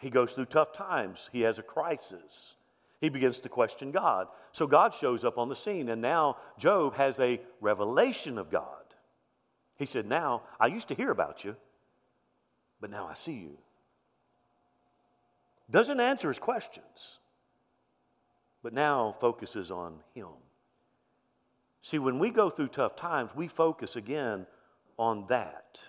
He 0.00 0.10
goes 0.10 0.32
through 0.32 0.46
tough 0.46 0.72
times. 0.72 1.28
He 1.32 1.42
has 1.42 1.58
a 1.58 1.62
crisis 1.62 2.56
he 3.00 3.08
begins 3.08 3.40
to 3.40 3.48
question 3.48 3.90
God. 3.90 4.28
So 4.52 4.66
God 4.66 4.92
shows 4.92 5.24
up 5.24 5.38
on 5.38 5.48
the 5.48 5.56
scene, 5.56 5.88
and 5.88 6.02
now 6.02 6.36
Job 6.58 6.94
has 6.96 7.18
a 7.18 7.40
revelation 7.60 8.36
of 8.36 8.50
God. 8.50 8.66
He 9.76 9.86
said, 9.86 10.06
Now, 10.06 10.42
I 10.58 10.66
used 10.66 10.88
to 10.88 10.94
hear 10.94 11.10
about 11.10 11.42
you, 11.42 11.56
but 12.80 12.90
now 12.90 13.08
I 13.10 13.14
see 13.14 13.34
you. 13.34 13.56
Doesn't 15.70 16.00
answer 16.00 16.28
his 16.28 16.38
questions, 16.38 17.20
but 18.62 18.74
now 18.74 19.12
focuses 19.12 19.70
on 19.70 20.00
him. 20.14 20.28
See, 21.80 21.98
when 21.98 22.18
we 22.18 22.30
go 22.30 22.50
through 22.50 22.68
tough 22.68 22.96
times, 22.96 23.34
we 23.34 23.48
focus 23.48 23.96
again 23.96 24.46
on 24.98 25.24
that 25.28 25.88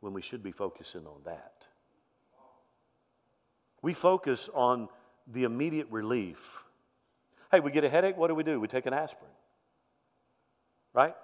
when 0.00 0.14
we 0.14 0.22
should 0.22 0.42
be 0.42 0.52
focusing 0.52 1.06
on 1.06 1.20
that. 1.24 1.66
We 3.82 3.94
focus 3.94 4.48
on 4.54 4.88
the 5.26 5.44
immediate 5.44 5.88
relief. 5.90 6.64
Hey, 7.50 7.60
we 7.60 7.70
get 7.70 7.84
a 7.84 7.88
headache, 7.88 8.16
what 8.16 8.28
do 8.28 8.34
we 8.34 8.44
do? 8.44 8.58
We 8.60 8.68
take 8.68 8.86
an 8.86 8.94
aspirin. 8.94 9.30
Right? 10.94 11.14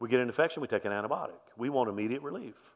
We 0.00 0.08
get 0.08 0.20
an 0.20 0.28
infection, 0.28 0.60
we 0.60 0.68
take 0.68 0.84
an 0.84 0.92
antibiotic. 0.92 1.40
We 1.56 1.68
want 1.68 1.90
immediate 1.90 2.22
relief. 2.22 2.74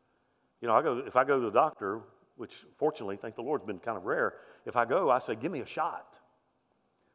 You 0.60 0.68
know, 0.68 0.74
I 0.74 0.82
go 0.82 0.98
if 0.98 1.16
I 1.16 1.24
go 1.24 1.38
to 1.38 1.46
the 1.46 1.52
doctor, 1.52 2.00
which 2.36 2.64
fortunately, 2.74 3.16
thank 3.16 3.36
the 3.36 3.42
Lord, 3.42 3.60
has 3.60 3.66
been 3.66 3.78
kind 3.78 3.96
of 3.96 4.04
rare. 4.04 4.34
If 4.66 4.76
I 4.76 4.84
go, 4.84 5.10
I 5.10 5.18
say, 5.18 5.36
"Give 5.36 5.52
me 5.52 5.60
a 5.60 5.66
shot." 5.66 6.18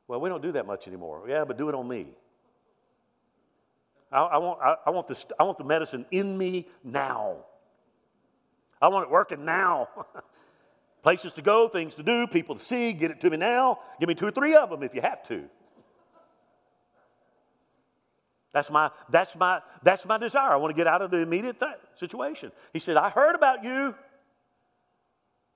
Well, 0.08 0.22
we 0.22 0.30
don't 0.30 0.42
do 0.42 0.52
that 0.54 0.66
much 0.66 0.88
anymore. 0.88 1.24
Yeah, 1.28 1.46
but 1.46 1.58
do 1.58 1.70
it 1.70 1.76
on 1.76 1.88
me. 1.88 2.08
I, 4.12 4.20
I 4.20 4.38
want, 4.38 4.60
I, 4.62 4.76
I, 4.86 4.90
want 4.92 5.08
this, 5.08 5.26
I 5.40 5.44
want 5.44 5.58
the 5.58 5.64
medicine 5.64 6.06
in 6.12 6.38
me 6.38 6.68
now. 6.84 7.38
I 8.82 8.90
want 8.90 9.06
it 9.06 9.10
working 9.10 9.44
now. 9.46 9.90
Places 11.04 11.34
to 11.34 11.41
go, 11.41 11.68
things 11.68 11.95
to 11.95 12.04
do, 12.04 12.26
people 12.26 12.56
to 12.56 12.62
see. 12.62 12.93
Get 12.93 13.12
it 13.12 13.20
to 13.20 13.30
me 13.30 13.36
now. 13.36 13.80
Give 13.99 14.08
me 14.08 14.16
two 14.16 14.26
or 14.26 14.32
three 14.32 14.56
of 14.56 14.70
them 14.70 14.84
if 14.84 14.95
you 14.95 15.01
have 15.01 15.22
to. 15.24 15.43
That's 18.54 18.72
my, 18.72 18.89
that's 19.10 19.36
my, 19.36 19.62
that's 19.82 20.06
my 20.06 20.18
desire. 20.18 20.51
I 20.51 20.56
want 20.56 20.74
to 20.74 20.78
get 20.78 20.88
out 20.88 21.01
of 21.01 21.12
the 21.12 21.20
immediate 21.20 21.60
th- 21.60 21.74
situation. 21.95 22.51
He 22.72 22.80
said, 22.80 22.95
I 22.97 23.10
heard 23.10 23.36
about 23.36 23.66
you, 23.66 23.95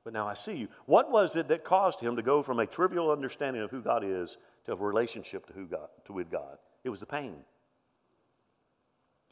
but 0.04 0.14
now 0.14 0.28
I 0.28 0.34
see 0.34 0.56
you. 0.56 0.68
What 0.86 1.12
was 1.12 1.36
it 1.36 1.48
that 1.48 1.64
caused 1.64 2.02
him 2.02 2.16
to 2.18 2.22
go 2.22 2.42
from 2.42 2.60
a 2.60 2.66
trivial 2.66 3.12
understanding 3.12 3.62
of 3.62 3.72
who 3.72 3.82
God 3.82 4.04
is 4.04 4.38
to 4.66 4.74
a 4.74 4.76
relationship 4.76 5.46
to, 5.48 5.54
who 5.54 5.66
God, 5.66 5.88
to 6.06 6.14
with 6.14 6.30
God? 6.30 6.58
It 6.84 6.90
was 6.90 7.00
the 7.00 7.06
pain. 7.06 7.38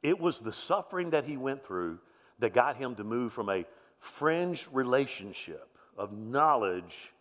It 0.03 0.20
was 0.20 0.39
the 0.39 0.53
suffering 0.53 1.09
that 1.09 1.26
he 1.26 1.36
went 1.36 1.63
through 1.63 1.99
that 2.39 2.53
got 2.53 2.78
him 2.78 2.95
to 2.95 3.03
move 3.03 3.34
from 3.34 3.49
a 3.49 3.66
fringe 3.97 4.70
relationship 4.72 5.74
of 5.96 6.12
knowledge 6.12 7.14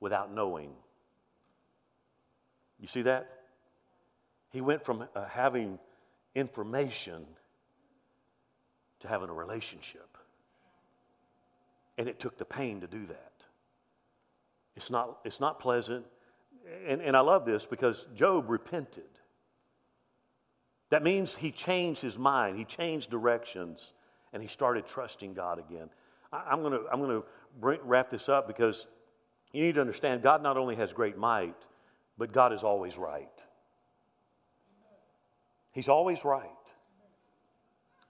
without 0.00 0.32
knowing. 0.32 0.70
You 2.80 2.86
see 2.86 3.02
that? 3.02 3.28
He 4.50 4.60
went 4.60 4.84
from 4.84 5.06
uh, 5.14 5.24
having 5.26 5.78
information 6.34 7.26
to 9.00 9.08
having 9.08 9.28
a 9.28 9.32
relationship. 9.32 10.16
And 11.98 12.08
it 12.08 12.18
took 12.18 12.38
the 12.38 12.44
pain 12.44 12.80
to 12.80 12.86
do 12.86 13.06
that. 13.06 13.32
It's 14.76 14.90
not, 14.90 15.18
it's 15.24 15.40
not 15.40 15.60
pleasant. 15.60 16.06
And, 16.86 17.00
and 17.00 17.16
I 17.16 17.20
love 17.20 17.44
this 17.44 17.66
because 17.66 18.08
Job 18.14 18.50
repented. 18.50 19.04
That 20.90 21.02
means 21.02 21.36
he 21.36 21.50
changed 21.50 22.00
his 22.02 22.18
mind, 22.18 22.56
he 22.56 22.64
changed 22.64 23.10
directions, 23.10 23.92
and 24.32 24.42
he 24.42 24.48
started 24.48 24.86
trusting 24.86 25.34
God 25.34 25.58
again. 25.58 25.90
I, 26.32 26.52
am 26.52 26.60
going 26.62 26.72
to 26.72 26.84
I'm 26.92 27.00
going 27.00 27.20
to 27.20 27.26
wrap 27.60 28.10
this 28.10 28.28
up 28.28 28.46
because 28.46 28.86
you 29.52 29.62
need 29.62 29.76
to 29.76 29.80
understand 29.80 30.22
God 30.22 30.42
not 30.42 30.56
only 30.56 30.76
has 30.76 30.92
great 30.92 31.16
might, 31.16 31.68
but 32.18 32.32
God 32.32 32.52
is 32.52 32.62
always 32.62 32.98
right. 32.98 33.46
He's 35.72 35.88
always 35.88 36.24
right. 36.24 36.48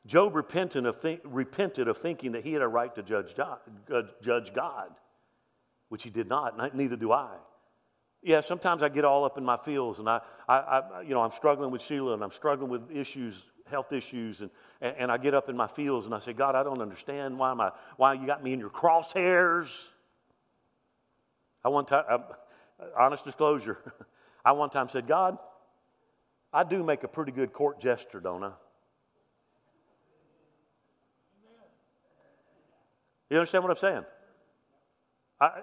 Job 0.07 0.36
repented 0.36 0.84
of, 0.84 1.01
think, 1.01 1.20
repented 1.24 1.88
of 1.88 1.97
thinking 1.97 2.32
that 2.32 2.45
he 2.45 2.53
had 2.53 2.61
a 2.61 2.68
right 2.68 2.95
to 2.95 3.03
judge 3.03 3.34
God, 3.34 3.59
uh, 3.90 4.03
judge 4.20 4.53
God, 4.53 4.90
which 5.88 6.03
he 6.03 6.11
did 6.11 6.28
not, 6.28 6.74
neither 6.74 6.97
do 6.97 7.12
I. 7.12 7.36
Yeah, 8.22 8.40
sometimes 8.42 8.82
I 8.82 8.88
get 8.88 9.05
all 9.05 9.24
up 9.24 9.38
in 9.38 9.45
my 9.45 9.57
feels 9.57 9.99
and 9.99 10.09
I, 10.09 10.20
I, 10.49 10.57
I, 10.57 11.01
you 11.03 11.11
know, 11.11 11.22
I'm 11.22 11.30
struggling 11.30 11.70
with 11.70 11.82
Sheila 11.82 12.14
and 12.14 12.22
I'm 12.22 12.32
struggling 12.32 12.70
with 12.70 12.90
issues, 12.90 13.45
health 13.71 13.93
issues, 13.93 14.43
and, 14.43 14.51
and, 14.81 14.97
and 14.99 15.12
I 15.12 15.17
get 15.17 15.35
up 15.35 15.49
in 15.49 15.57
my 15.57 15.67
fields 15.67 16.07
and 16.07 16.15
I 16.15 16.19
say, 16.19 16.33
God, 16.33 16.55
I 16.55 16.62
don't 16.62 16.81
understand 16.81 17.39
why, 17.39 17.51
am 17.51 17.61
I, 17.61 17.73
why 17.97 18.15
you 18.15 18.27
got 18.27 18.43
me 18.43 18.53
in 18.53 18.61
your 18.61 18.71
crosshairs. 18.71 19.91
I 21.65 21.69
one 21.69 21.87
time, 21.87 22.05
I, 22.09 22.19
honest 22.97 23.25
disclosure, 23.25 23.79
I 24.45 24.53
one 24.53 24.71
time 24.71 24.89
said, 24.89 25.07
God, 25.07 25.39
I 26.53 26.65
do 26.65 26.85
make 26.85 27.03
a 27.03 27.09
pretty 27.09 27.33
good 27.33 27.53
court 27.53 27.81
jester, 27.81 28.21
don't 28.21 28.45
I? 28.45 28.53
You 33.31 33.39
understand 33.39 33.65
what 33.65 33.71
I'm 33.71 33.77
saying? 33.77 34.05
I, 35.41 35.62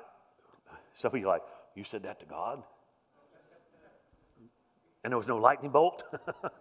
some 0.96 1.14
of 1.14 1.20
you 1.20 1.28
like, 1.28 1.44
you 1.76 1.84
said 1.84 2.04
that 2.04 2.20
to 2.20 2.26
God? 2.26 2.64
And 5.04 5.12
there 5.12 5.18
was 5.18 5.28
no 5.28 5.38
lightning 5.38 5.72
bolt? 5.72 6.04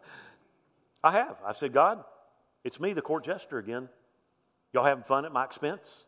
I 1.03 1.12
have. 1.12 1.36
I've 1.44 1.57
said, 1.57 1.72
God, 1.72 2.05
it's 2.64 2.78
me, 2.78 2.92
the 2.92 3.03
court 3.03 3.24
jester 3.24 3.59
again. 3.59 3.88
Y'all 4.72 4.84
having 4.84 5.05
fun 5.05 5.24
at 5.24 5.32
my 5.32 5.44
expense? 5.44 6.07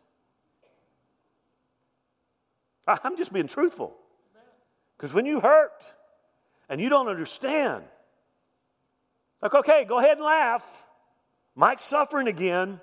I'm 2.86 3.16
just 3.16 3.32
being 3.32 3.46
truthful. 3.46 3.96
Because 4.96 5.14
when 5.14 5.26
you 5.26 5.40
hurt 5.40 5.94
and 6.68 6.80
you 6.80 6.88
don't 6.88 7.08
understand, 7.08 7.84
like, 9.40 9.54
okay, 9.54 9.84
go 9.84 9.98
ahead 9.98 10.18
and 10.18 10.24
laugh. 10.24 10.86
Mike's 11.54 11.84
suffering 11.84 12.28
again. 12.28 12.80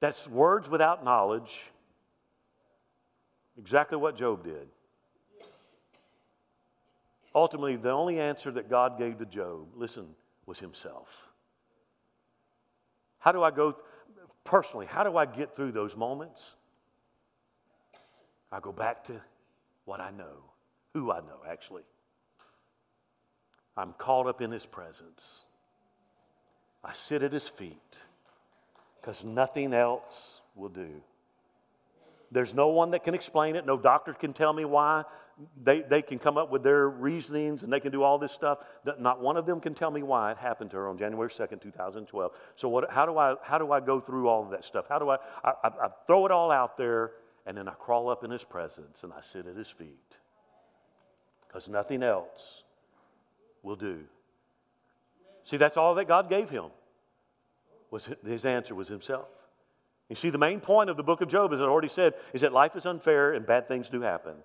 That's 0.00 0.28
words 0.28 0.68
without 0.68 1.04
knowledge. 1.04 1.70
Exactly 3.58 3.98
what 3.98 4.14
Job 4.14 4.44
did. 4.44 4.68
Ultimately, 7.36 7.76
the 7.76 7.90
only 7.90 8.18
answer 8.18 8.50
that 8.52 8.70
God 8.70 8.96
gave 8.96 9.18
to 9.18 9.26
Job, 9.26 9.66
listen, 9.74 10.06
was 10.46 10.58
himself. 10.58 11.30
How 13.18 13.30
do 13.30 13.42
I 13.42 13.50
go, 13.50 13.76
personally, 14.42 14.86
how 14.86 15.04
do 15.04 15.18
I 15.18 15.26
get 15.26 15.54
through 15.54 15.72
those 15.72 15.98
moments? 15.98 16.54
I 18.50 18.58
go 18.60 18.72
back 18.72 19.04
to 19.04 19.20
what 19.84 20.00
I 20.00 20.10
know, 20.12 20.44
who 20.94 21.12
I 21.12 21.20
know, 21.20 21.40
actually. 21.46 21.82
I'm 23.76 23.92
caught 23.92 24.26
up 24.26 24.40
in 24.40 24.50
his 24.50 24.64
presence. 24.64 25.42
I 26.82 26.94
sit 26.94 27.22
at 27.22 27.34
his 27.34 27.48
feet 27.48 28.02
because 28.98 29.26
nothing 29.26 29.74
else 29.74 30.40
will 30.54 30.70
do. 30.70 31.02
There's 32.32 32.54
no 32.54 32.68
one 32.68 32.92
that 32.92 33.04
can 33.04 33.12
explain 33.14 33.56
it. 33.56 33.66
No 33.66 33.76
doctor 33.76 34.14
can 34.14 34.32
tell 34.32 34.54
me 34.54 34.64
why. 34.64 35.04
They, 35.62 35.82
they 35.82 36.00
can 36.00 36.18
come 36.18 36.38
up 36.38 36.50
with 36.50 36.62
their 36.62 36.88
reasonings 36.88 37.62
and 37.62 37.70
they 37.70 37.80
can 37.80 37.92
do 37.92 38.02
all 38.02 38.16
this 38.16 38.32
stuff. 38.32 38.64
Not 38.98 39.20
one 39.20 39.36
of 39.36 39.44
them 39.44 39.60
can 39.60 39.74
tell 39.74 39.90
me 39.90 40.02
why 40.02 40.32
it 40.32 40.38
happened 40.38 40.70
to 40.70 40.78
her 40.78 40.88
on 40.88 40.96
January 40.96 41.28
2nd, 41.28 41.60
2012. 41.60 42.32
So, 42.54 42.68
what, 42.70 42.90
how, 42.90 43.04
do 43.04 43.18
I, 43.18 43.36
how 43.42 43.58
do 43.58 43.70
I 43.70 43.80
go 43.80 44.00
through 44.00 44.28
all 44.28 44.42
of 44.44 44.50
that 44.50 44.64
stuff? 44.64 44.86
How 44.88 44.98
do 44.98 45.10
I, 45.10 45.16
I, 45.44 45.52
I, 45.64 45.88
throw 46.06 46.24
it 46.24 46.32
all 46.32 46.50
out 46.50 46.78
there 46.78 47.12
and 47.44 47.58
then 47.58 47.68
I 47.68 47.72
crawl 47.72 48.08
up 48.08 48.24
in 48.24 48.30
his 48.30 48.44
presence 48.44 49.04
and 49.04 49.12
I 49.12 49.20
sit 49.20 49.46
at 49.46 49.56
his 49.56 49.68
feet? 49.68 50.18
Because 51.46 51.68
nothing 51.68 52.02
else 52.02 52.64
will 53.62 53.76
do. 53.76 54.04
See, 55.44 55.58
that's 55.58 55.76
all 55.76 55.94
that 55.96 56.08
God 56.08 56.30
gave 56.30 56.48
him 56.48 56.70
was 57.90 58.08
his 58.24 58.46
answer 58.46 58.74
was 58.74 58.88
himself. 58.88 59.28
You 60.08 60.16
see, 60.16 60.30
the 60.30 60.38
main 60.38 60.60
point 60.60 60.88
of 60.88 60.96
the 60.96 61.02
book 61.02 61.20
of 61.20 61.28
Job, 61.28 61.52
as 61.52 61.60
I 61.60 61.64
already 61.64 61.88
said, 61.88 62.14
is 62.32 62.40
that 62.40 62.52
life 62.52 62.76
is 62.76 62.86
unfair 62.86 63.32
and 63.32 63.44
bad 63.46 63.68
things 63.68 63.88
do 63.88 64.00
happen. 64.00 64.36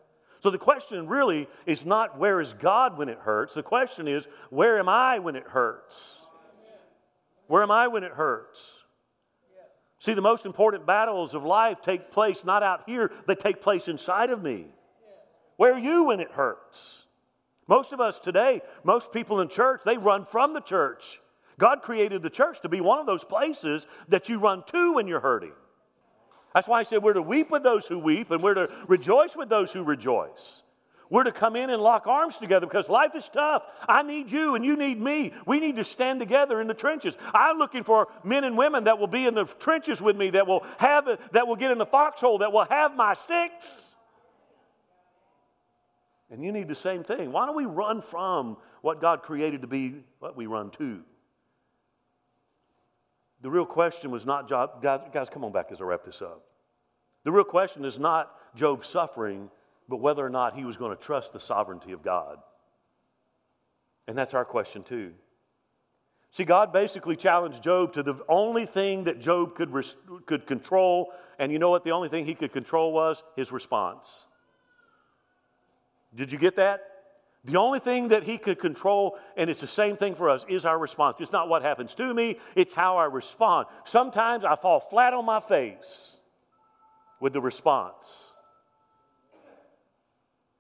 So 0.42 0.50
the 0.50 0.58
question 0.58 1.08
really 1.08 1.48
is 1.68 1.86
not 1.86 2.18
where 2.18 2.42
is 2.42 2.54
God 2.54 2.98
when 2.98 3.10
it 3.10 3.20
hurts? 3.20 3.54
The 3.54 3.64
question 3.64 4.08
is, 4.08 4.28
where 4.50 4.80
am 4.80 4.90
I 4.90 5.20
when 5.20 5.36
it 5.36 5.48
hurts? 5.48 6.26
Where 7.46 7.62
am 7.62 7.70
I 7.70 7.88
when 7.88 8.04
it 8.04 8.14
hurts? 8.14 8.84
See, 10.00 10.16
the 10.16 10.22
most 10.22 10.48
important 10.48 10.88
battles 10.88 11.36
of 11.36 11.44
life 11.44 11.82
take 11.84 12.10
place 12.10 12.44
not 12.44 12.64
out 12.64 12.84
here, 12.88 13.12
they 13.28 13.36
take 13.36 13.62
place 13.62 13.88
inside 13.88 14.32
of 14.32 14.42
me. 14.42 14.66
Where 15.58 15.74
are 15.74 15.80
you 15.80 16.06
when 16.06 16.20
it 16.20 16.32
hurts? 16.32 17.06
Most 17.68 17.94
of 17.94 18.02
us 18.02 18.18
today, 18.18 18.62
most 18.84 19.14
people 19.14 19.42
in 19.42 19.48
church, 19.48 19.82
they 19.86 20.00
run 20.00 20.26
from 20.26 20.56
the 20.56 20.60
church. 20.60 21.22
God 21.60 21.84
created 21.84 22.24
the 22.24 22.32
church 22.32 22.62
to 22.62 22.70
be 22.70 22.82
one 22.82 22.98
of 22.98 23.06
those 23.06 23.24
places 23.24 23.86
that 24.08 24.28
you 24.28 24.40
run 24.40 24.64
to 24.68 24.94
when 24.94 25.08
you're 25.08 25.20
hurting. 25.20 25.54
That's 26.54 26.68
why 26.68 26.80
I 26.80 26.84
said 26.84 27.04
we're 27.04 27.14
to 27.14 27.22
weep 27.22 27.52
with 27.52 27.64
those 27.64 27.88
who 27.88 28.00
weep 28.00 28.32
and 28.32 28.44
we're 28.44 28.56
to 28.56 28.70
rejoice 28.88 29.36
with 29.36 29.50
those 29.50 29.72
who 29.72 29.84
rejoice. 29.84 30.64
We're 31.10 31.26
to 31.26 31.32
come 31.34 31.58
in 31.58 31.70
and 31.70 31.82
lock 31.82 32.08
arms 32.08 32.38
together 32.38 32.66
because 32.66 32.88
life 32.88 33.16
is 33.16 33.28
tough. 33.28 33.64
I 33.88 34.02
need 34.02 34.32
you 34.32 34.56
and 34.56 34.64
you 34.64 34.78
need 34.78 35.00
me. 35.00 35.34
We 35.46 35.60
need 35.60 35.76
to 35.76 35.84
stand 35.84 36.22
together 36.22 36.62
in 36.62 36.68
the 36.68 36.74
trenches. 36.74 37.18
I'm 37.34 37.58
looking 37.58 37.84
for 37.84 38.08
men 38.24 38.46
and 38.46 38.58
women 38.58 38.86
that 38.86 38.98
will 38.98 39.08
be 39.08 39.26
in 39.26 39.34
the 39.34 39.44
trenches 39.44 40.02
with 40.02 40.16
me, 40.16 40.30
that 40.30 40.48
will 40.48 40.66
have 40.78 41.20
that 41.34 41.48
will 41.48 41.58
get 41.58 41.72
in 41.72 41.80
the 41.80 41.86
foxhole, 41.86 42.38
that 42.38 42.54
will 42.54 42.64
have 42.64 42.96
my 42.96 43.14
six. 43.14 43.94
And 46.30 46.46
you 46.46 46.54
need 46.54 46.70
the 46.70 46.76
same 46.76 47.04
thing. 47.04 47.34
Why 47.34 47.46
don't 47.46 47.58
we 47.58 47.66
run 47.66 48.02
from 48.02 48.56
what 48.82 49.02
God 49.02 49.22
created 49.22 49.64
to 49.64 49.68
be 49.68 50.06
what 50.20 50.38
we 50.38 50.46
run 50.48 50.70
to? 50.72 51.04
The 53.42 53.50
real 53.50 53.66
question 53.66 54.12
was 54.12 54.26
not 54.26 54.48
Job, 54.48 54.82
guys, 54.82 55.02
guys, 55.12 55.30
come 55.30 55.44
on 55.44 55.52
back 55.52 55.72
as 55.72 55.82
I 55.82 55.86
wrap 55.86 56.04
this 56.04 56.22
up. 56.22 56.44
The 57.24 57.32
real 57.32 57.44
question 57.44 57.86
is 57.86 58.00
not 58.00 58.32
Job's 58.56 58.88
suffering, 58.88 59.50
but 59.90 59.98
whether 59.98 60.26
or 60.26 60.30
not 60.30 60.54
he 60.56 60.66
was 60.66 60.78
going 60.78 60.96
to 60.96 61.02
trust 61.02 61.34
the 61.34 61.40
sovereignty 61.40 61.92
of 61.92 62.02
God. 62.02 62.38
And 64.08 64.18
that's 64.18 64.34
our 64.34 64.46
question 64.46 64.84
too. 64.84 65.14
See, 66.32 66.46
God 66.46 66.72
basically 66.72 67.18
challenged 67.18 67.62
Job 67.62 67.94
to 67.94 68.04
the 68.04 68.16
only 68.30 68.66
thing 68.66 69.04
that 69.04 69.20
Job 69.20 69.54
could, 69.54 69.72
res- 69.74 69.98
could 70.26 70.48
control, 70.48 71.12
and 71.40 71.52
you 71.52 71.60
know 71.60 71.70
what 71.70 71.84
the 71.84 71.92
only 71.92 72.08
thing 72.08 72.26
he 72.26 72.36
could 72.36 72.54
control 72.54 72.94
was? 72.94 73.24
His 73.36 73.52
response. 73.52 74.28
Did 76.16 76.32
you 76.32 76.38
get 76.38 76.56
that? 76.56 76.91
The 77.44 77.58
only 77.58 77.80
thing 77.80 78.10
that 78.10 78.24
he 78.24 78.38
could 78.38 78.60
control, 78.60 79.18
and 79.36 79.50
it's 79.50 79.62
the 79.62 79.68
same 79.68 79.98
thing 79.98 80.14
for 80.14 80.30
us, 80.30 80.46
is 80.48 80.64
our 80.64 80.78
response. 80.78 81.22
It's 81.22 81.32
not 81.32 81.50
what 81.50 81.64
happens 81.64 81.96
to 81.96 82.14
me, 82.14 82.38
it's 82.56 82.74
how 82.74 82.98
I 82.98 83.06
respond. 83.06 83.68
Sometimes 83.84 84.44
I 84.44 84.56
fall 84.56 84.80
flat 84.80 85.14
on 85.14 85.26
my 85.26 85.40
face 85.40 86.22
with 87.20 87.34
the 87.34 87.42
response. 87.42 88.32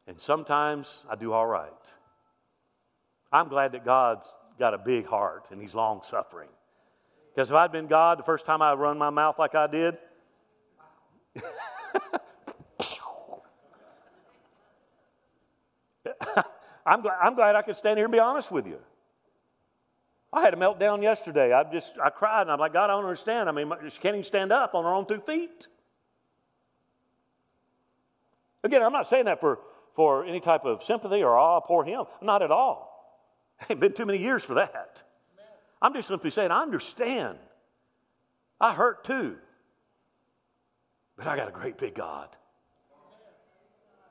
And 0.07 0.19
sometimes 0.19 1.05
I 1.09 1.15
do 1.15 1.34
all 1.34 1.45
right. 1.45 1.71
I'm 3.32 3.47
glad 3.47 3.73
that 3.73 3.86
God's 3.86 4.36
got 4.57 4.73
a 4.73 4.77
big 4.77 5.05
heart 5.05 5.49
and 5.51 5.61
He's 5.61 5.75
long 5.75 6.01
suffering. 6.03 6.49
Because 7.34 7.49
if 7.51 7.55
I'd 7.55 7.71
been 7.71 7.88
God 7.88 8.19
the 8.19 8.23
first 8.23 8.45
time 8.45 8.61
I 8.61 8.73
run 8.73 8.97
my 8.97 9.09
mouth 9.09 9.39
like 9.39 9.55
I 9.55 9.67
did, 9.67 9.97
I'm 16.86 17.01
glad, 17.01 17.17
I'm 17.21 17.36
glad 17.36 17.55
I 17.55 17.61
could 17.61 17.75
stand 17.75 17.97
here 17.97 18.05
and 18.05 18.11
be 18.11 18.19
honest 18.19 18.51
with 18.51 18.67
you. 18.67 18.79
I 20.34 20.41
had 20.41 20.53
a 20.53 20.57
meltdown 20.57 21.01
yesterday. 21.03 21.51
I 21.51 21.63
just, 21.69 21.99
I 21.99 22.09
cried 22.09 22.43
and 22.43 22.51
I'm 22.51 22.59
like, 22.59 22.73
God, 22.73 22.89
I 22.89 22.93
don't 22.93 23.03
understand. 23.03 23.49
I 23.49 23.51
mean, 23.51 23.71
she 23.89 23.99
can't 23.99 24.15
even 24.15 24.23
stand 24.23 24.51
up 24.51 24.73
on 24.73 24.84
her 24.86 24.91
own 24.91 25.05
two 25.05 25.19
feet. 25.19 25.67
Again, 28.63 28.82
I'm 28.82 28.93
not 28.93 29.07
saying 29.07 29.25
that 29.25 29.41
for, 29.41 29.59
for 29.93 30.25
any 30.25 30.39
type 30.39 30.63
of 30.65 30.84
sympathy 30.84 31.23
or 31.23 31.38
awe, 31.38 31.59
poor 31.59 31.84
him. 31.84 32.05
Not 32.21 32.41
at 32.41 32.51
all. 32.51 32.89
It 33.61 33.73
ain't 33.73 33.79
been 33.79 33.93
too 33.93 34.07
many 34.07 34.17
years 34.17 34.43
for 34.43 34.55
that. 34.55 35.03
I'm 35.82 35.93
just 35.93 36.07
simply 36.07 36.32
saying, 36.32 36.49
I 36.49 36.63
understand. 36.63 37.38
I 38.59 38.73
hurt 38.73 39.03
too. 39.03 39.38
But 41.15 41.27
I 41.27 41.36
got 41.36 41.47
a 41.47 41.51
great 41.51 41.77
big 41.77 41.93
God. 41.93 42.36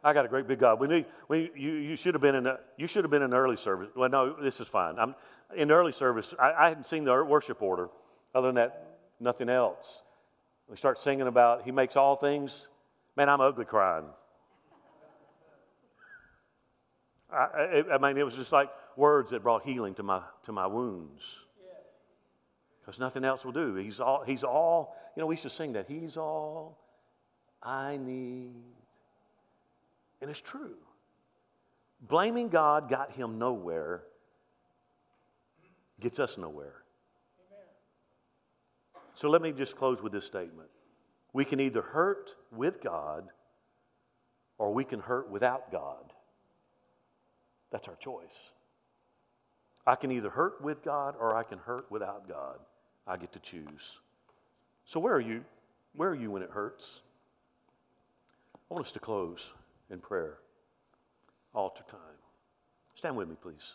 I 0.03 0.13
got 0.13 0.25
a 0.25 0.29
great 0.29 0.47
big 0.47 0.59
God. 0.59 0.81
We 0.81 0.89
need, 0.89 1.07
we, 1.29 1.51
you, 1.55 1.73
you 1.73 1.97
should 1.97 2.15
have 2.15 2.23
been 2.23 2.35
in 2.35 2.47
a, 2.47 2.59
you 2.77 2.87
should 2.87 3.05
have 3.05 3.11
been 3.11 3.23
in 3.23 3.35
early 3.35 3.57
service. 3.57 3.89
Well, 3.95 4.09
no, 4.09 4.41
this 4.41 4.61
is 4.61 4.69
fine. 4.69 4.99
I'm 4.99 5.15
in 5.55 5.71
early 5.71 5.93
service. 5.93 6.35
I, 6.39 6.53
I 6.53 6.69
hadn't 6.69 6.87
seen 6.87 7.05
the 7.05 7.25
worship 7.25 7.61
order. 7.61 7.91
Other 8.35 8.49
than 8.49 8.55
that, 8.57 8.99
nothing 9.19 9.49
else. 9.49 10.03
We 10.69 10.77
start 10.77 10.99
singing 10.99 11.27
about 11.27 11.65
He 11.65 11.73
makes 11.73 11.97
all 11.97 12.17
things. 12.17 12.69
Man, 13.17 13.29
I'm 13.29 13.41
ugly 13.41 13.65
crying. 13.65 14.07
I, 17.33 17.85
I, 17.93 17.99
mean, 17.99 18.17
it 18.17 18.25
was 18.25 18.35
just 18.35 18.53
like 18.53 18.71
words 18.97 19.31
that 19.31 19.43
brought 19.43 19.65
healing 19.65 19.95
to 19.95 20.03
my 20.03 20.23
to 20.45 20.53
my 20.53 20.67
wounds. 20.67 21.41
Because 22.81 22.99
nothing 22.99 23.25
else 23.25 23.45
will 23.45 23.53
do. 23.53 23.75
He's 23.77 24.01
all. 24.01 24.25
He's 24.25 24.43
all. 24.43 24.97
You 25.15 25.21
know, 25.21 25.27
we 25.27 25.35
used 25.35 25.45
to 25.45 25.51
sing 25.51 25.75
that. 25.75 25.87
He's 25.87 26.17
all 26.17 26.79
I 27.63 27.99
need. 27.99 28.80
And 30.21 30.31
it's 30.31 30.41
true. 30.41 30.77
Blaming 32.01 32.49
God 32.49 32.89
got 32.89 33.13
him 33.13 33.39
nowhere, 33.39 34.03
gets 35.99 36.19
us 36.19 36.39
nowhere. 36.39 36.83
So 39.15 39.29
let 39.29 39.43
me 39.43 39.53
just 39.53 39.77
close 39.77 40.03
with 40.03 40.13
this 40.13 40.25
statement. 40.25 40.71
We 41.33 41.45
can 41.45 41.61
either 41.61 41.83
hurt 41.83 42.37
with 42.51 42.81
God 42.81 43.29
or 44.57 44.73
we 44.73 44.85
can 44.85 45.01
hurt 45.01 45.31
without 45.31 45.71
God. 45.71 46.13
That's 47.71 47.87
our 47.87 47.97
choice. 47.97 48.51
I 49.87 49.95
can 49.95 50.11
either 50.11 50.31
hurt 50.31 50.63
with 50.63 50.83
God 50.83 51.15
or 51.19 51.37
I 51.37 51.43
can 51.43 51.59
hurt 51.59 51.91
without 51.91 52.29
God. 52.29 52.59
I 53.07 53.17
get 53.17 53.33
to 53.33 53.41
choose. 53.41 54.01
So, 54.85 55.01
where 55.01 55.15
are 55.15 55.21
you? 55.21 55.45
Where 55.95 56.11
are 56.11 56.15
you 56.15 56.31
when 56.31 56.43
it 56.43 56.51
hurts? 56.51 57.03
I 58.71 58.75
want 58.75 58.87
us 58.87 58.93
to 58.93 59.01
close 59.01 59.53
in 59.91 59.99
prayer. 59.99 60.39
Altar 61.55 61.85
time. 61.89 62.01
Stand 62.95 63.17
with 63.17 63.29
me, 63.29 63.37
please. 63.41 63.75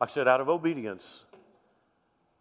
I 0.00 0.06
said, 0.06 0.28
out 0.28 0.40
of 0.40 0.48
obedience, 0.48 1.24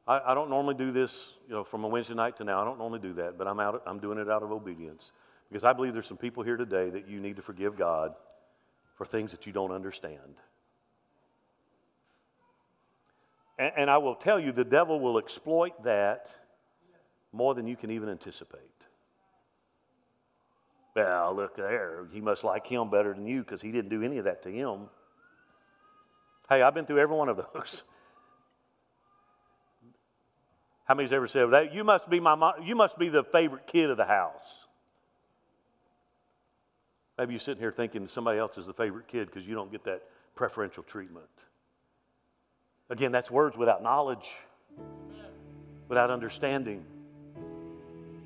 I, 0.08 0.20
I, 0.28 0.34
don't 0.34 0.50
normally 0.50 0.76
do 0.76 0.92
this, 0.92 1.36
you 1.48 1.54
know, 1.54 1.64
from 1.64 1.84
a 1.84 1.88
Wednesday 1.88 2.14
night 2.14 2.38
to 2.38 2.44
now. 2.44 2.62
I 2.62 2.66
don't 2.66 2.78
normally 2.78 3.00
do 3.00 3.14
that, 3.14 3.38
but 3.38 3.48
I'm 3.48 3.60
out. 3.60 3.84
I'm 3.86 4.00
doing 4.00 4.18
it 4.18 4.30
out 4.30 4.44
of 4.44 4.52
obedience 4.52 5.12
because 5.50 5.64
I 5.64 5.72
believe 5.72 5.94
there's 5.94 6.08
some 6.08 6.18
people 6.18 6.44
here 6.44 6.58
today 6.58 6.90
that 6.90 7.08
you 7.08 7.20
need 7.20 7.38
to 7.38 7.42
forgive 7.42 7.78
God 7.78 8.16
for 8.96 9.06
things 9.06 9.32
that 9.32 9.46
you 9.46 9.54
don't 9.54 9.72
understand. 9.72 10.42
And, 13.58 13.72
and 13.78 13.90
I 13.90 13.98
will 13.98 14.16
tell 14.16 14.40
you, 14.40 14.52
the 14.52 14.66
devil 14.66 15.00
will 15.00 15.18
exploit 15.18 15.84
that 15.84 16.38
more 17.32 17.56
than 17.56 17.68
you 17.68 17.76
can 17.76 17.92
even 17.92 18.10
anticipate. 18.10 18.73
Well, 20.96 21.36
look 21.36 21.56
there. 21.56 22.08
He 22.12 22.22
must 22.22 22.44
like 22.44 22.68
him 22.68 22.90
better 22.90 23.14
than 23.14 23.26
you 23.26 23.40
because 23.40 23.62
he 23.62 23.72
didn't 23.72 23.90
do 23.90 24.04
any 24.04 24.20
of 24.20 24.26
that 24.26 24.44
to 24.44 24.52
him. 24.52 24.90
Hey, 26.50 26.62
I've 26.62 26.74
been 26.74 26.86
through 26.86 27.00
every 27.00 27.16
one 27.16 27.30
of 27.30 27.38
those. 27.38 27.84
How 30.86 30.96
many's 30.96 31.14
ever 31.14 31.28
said 31.28 31.50
that? 31.52 31.74
You 31.74 31.84
must 31.84 32.10
be 32.10 32.20
my 32.20 32.36
mom, 32.36 32.56
you 32.64 32.76
must 32.76 33.00
be 33.00 33.10
the 33.10 33.24
favorite 33.24 33.66
kid 33.66 33.90
of 33.90 33.98
the 33.98 34.06
house. 34.06 34.68
Maybe 37.18 37.34
you're 37.34 37.40
sitting 37.40 37.62
here 37.62 37.72
thinking 37.72 38.06
somebody 38.08 38.40
else 38.40 38.58
is 38.58 38.66
the 38.66 38.74
favorite 38.74 39.08
kid 39.08 39.28
because 39.28 39.48
you 39.48 39.56
don't 39.56 39.72
get 39.72 39.84
that 39.86 40.04
preferential 40.36 40.84
treatment. 40.84 41.26
Again, 42.90 43.12
that's 43.12 43.32
words 43.32 43.58
without 43.58 43.82
knowledge, 43.82 44.36
without 45.88 46.10
understanding. 46.12 46.86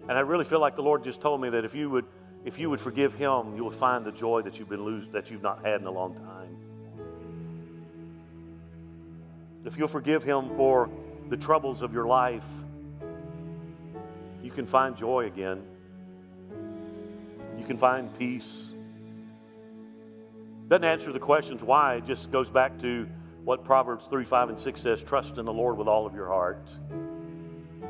And 0.10 0.18
I 0.18 0.22
really 0.22 0.46
feel 0.46 0.60
like 0.60 0.76
the 0.76 0.82
Lord 0.82 1.04
just 1.04 1.22
told 1.22 1.42
me 1.42 1.50
that 1.50 1.66
if 1.66 1.76
you 1.76 1.90
would, 1.90 2.06
if 2.48 2.58
you 2.58 2.70
would 2.70 2.80
forgive 2.80 3.14
him, 3.14 3.58
you 3.58 3.64
will 3.66 3.72
find 3.72 4.06
the 4.06 4.12
joy 4.12 4.42
that 4.42 4.58
you've 4.58 4.70
been 4.70 4.86
lose, 4.86 5.06
that 5.10 5.30
you've 5.30 5.44
not 5.44 5.66
had 5.66 5.82
in 5.82 5.86
a 5.86 5.92
long 5.92 6.16
time. 6.16 6.58
If 9.66 9.78
you'll 9.78 9.90
forgive 9.90 10.24
him 10.24 10.56
for 10.56 10.90
the 11.28 11.36
troubles 11.36 11.82
of 11.82 11.92
your 11.92 12.08
life, 12.08 12.48
you 14.42 14.50
can 14.50 14.66
find 14.66 14.96
joy 14.96 15.26
again. 15.26 15.62
You 17.60 17.66
can 17.66 17.78
find 17.78 18.18
peace. 18.18 18.74
Doesn't 20.70 20.86
answer 20.86 21.12
the 21.12 21.20
questions 21.20 21.66
why, 21.66 21.96
it 21.96 22.06
just 22.06 22.32
goes 22.32 22.50
back 22.50 22.80
to 22.80 23.10
what 23.44 23.66
Proverbs 23.66 24.08
3, 24.08 24.24
5, 24.24 24.50
and 24.50 24.58
6 24.58 24.80
says 24.80 25.04
trust 25.04 25.38
in 25.38 25.44
the 25.44 25.52
Lord 25.52 25.78
with 25.78 25.90
all 25.90 26.06
of 26.06 26.16
your 26.16 26.28
heart. 26.28 26.78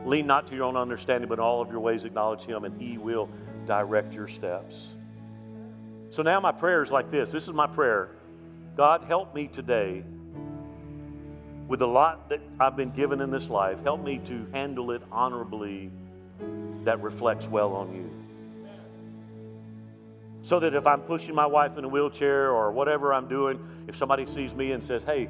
Lean 0.03 0.25
not 0.25 0.47
to 0.47 0.55
your 0.55 0.63
own 0.63 0.75
understanding, 0.75 1.29
but 1.29 1.35
in 1.35 1.41
all 1.41 1.61
of 1.61 1.69
your 1.69 1.79
ways 1.79 2.05
acknowledge 2.05 2.41
Him, 2.41 2.63
and 2.63 2.81
He 2.81 2.97
will 2.97 3.29
direct 3.67 4.15
your 4.15 4.27
steps. 4.27 4.95
So 6.09 6.23
now 6.23 6.39
my 6.39 6.51
prayer 6.51 6.81
is 6.81 6.89
like 6.89 7.11
this 7.11 7.31
this 7.31 7.47
is 7.47 7.53
my 7.53 7.67
prayer 7.67 8.09
God, 8.77 9.03
help 9.05 9.33
me 9.33 9.47
today 9.47 10.03
with 11.67 11.79
the 11.79 11.87
lot 11.87 12.29
that 12.29 12.39
I've 12.59 12.75
been 12.77 12.91
given 12.91 13.21
in 13.21 13.31
this 13.31 13.49
life. 13.49 13.83
Help 13.83 14.03
me 14.03 14.19
to 14.25 14.47
handle 14.53 14.91
it 14.91 15.01
honorably 15.11 15.89
that 16.83 17.01
reflects 17.01 17.47
well 17.47 17.73
on 17.73 17.93
you. 17.93 18.09
So 20.43 20.59
that 20.59 20.75
if 20.75 20.85
I'm 20.85 21.01
pushing 21.01 21.33
my 21.33 21.47
wife 21.47 21.77
in 21.77 21.83
a 21.83 21.87
wheelchair 21.87 22.51
or 22.51 22.71
whatever 22.71 23.15
I'm 23.15 23.27
doing, 23.27 23.59
if 23.87 23.95
somebody 23.95 24.27
sees 24.27 24.53
me 24.53 24.71
and 24.73 24.83
says, 24.83 25.03
hey, 25.03 25.27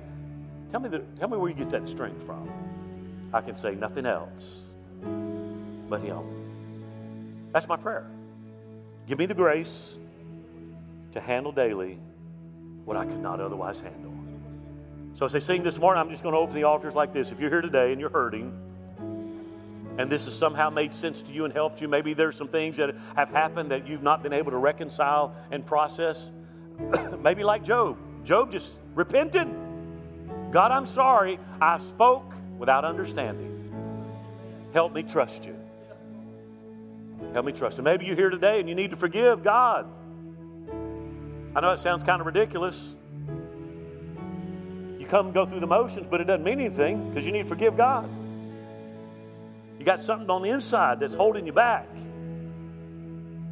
tell 0.70 0.82
me, 0.82 0.90
the, 0.90 1.00
tell 1.18 1.30
me 1.30 1.38
where 1.38 1.50
you 1.50 1.56
get 1.56 1.70
that 1.70 1.88
strength 1.88 2.22
from, 2.22 2.50
I 3.34 3.40
can 3.42 3.56
say 3.56 3.76
nothing 3.76 4.06
else 4.06 4.74
but 5.90 6.02
Him. 6.02 7.50
That's 7.54 7.68
my 7.68 7.78
prayer. 7.78 8.06
Give 9.08 9.18
me 9.18 9.26
the 9.26 9.34
grace 9.34 9.98
to 11.14 11.22
handle 11.22 11.54
daily 11.54 11.98
what 12.84 12.98
I 12.98 13.06
could 13.06 13.22
not 13.22 13.40
otherwise 13.40 13.80
handle. 13.80 14.14
So, 15.14 15.26
as 15.26 15.32
they 15.32 15.40
sing 15.40 15.64
this 15.64 15.80
morning, 15.80 16.00
I'm 16.02 16.10
just 16.10 16.24
going 16.24 16.34
to 16.34 16.40
open 16.40 16.56
the 16.56 16.64
altars 16.64 16.94
like 16.94 17.14
this. 17.14 17.32
If 17.32 17.40
you're 17.40 17.50
here 17.50 17.62
today 17.62 17.92
and 17.92 18.00
you're 18.00 18.10
hurting, 18.10 18.52
and 19.98 20.12
this 20.12 20.26
has 20.26 20.38
somehow 20.38 20.70
made 20.70 20.94
sense 20.94 21.22
to 21.24 21.34
you 21.34 21.46
and 21.46 21.54
helped 21.54 21.82
you, 21.82 21.88
maybe 21.88 22.14
there's 22.14 22.36
some 22.36 22.50
things 22.50 22.78
that 22.78 22.94
have 23.16 23.30
happened 23.30 23.72
that 23.72 23.88
you've 23.88 24.04
not 24.04 24.22
been 24.22 24.34
able 24.34 24.52
to 24.52 24.58
reconcile 24.58 25.34
and 25.52 25.66
process. 25.66 26.32
maybe 27.22 27.44
like 27.44 27.64
Job. 27.64 27.98
Job 28.24 28.52
just 28.52 28.80
repented. 28.94 29.48
God, 30.52 30.72
I'm 30.72 30.86
sorry. 30.86 31.40
I 31.62 31.78
spoke 31.78 32.34
without 32.60 32.86
understanding. 32.86 33.54
Help 34.74 34.94
me 34.94 35.02
trust 35.02 35.46
you. 35.46 35.56
Help 37.34 37.46
me 37.46 37.52
trust 37.52 37.78
Him. 37.78 37.86
Maybe 37.86 38.06
you're 38.06 38.16
here 38.16 38.30
today 38.30 38.60
and 38.60 38.68
you 38.68 38.76
need 38.76 38.90
to 38.92 38.96
forgive 38.96 39.44
God. 39.44 39.88
I 41.56 41.62
know 41.62 41.72
it 41.72 41.80
sounds 41.80 42.04
kind 42.04 42.20
of 42.20 42.26
ridiculous. 42.26 42.96
You 45.00 45.06
come 45.08 45.32
go 45.32 45.46
through 45.46 45.60
the 45.60 45.68
motions, 45.68 46.08
but 46.08 46.22
it 46.22 46.26
doesn't 46.26 46.44
mean 46.44 46.60
anything 46.60 47.10
because 47.10 47.26
you 47.26 47.32
need 47.32 47.44
to 47.44 47.50
forgive 47.50 47.78
God. 47.78 48.10
You 49.80 49.86
got 49.86 50.00
something 50.00 50.30
on 50.30 50.42
the 50.42 50.50
inside 50.50 51.00
that's 51.00 51.14
holding 51.14 51.46
you 51.46 51.54
back. 51.54 51.88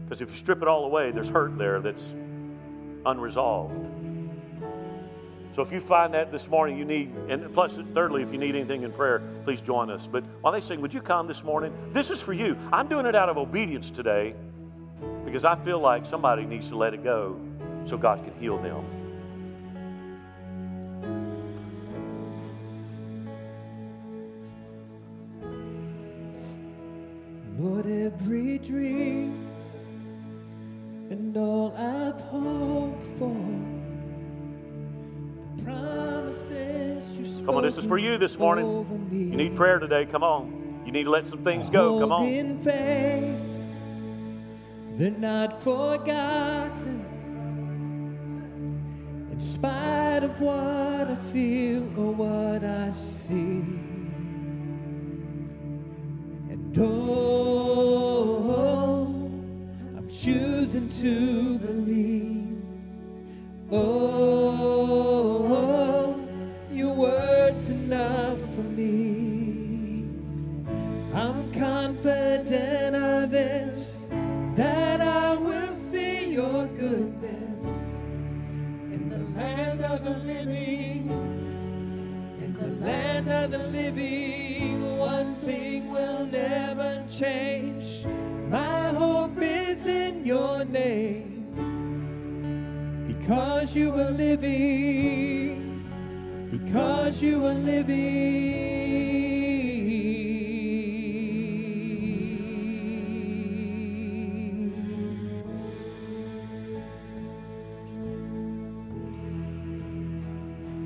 Because 0.04 0.22
if 0.22 0.30
you 0.30 0.36
strip 0.36 0.62
it 0.62 0.68
all 0.68 0.86
away, 0.86 1.12
there's 1.12 1.30
hurt 1.30 1.58
there 1.58 1.80
that's 1.82 2.16
unresolved. 3.06 3.90
So 5.56 5.62
if 5.62 5.72
you 5.72 5.80
find 5.80 6.14
that 6.16 6.34
this 6.34 6.50
morning, 6.50 6.78
you 6.78 6.84
need, 6.84 7.16
and 7.30 7.54
plus, 7.54 7.80
thirdly, 7.94 8.22
if 8.22 8.30
you 8.30 8.38
need 8.38 8.58
anything 8.58 8.84
in 8.84 8.92
prayer, 8.92 9.22
please 9.46 9.62
join 9.62 9.90
us. 9.90 10.06
But 10.06 10.26
while 10.42 10.52
they 10.52 10.60
sing, 10.60 10.82
would 10.82 10.94
you 10.94 11.02
come 11.02 11.28
this 11.28 11.46
morning? 11.46 11.74
This 11.94 12.12
is 12.12 12.22
for 12.22 12.34
you. 12.34 12.58
I'm 12.74 12.90
doing 12.90 13.06
it 13.06 13.16
out 13.16 13.30
of 13.30 13.38
obedience 13.38 13.90
today 13.90 14.36
because 15.24 15.46
I 15.46 15.56
feel 15.56 15.80
like 15.80 16.06
somebody 16.06 16.44
needs 16.44 16.68
to 16.70 16.76
let 16.76 16.94
it 16.94 17.06
go 17.06 17.40
so 17.86 17.98
God 17.98 18.22
can 18.26 18.34
heal 18.38 18.58
them. 18.58 18.84
Lord, 27.58 27.86
every 27.86 28.58
dream 28.58 29.48
and 31.10 31.38
all 31.38 31.74
I've 31.78 32.20
hoped 32.20 33.20
for 33.20 33.75
Come 35.66 37.56
on, 37.58 37.64
this 37.64 37.78
is 37.78 37.86
for 37.86 37.98
you 37.98 38.18
this 38.18 38.38
morning. 38.40 39.10
You 39.12 39.38
need 39.38 39.56
prayer 39.56 39.80
today. 39.80 40.06
Come 40.06 40.24
on. 40.24 40.84
You 40.86 40.92
need 40.92 41.06
to 41.06 41.10
let 41.10 41.26
some 41.26 41.44
things 41.44 41.70
go. 41.70 42.00
Come 42.00 42.12
on. 42.12 42.28
In 42.28 42.60
faith, 42.60 43.40
they're 44.98 45.12
not 45.12 45.62
forgotten. 45.64 47.06
In 49.32 49.40
spite 49.40 50.24
of 50.24 50.40
what 50.40 51.10
I 51.10 51.16
feel 51.34 51.84
or 52.00 52.14
what 52.14 52.64
I 52.64 52.92
see. 52.92 53.64
And 56.50 56.78
oh, 56.80 58.06
I'm 59.98 60.10
choosing 60.10 60.90
to 60.90 61.58
believe. 61.58 62.35
Oh, 63.78 65.46
oh, 65.50 65.54
oh 65.54 66.28
your 66.72 66.94
word's 66.94 67.70
enough 67.70 68.40
for 68.56 68.64
me. 68.64 70.06
I'm 71.14 71.52
confident 71.52 72.96
of 72.96 73.32
this, 73.32 74.10
that 74.56 75.02
I 75.02 75.36
will 75.36 75.76
see 75.76 76.32
your 76.32 76.68
goodness 76.68 78.00
in 78.94 79.10
the 79.10 79.20
land 79.38 79.82
of 79.82 80.06
the 80.06 80.20
living. 80.20 81.10
In 82.42 82.54
the 82.54 82.86
land 82.86 83.28
of 83.28 83.52
the 83.52 83.68
living, 83.68 84.98
one 84.98 85.36
thing 85.42 85.92
will 85.92 86.26
never 86.26 87.04
change. 87.10 88.06
My 88.50 88.94
hope 88.94 89.38
is 89.42 89.86
in 89.86 90.24
your 90.24 90.64
name 90.64 91.35
because 93.26 93.76
you 93.76 93.92
are 93.92 94.12
living, 94.12 95.84
because 96.52 97.24
you 97.24 97.44
are 97.44 97.56
living. 97.56 97.96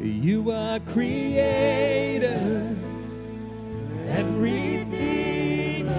You 0.02 0.52
are 0.52 0.80
creator 0.80 2.40
and 4.08 4.42
redeemer. 4.42 5.92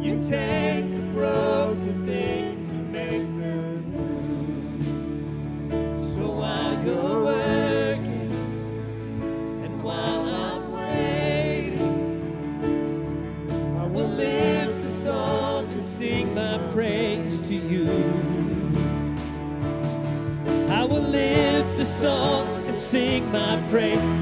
You 0.00 0.20
take 0.28 0.77
song 22.00 22.46
and 22.68 22.78
sing 22.78 23.28
my 23.32 23.60
praise. 23.68 24.17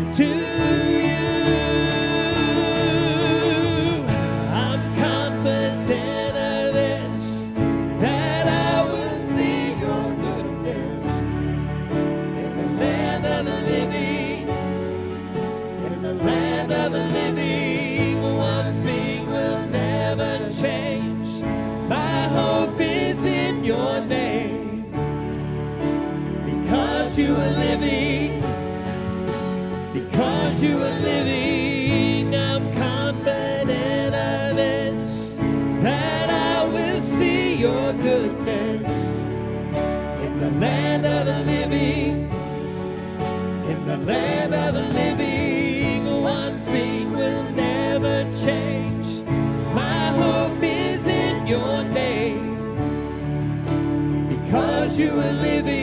you 54.98 55.12
were 55.12 55.30
living. 55.32 55.75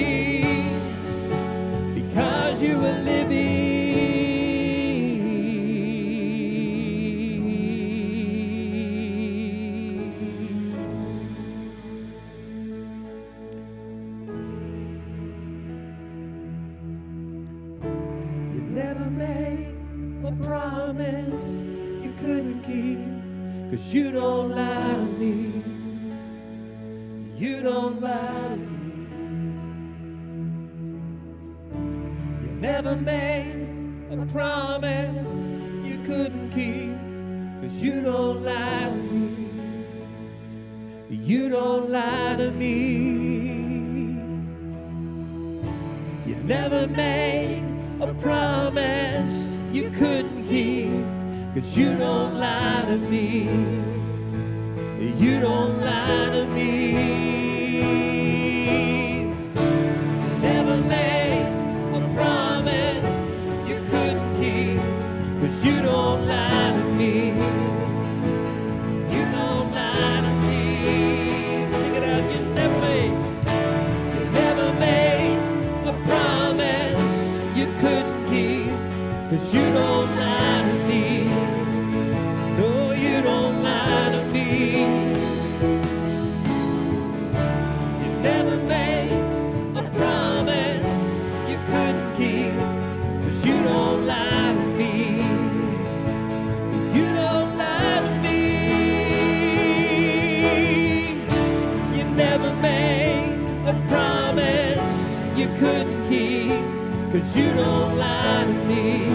Cause 107.14 107.38
you 107.38 107.54
don't 107.54 107.96
lie 107.96 108.44
to 108.44 108.54
me. 108.66 109.06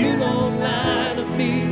You 0.00 0.16
don't 0.16 0.60
lie 0.60 1.14
to 1.16 1.24
me. 1.36 1.62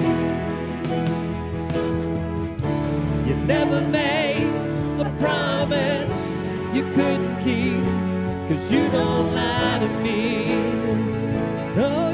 You 3.28 3.36
never 3.46 3.80
made 3.80 4.50
a 4.98 5.14
promise 5.20 6.50
you 6.74 6.82
couldn't 6.90 7.36
keep. 7.44 7.84
Cause 8.48 8.72
you 8.72 8.88
don't 8.88 9.32
lie 9.32 9.78
to 9.78 9.88
me. 10.02 10.46
No. 11.76 12.07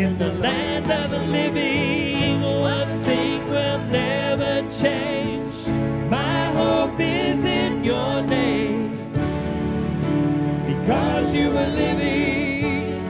in 0.00 0.16
the 0.16 0.32
land 0.34 0.90
of 0.90 1.10
the 1.10 1.18
living. 1.18 2.40
One 2.40 3.02
thing 3.04 3.46
will 3.50 3.80
never 3.90 4.62
change. 4.70 5.68
My 6.08 6.46
hope 6.58 6.98
is 6.98 7.44
in 7.44 7.84
your 7.84 8.22
name. 8.22 8.96
Because 10.66 11.34
you 11.34 11.48
are 11.50 11.72
living, 11.84 13.02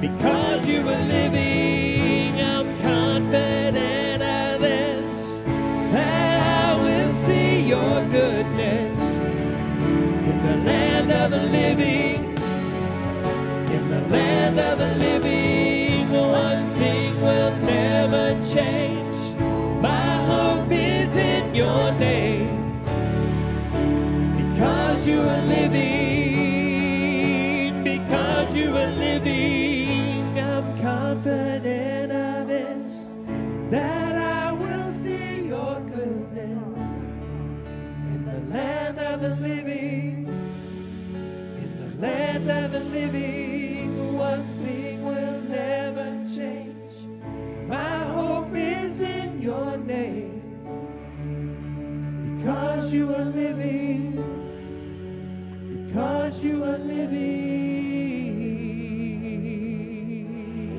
because 0.00 0.68
you 0.68 0.80
are 0.80 1.04
living, 1.16 2.38
I'm 2.40 2.68
confident 2.82 4.22
of 4.22 4.60
this 4.60 5.42
that 5.94 6.68
I 6.68 6.78
will 6.84 7.12
see 7.14 7.66
your 7.66 8.04
goodness 8.18 9.00
in 10.30 10.36
the 10.48 10.56
land 10.70 11.10
of 11.12 11.30
the 11.30 11.44
living, 11.58 12.36
in 13.76 13.88
the 13.88 14.02
land 14.08 14.58
of 14.58 14.78
the 14.78 14.94
living. 14.96 15.37
ever 42.50 42.80
living, 42.80 44.16
one 44.16 44.46
thing 44.64 45.04
will 45.04 45.40
never 45.42 46.24
change. 46.34 46.92
My 47.66 48.04
hope 48.04 48.54
is 48.54 49.02
in 49.02 49.40
your 49.42 49.76
name. 49.76 50.34
Because 52.36 52.92
you 52.92 53.14
are 53.14 53.24
living, 53.24 54.12
because 55.86 56.42
you 56.42 56.64
are 56.64 56.78
living. 56.78 57.58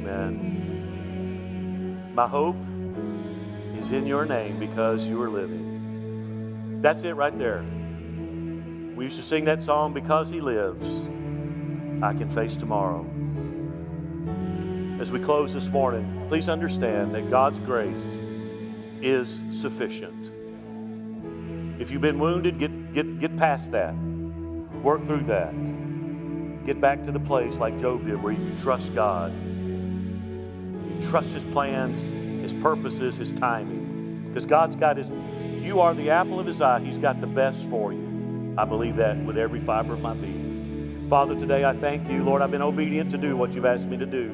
Amen. 0.04 0.36
My 2.16 2.28
hope 2.28 2.56
is 3.76 3.92
in 3.92 4.06
your 4.08 4.26
name 4.26 4.58
because 4.60 5.08
you 5.08 5.22
are 5.22 5.30
living. 5.30 6.82
That's 6.82 7.04
it 7.04 7.14
right 7.14 7.38
there. 7.38 7.64
We 8.96 9.06
used 9.06 9.18
to 9.18 9.24
sing 9.24 9.46
that 9.46 9.62
song 9.62 9.94
because 9.94 10.30
he 10.30 10.42
lives. 10.42 11.06
I 12.02 12.14
Can 12.14 12.30
Face 12.30 12.56
Tomorrow. 12.56 13.06
As 15.02 15.12
we 15.12 15.20
close 15.20 15.54
this 15.54 15.70
morning, 15.70 16.26
please 16.30 16.48
understand 16.48 17.14
that 17.14 17.30
God's 17.30 17.60
grace 17.60 18.20
is 19.02 19.44
sufficient. 19.52 20.32
If 21.82 21.92
you've 21.92 22.02
been 22.02 22.20
wounded, 22.20 22.58
get, 22.58 22.94
get, 22.94 23.20
get 23.20 23.36
past 23.36 23.74
that. 23.74 23.94
Work 24.82 25.04
through 25.06 25.24
that. 25.24 25.54
Get 26.66 26.80
back 26.80 27.04
to 27.04 27.12
the 27.12 27.20
place 27.20 27.58
like 27.58 27.78
Job 27.80 28.06
did 28.06 28.22
where 28.22 28.34
you 28.34 28.56
trust 28.56 28.94
God. 28.96 29.34
You 29.34 30.98
trust 31.02 31.32
His 31.32 31.46
plans, 31.46 32.02
His 32.42 32.54
purposes, 32.54 33.18
His 33.18 33.32
timing. 33.32 34.26
Because 34.30 34.46
God's 34.46 34.78
got 34.78 34.96
His, 34.96 35.12
you 35.62 35.82
are 35.82 35.94
the 35.94 36.12
apple 36.12 36.40
of 36.40 36.46
His 36.46 36.62
eye. 36.62 36.80
He's 36.80 36.98
got 36.98 37.20
the 37.20 37.28
best 37.28 37.70
for 37.70 37.92
you. 37.92 38.56
I 38.58 38.64
believe 38.64 38.96
that 38.98 39.18
with 39.18 39.38
every 39.38 39.60
fiber 39.60 39.94
of 39.94 40.00
my 40.00 40.14
being. 40.14 40.49
Father, 41.10 41.34
today 41.34 41.66
I 41.66 41.74
thank 41.74 42.08
you. 42.08 42.24
Lord, 42.24 42.44
I've 42.44 42.52
been 42.52 42.62
obedient 42.62 43.10
to 43.12 43.18
do 43.18 43.36
what 43.36 43.56
you've 43.56 43.66
asked 43.66 43.90
me 43.90 43.98
to 43.98 44.06
do. 44.06 44.32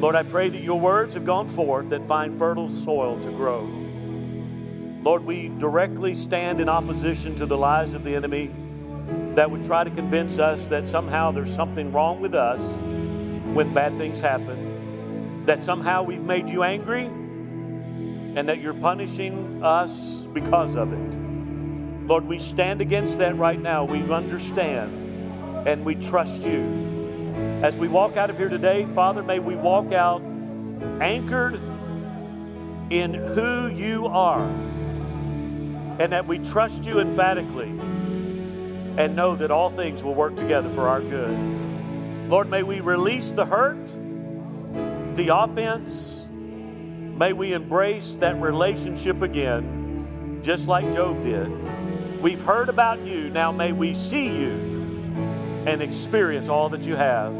Lord, 0.00 0.16
I 0.16 0.24
pray 0.24 0.48
that 0.48 0.62
your 0.62 0.80
words 0.80 1.14
have 1.14 1.24
gone 1.24 1.46
forth 1.46 1.90
that 1.90 2.08
find 2.08 2.36
fertile 2.36 2.68
soil 2.68 3.20
to 3.20 3.30
grow. 3.30 3.60
Lord, 5.04 5.24
we 5.24 5.46
directly 5.58 6.16
stand 6.16 6.60
in 6.60 6.68
opposition 6.68 7.36
to 7.36 7.46
the 7.46 7.56
lies 7.56 7.92
of 7.92 8.02
the 8.02 8.16
enemy 8.16 8.50
that 9.36 9.48
would 9.48 9.62
try 9.62 9.84
to 9.84 9.90
convince 9.90 10.40
us 10.40 10.66
that 10.66 10.88
somehow 10.88 11.30
there's 11.30 11.54
something 11.54 11.92
wrong 11.92 12.20
with 12.20 12.34
us 12.34 12.82
when 13.54 13.72
bad 13.72 13.96
things 13.98 14.20
happen, 14.20 15.44
that 15.46 15.62
somehow 15.62 16.02
we've 16.02 16.24
made 16.24 16.48
you 16.48 16.64
angry, 16.64 17.04
and 17.04 18.48
that 18.48 18.60
you're 18.60 18.74
punishing 18.74 19.62
us 19.62 20.26
because 20.32 20.74
of 20.74 20.92
it. 20.92 21.25
Lord, 22.06 22.24
we 22.26 22.38
stand 22.38 22.80
against 22.80 23.18
that 23.18 23.36
right 23.36 23.60
now. 23.60 23.84
We 23.84 24.00
understand 24.12 25.66
and 25.66 25.84
we 25.84 25.96
trust 25.96 26.46
you. 26.46 26.84
As 27.62 27.76
we 27.76 27.88
walk 27.88 28.16
out 28.16 28.30
of 28.30 28.38
here 28.38 28.48
today, 28.48 28.86
Father, 28.94 29.24
may 29.24 29.40
we 29.40 29.56
walk 29.56 29.92
out 29.92 30.22
anchored 31.00 31.54
in 32.90 33.12
who 33.12 33.68
you 33.68 34.06
are 34.06 34.46
and 35.98 36.12
that 36.12 36.26
we 36.26 36.38
trust 36.38 36.84
you 36.84 37.00
emphatically 37.00 37.70
and 38.98 39.16
know 39.16 39.34
that 39.34 39.50
all 39.50 39.70
things 39.70 40.04
will 40.04 40.14
work 40.14 40.36
together 40.36 40.70
for 40.70 40.88
our 40.88 41.00
good. 41.00 41.36
Lord, 42.30 42.48
may 42.48 42.62
we 42.62 42.80
release 42.80 43.32
the 43.32 43.46
hurt, 43.46 43.86
the 45.16 45.34
offense. 45.34 46.24
May 46.30 47.32
we 47.32 47.52
embrace 47.52 48.14
that 48.16 48.40
relationship 48.40 49.22
again, 49.22 50.40
just 50.42 50.68
like 50.68 50.84
Job 50.92 51.22
did. 51.24 51.50
We've 52.20 52.40
heard 52.40 52.68
about 52.68 53.06
you. 53.06 53.30
Now 53.30 53.52
may 53.52 53.72
we 53.72 53.94
see 53.94 54.26
you 54.26 54.50
and 55.66 55.82
experience 55.82 56.48
all 56.48 56.68
that 56.70 56.86
you 56.86 56.96
have 56.96 57.34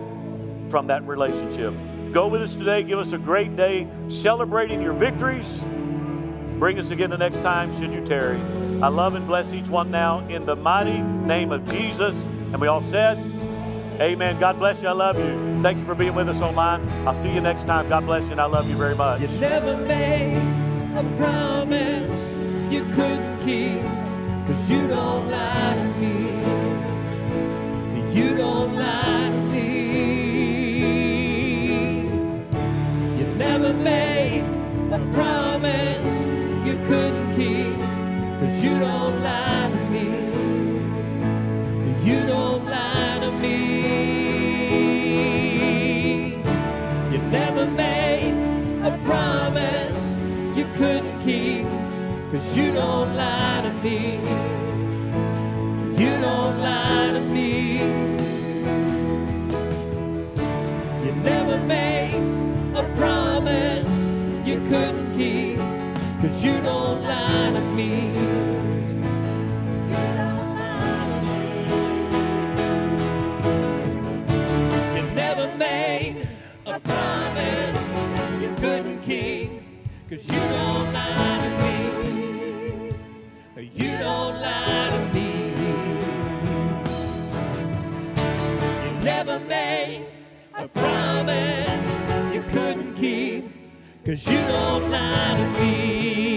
from 0.70 0.89
that 0.89 1.07
relationship. 1.07 1.74
Go 2.12 2.29
with 2.29 2.43
us 2.43 2.57
today. 2.57 2.83
Give 2.83 2.99
us 2.99 3.12
a 3.12 3.18
great 3.18 3.57
day 3.57 3.89
celebrating 4.09 4.83
your 4.83 4.95
victories. 4.95 5.64
Bring 6.59 6.79
us 6.79 6.91
again 6.91 7.11
the 7.11 7.18
next 7.18 7.43
time, 7.43 7.74
should 7.79 7.93
you 7.93 8.05
tarry. 8.05 8.39
I 8.83 8.89
love 8.89 9.14
and 9.14 9.27
bless 9.27 9.53
each 9.53 9.68
one 9.68 9.91
now 9.91 10.27
in 10.29 10.47
the 10.47 10.57
mighty 10.57 11.03
name 11.03 11.53
of 11.53 11.64
Jesus. 11.64 12.24
And 12.24 12.61
we 12.61 12.68
all 12.68 12.83
said, 12.83 13.18
Amen. 14.01 14.39
God 14.39 14.59
bless 14.59 14.83
you. 14.83 14.89
I 14.89 14.93
love 14.93 15.18
you. 15.18 15.62
Thank 15.62 15.79
you 15.79 15.85
for 15.85 15.95
being 15.95 16.14
with 16.14 16.29
us 16.29 16.43
online. 16.43 16.87
I'll 17.07 17.14
see 17.14 17.33
you 17.33 17.41
next 17.41 17.64
time. 17.64 17.89
God 17.89 18.05
bless 18.05 18.27
you, 18.27 18.33
and 18.33 18.41
I 18.41 18.45
love 18.45 18.68
you 18.68 18.77
very 18.77 18.95
much. 18.95 19.22
You 19.22 19.29
never 19.41 19.77
made 19.79 20.37
a 20.95 21.03
promise 21.16 22.47
you 22.70 22.85
couldn't 22.95 23.39
keep, 23.41 23.81
cause 24.47 24.70
you 24.70 24.86
don't 24.86 25.28
lie 25.28 25.74
to 25.74 25.84
me. 26.01 26.14
You 28.14 28.36
don't 28.36 28.74
lie 28.76 29.30
to 29.34 29.40
me. 29.53 29.66
You 33.18 33.26
never 33.36 33.72
made 33.74 34.44
a 34.92 34.99
promise 35.12 36.16
you 36.66 36.74
couldn't 36.86 37.34
keep, 37.36 37.76
cause 38.40 38.62
you 38.62 38.78
don't 38.78 39.20
lie 39.22 39.68
to 39.74 39.80
me. 39.94 40.07
You 42.09 42.18
don't 42.26 42.64
lie 42.66 43.18
to 43.24 43.30
me. 43.42 43.57
You 47.12 47.18
never 47.40 47.66
made 47.66 48.34
a 48.82 48.92
promise 49.05 50.03
you 50.57 50.64
couldn't 50.76 51.20
keep, 51.20 51.55
cause 52.33 52.57
you 52.57 52.72
don't 52.72 53.14
lie 53.16 53.61
to 53.62 53.72
me. 53.85 54.18
You 55.97 56.11
don't 56.20 56.59
lie 56.61 57.11
to 57.12 57.20
me. 57.20 57.79
You 61.05 61.12
never 61.22 61.59
made 61.66 62.22
a 62.74 62.83
promise 62.97 64.22
you 64.45 64.59
couldn't 64.68 65.14
keep, 65.16 65.59
cause 66.20 66.43
you 66.43 66.61
don't 66.62 67.03
lie 67.03 67.53
to 67.55 67.61
me. 67.77 68.09
You 69.89 69.95
don't 70.20 70.55
lie 70.61 71.07
to 71.12 71.18
me. 71.31 71.41
You 74.97 75.05
never 75.14 75.47
made 75.57 76.29
a 76.66 76.81
promise 76.81 77.83
you 78.43 78.51
couldn't 78.57 79.01
keep, 79.03 79.51
cause 80.11 80.27
you 80.29 80.41
don't 80.41 80.93
lie 80.93 81.39
to 81.45 81.51
me. 81.64 82.15
Don't 84.07 84.40
lie 84.40 84.90
to 84.94 85.00
me. 85.14 85.30
You 88.84 88.92
never 89.04 89.38
made 89.40 90.07
a 90.54 90.68
promise 90.68 91.88
you 92.32 92.42
couldn't 92.54 92.94
keep, 92.94 93.42
cause 94.04 94.24
you 94.28 94.38
don't 94.46 94.90
lie 94.92 95.34
to 95.40 95.61
me. 95.61 96.36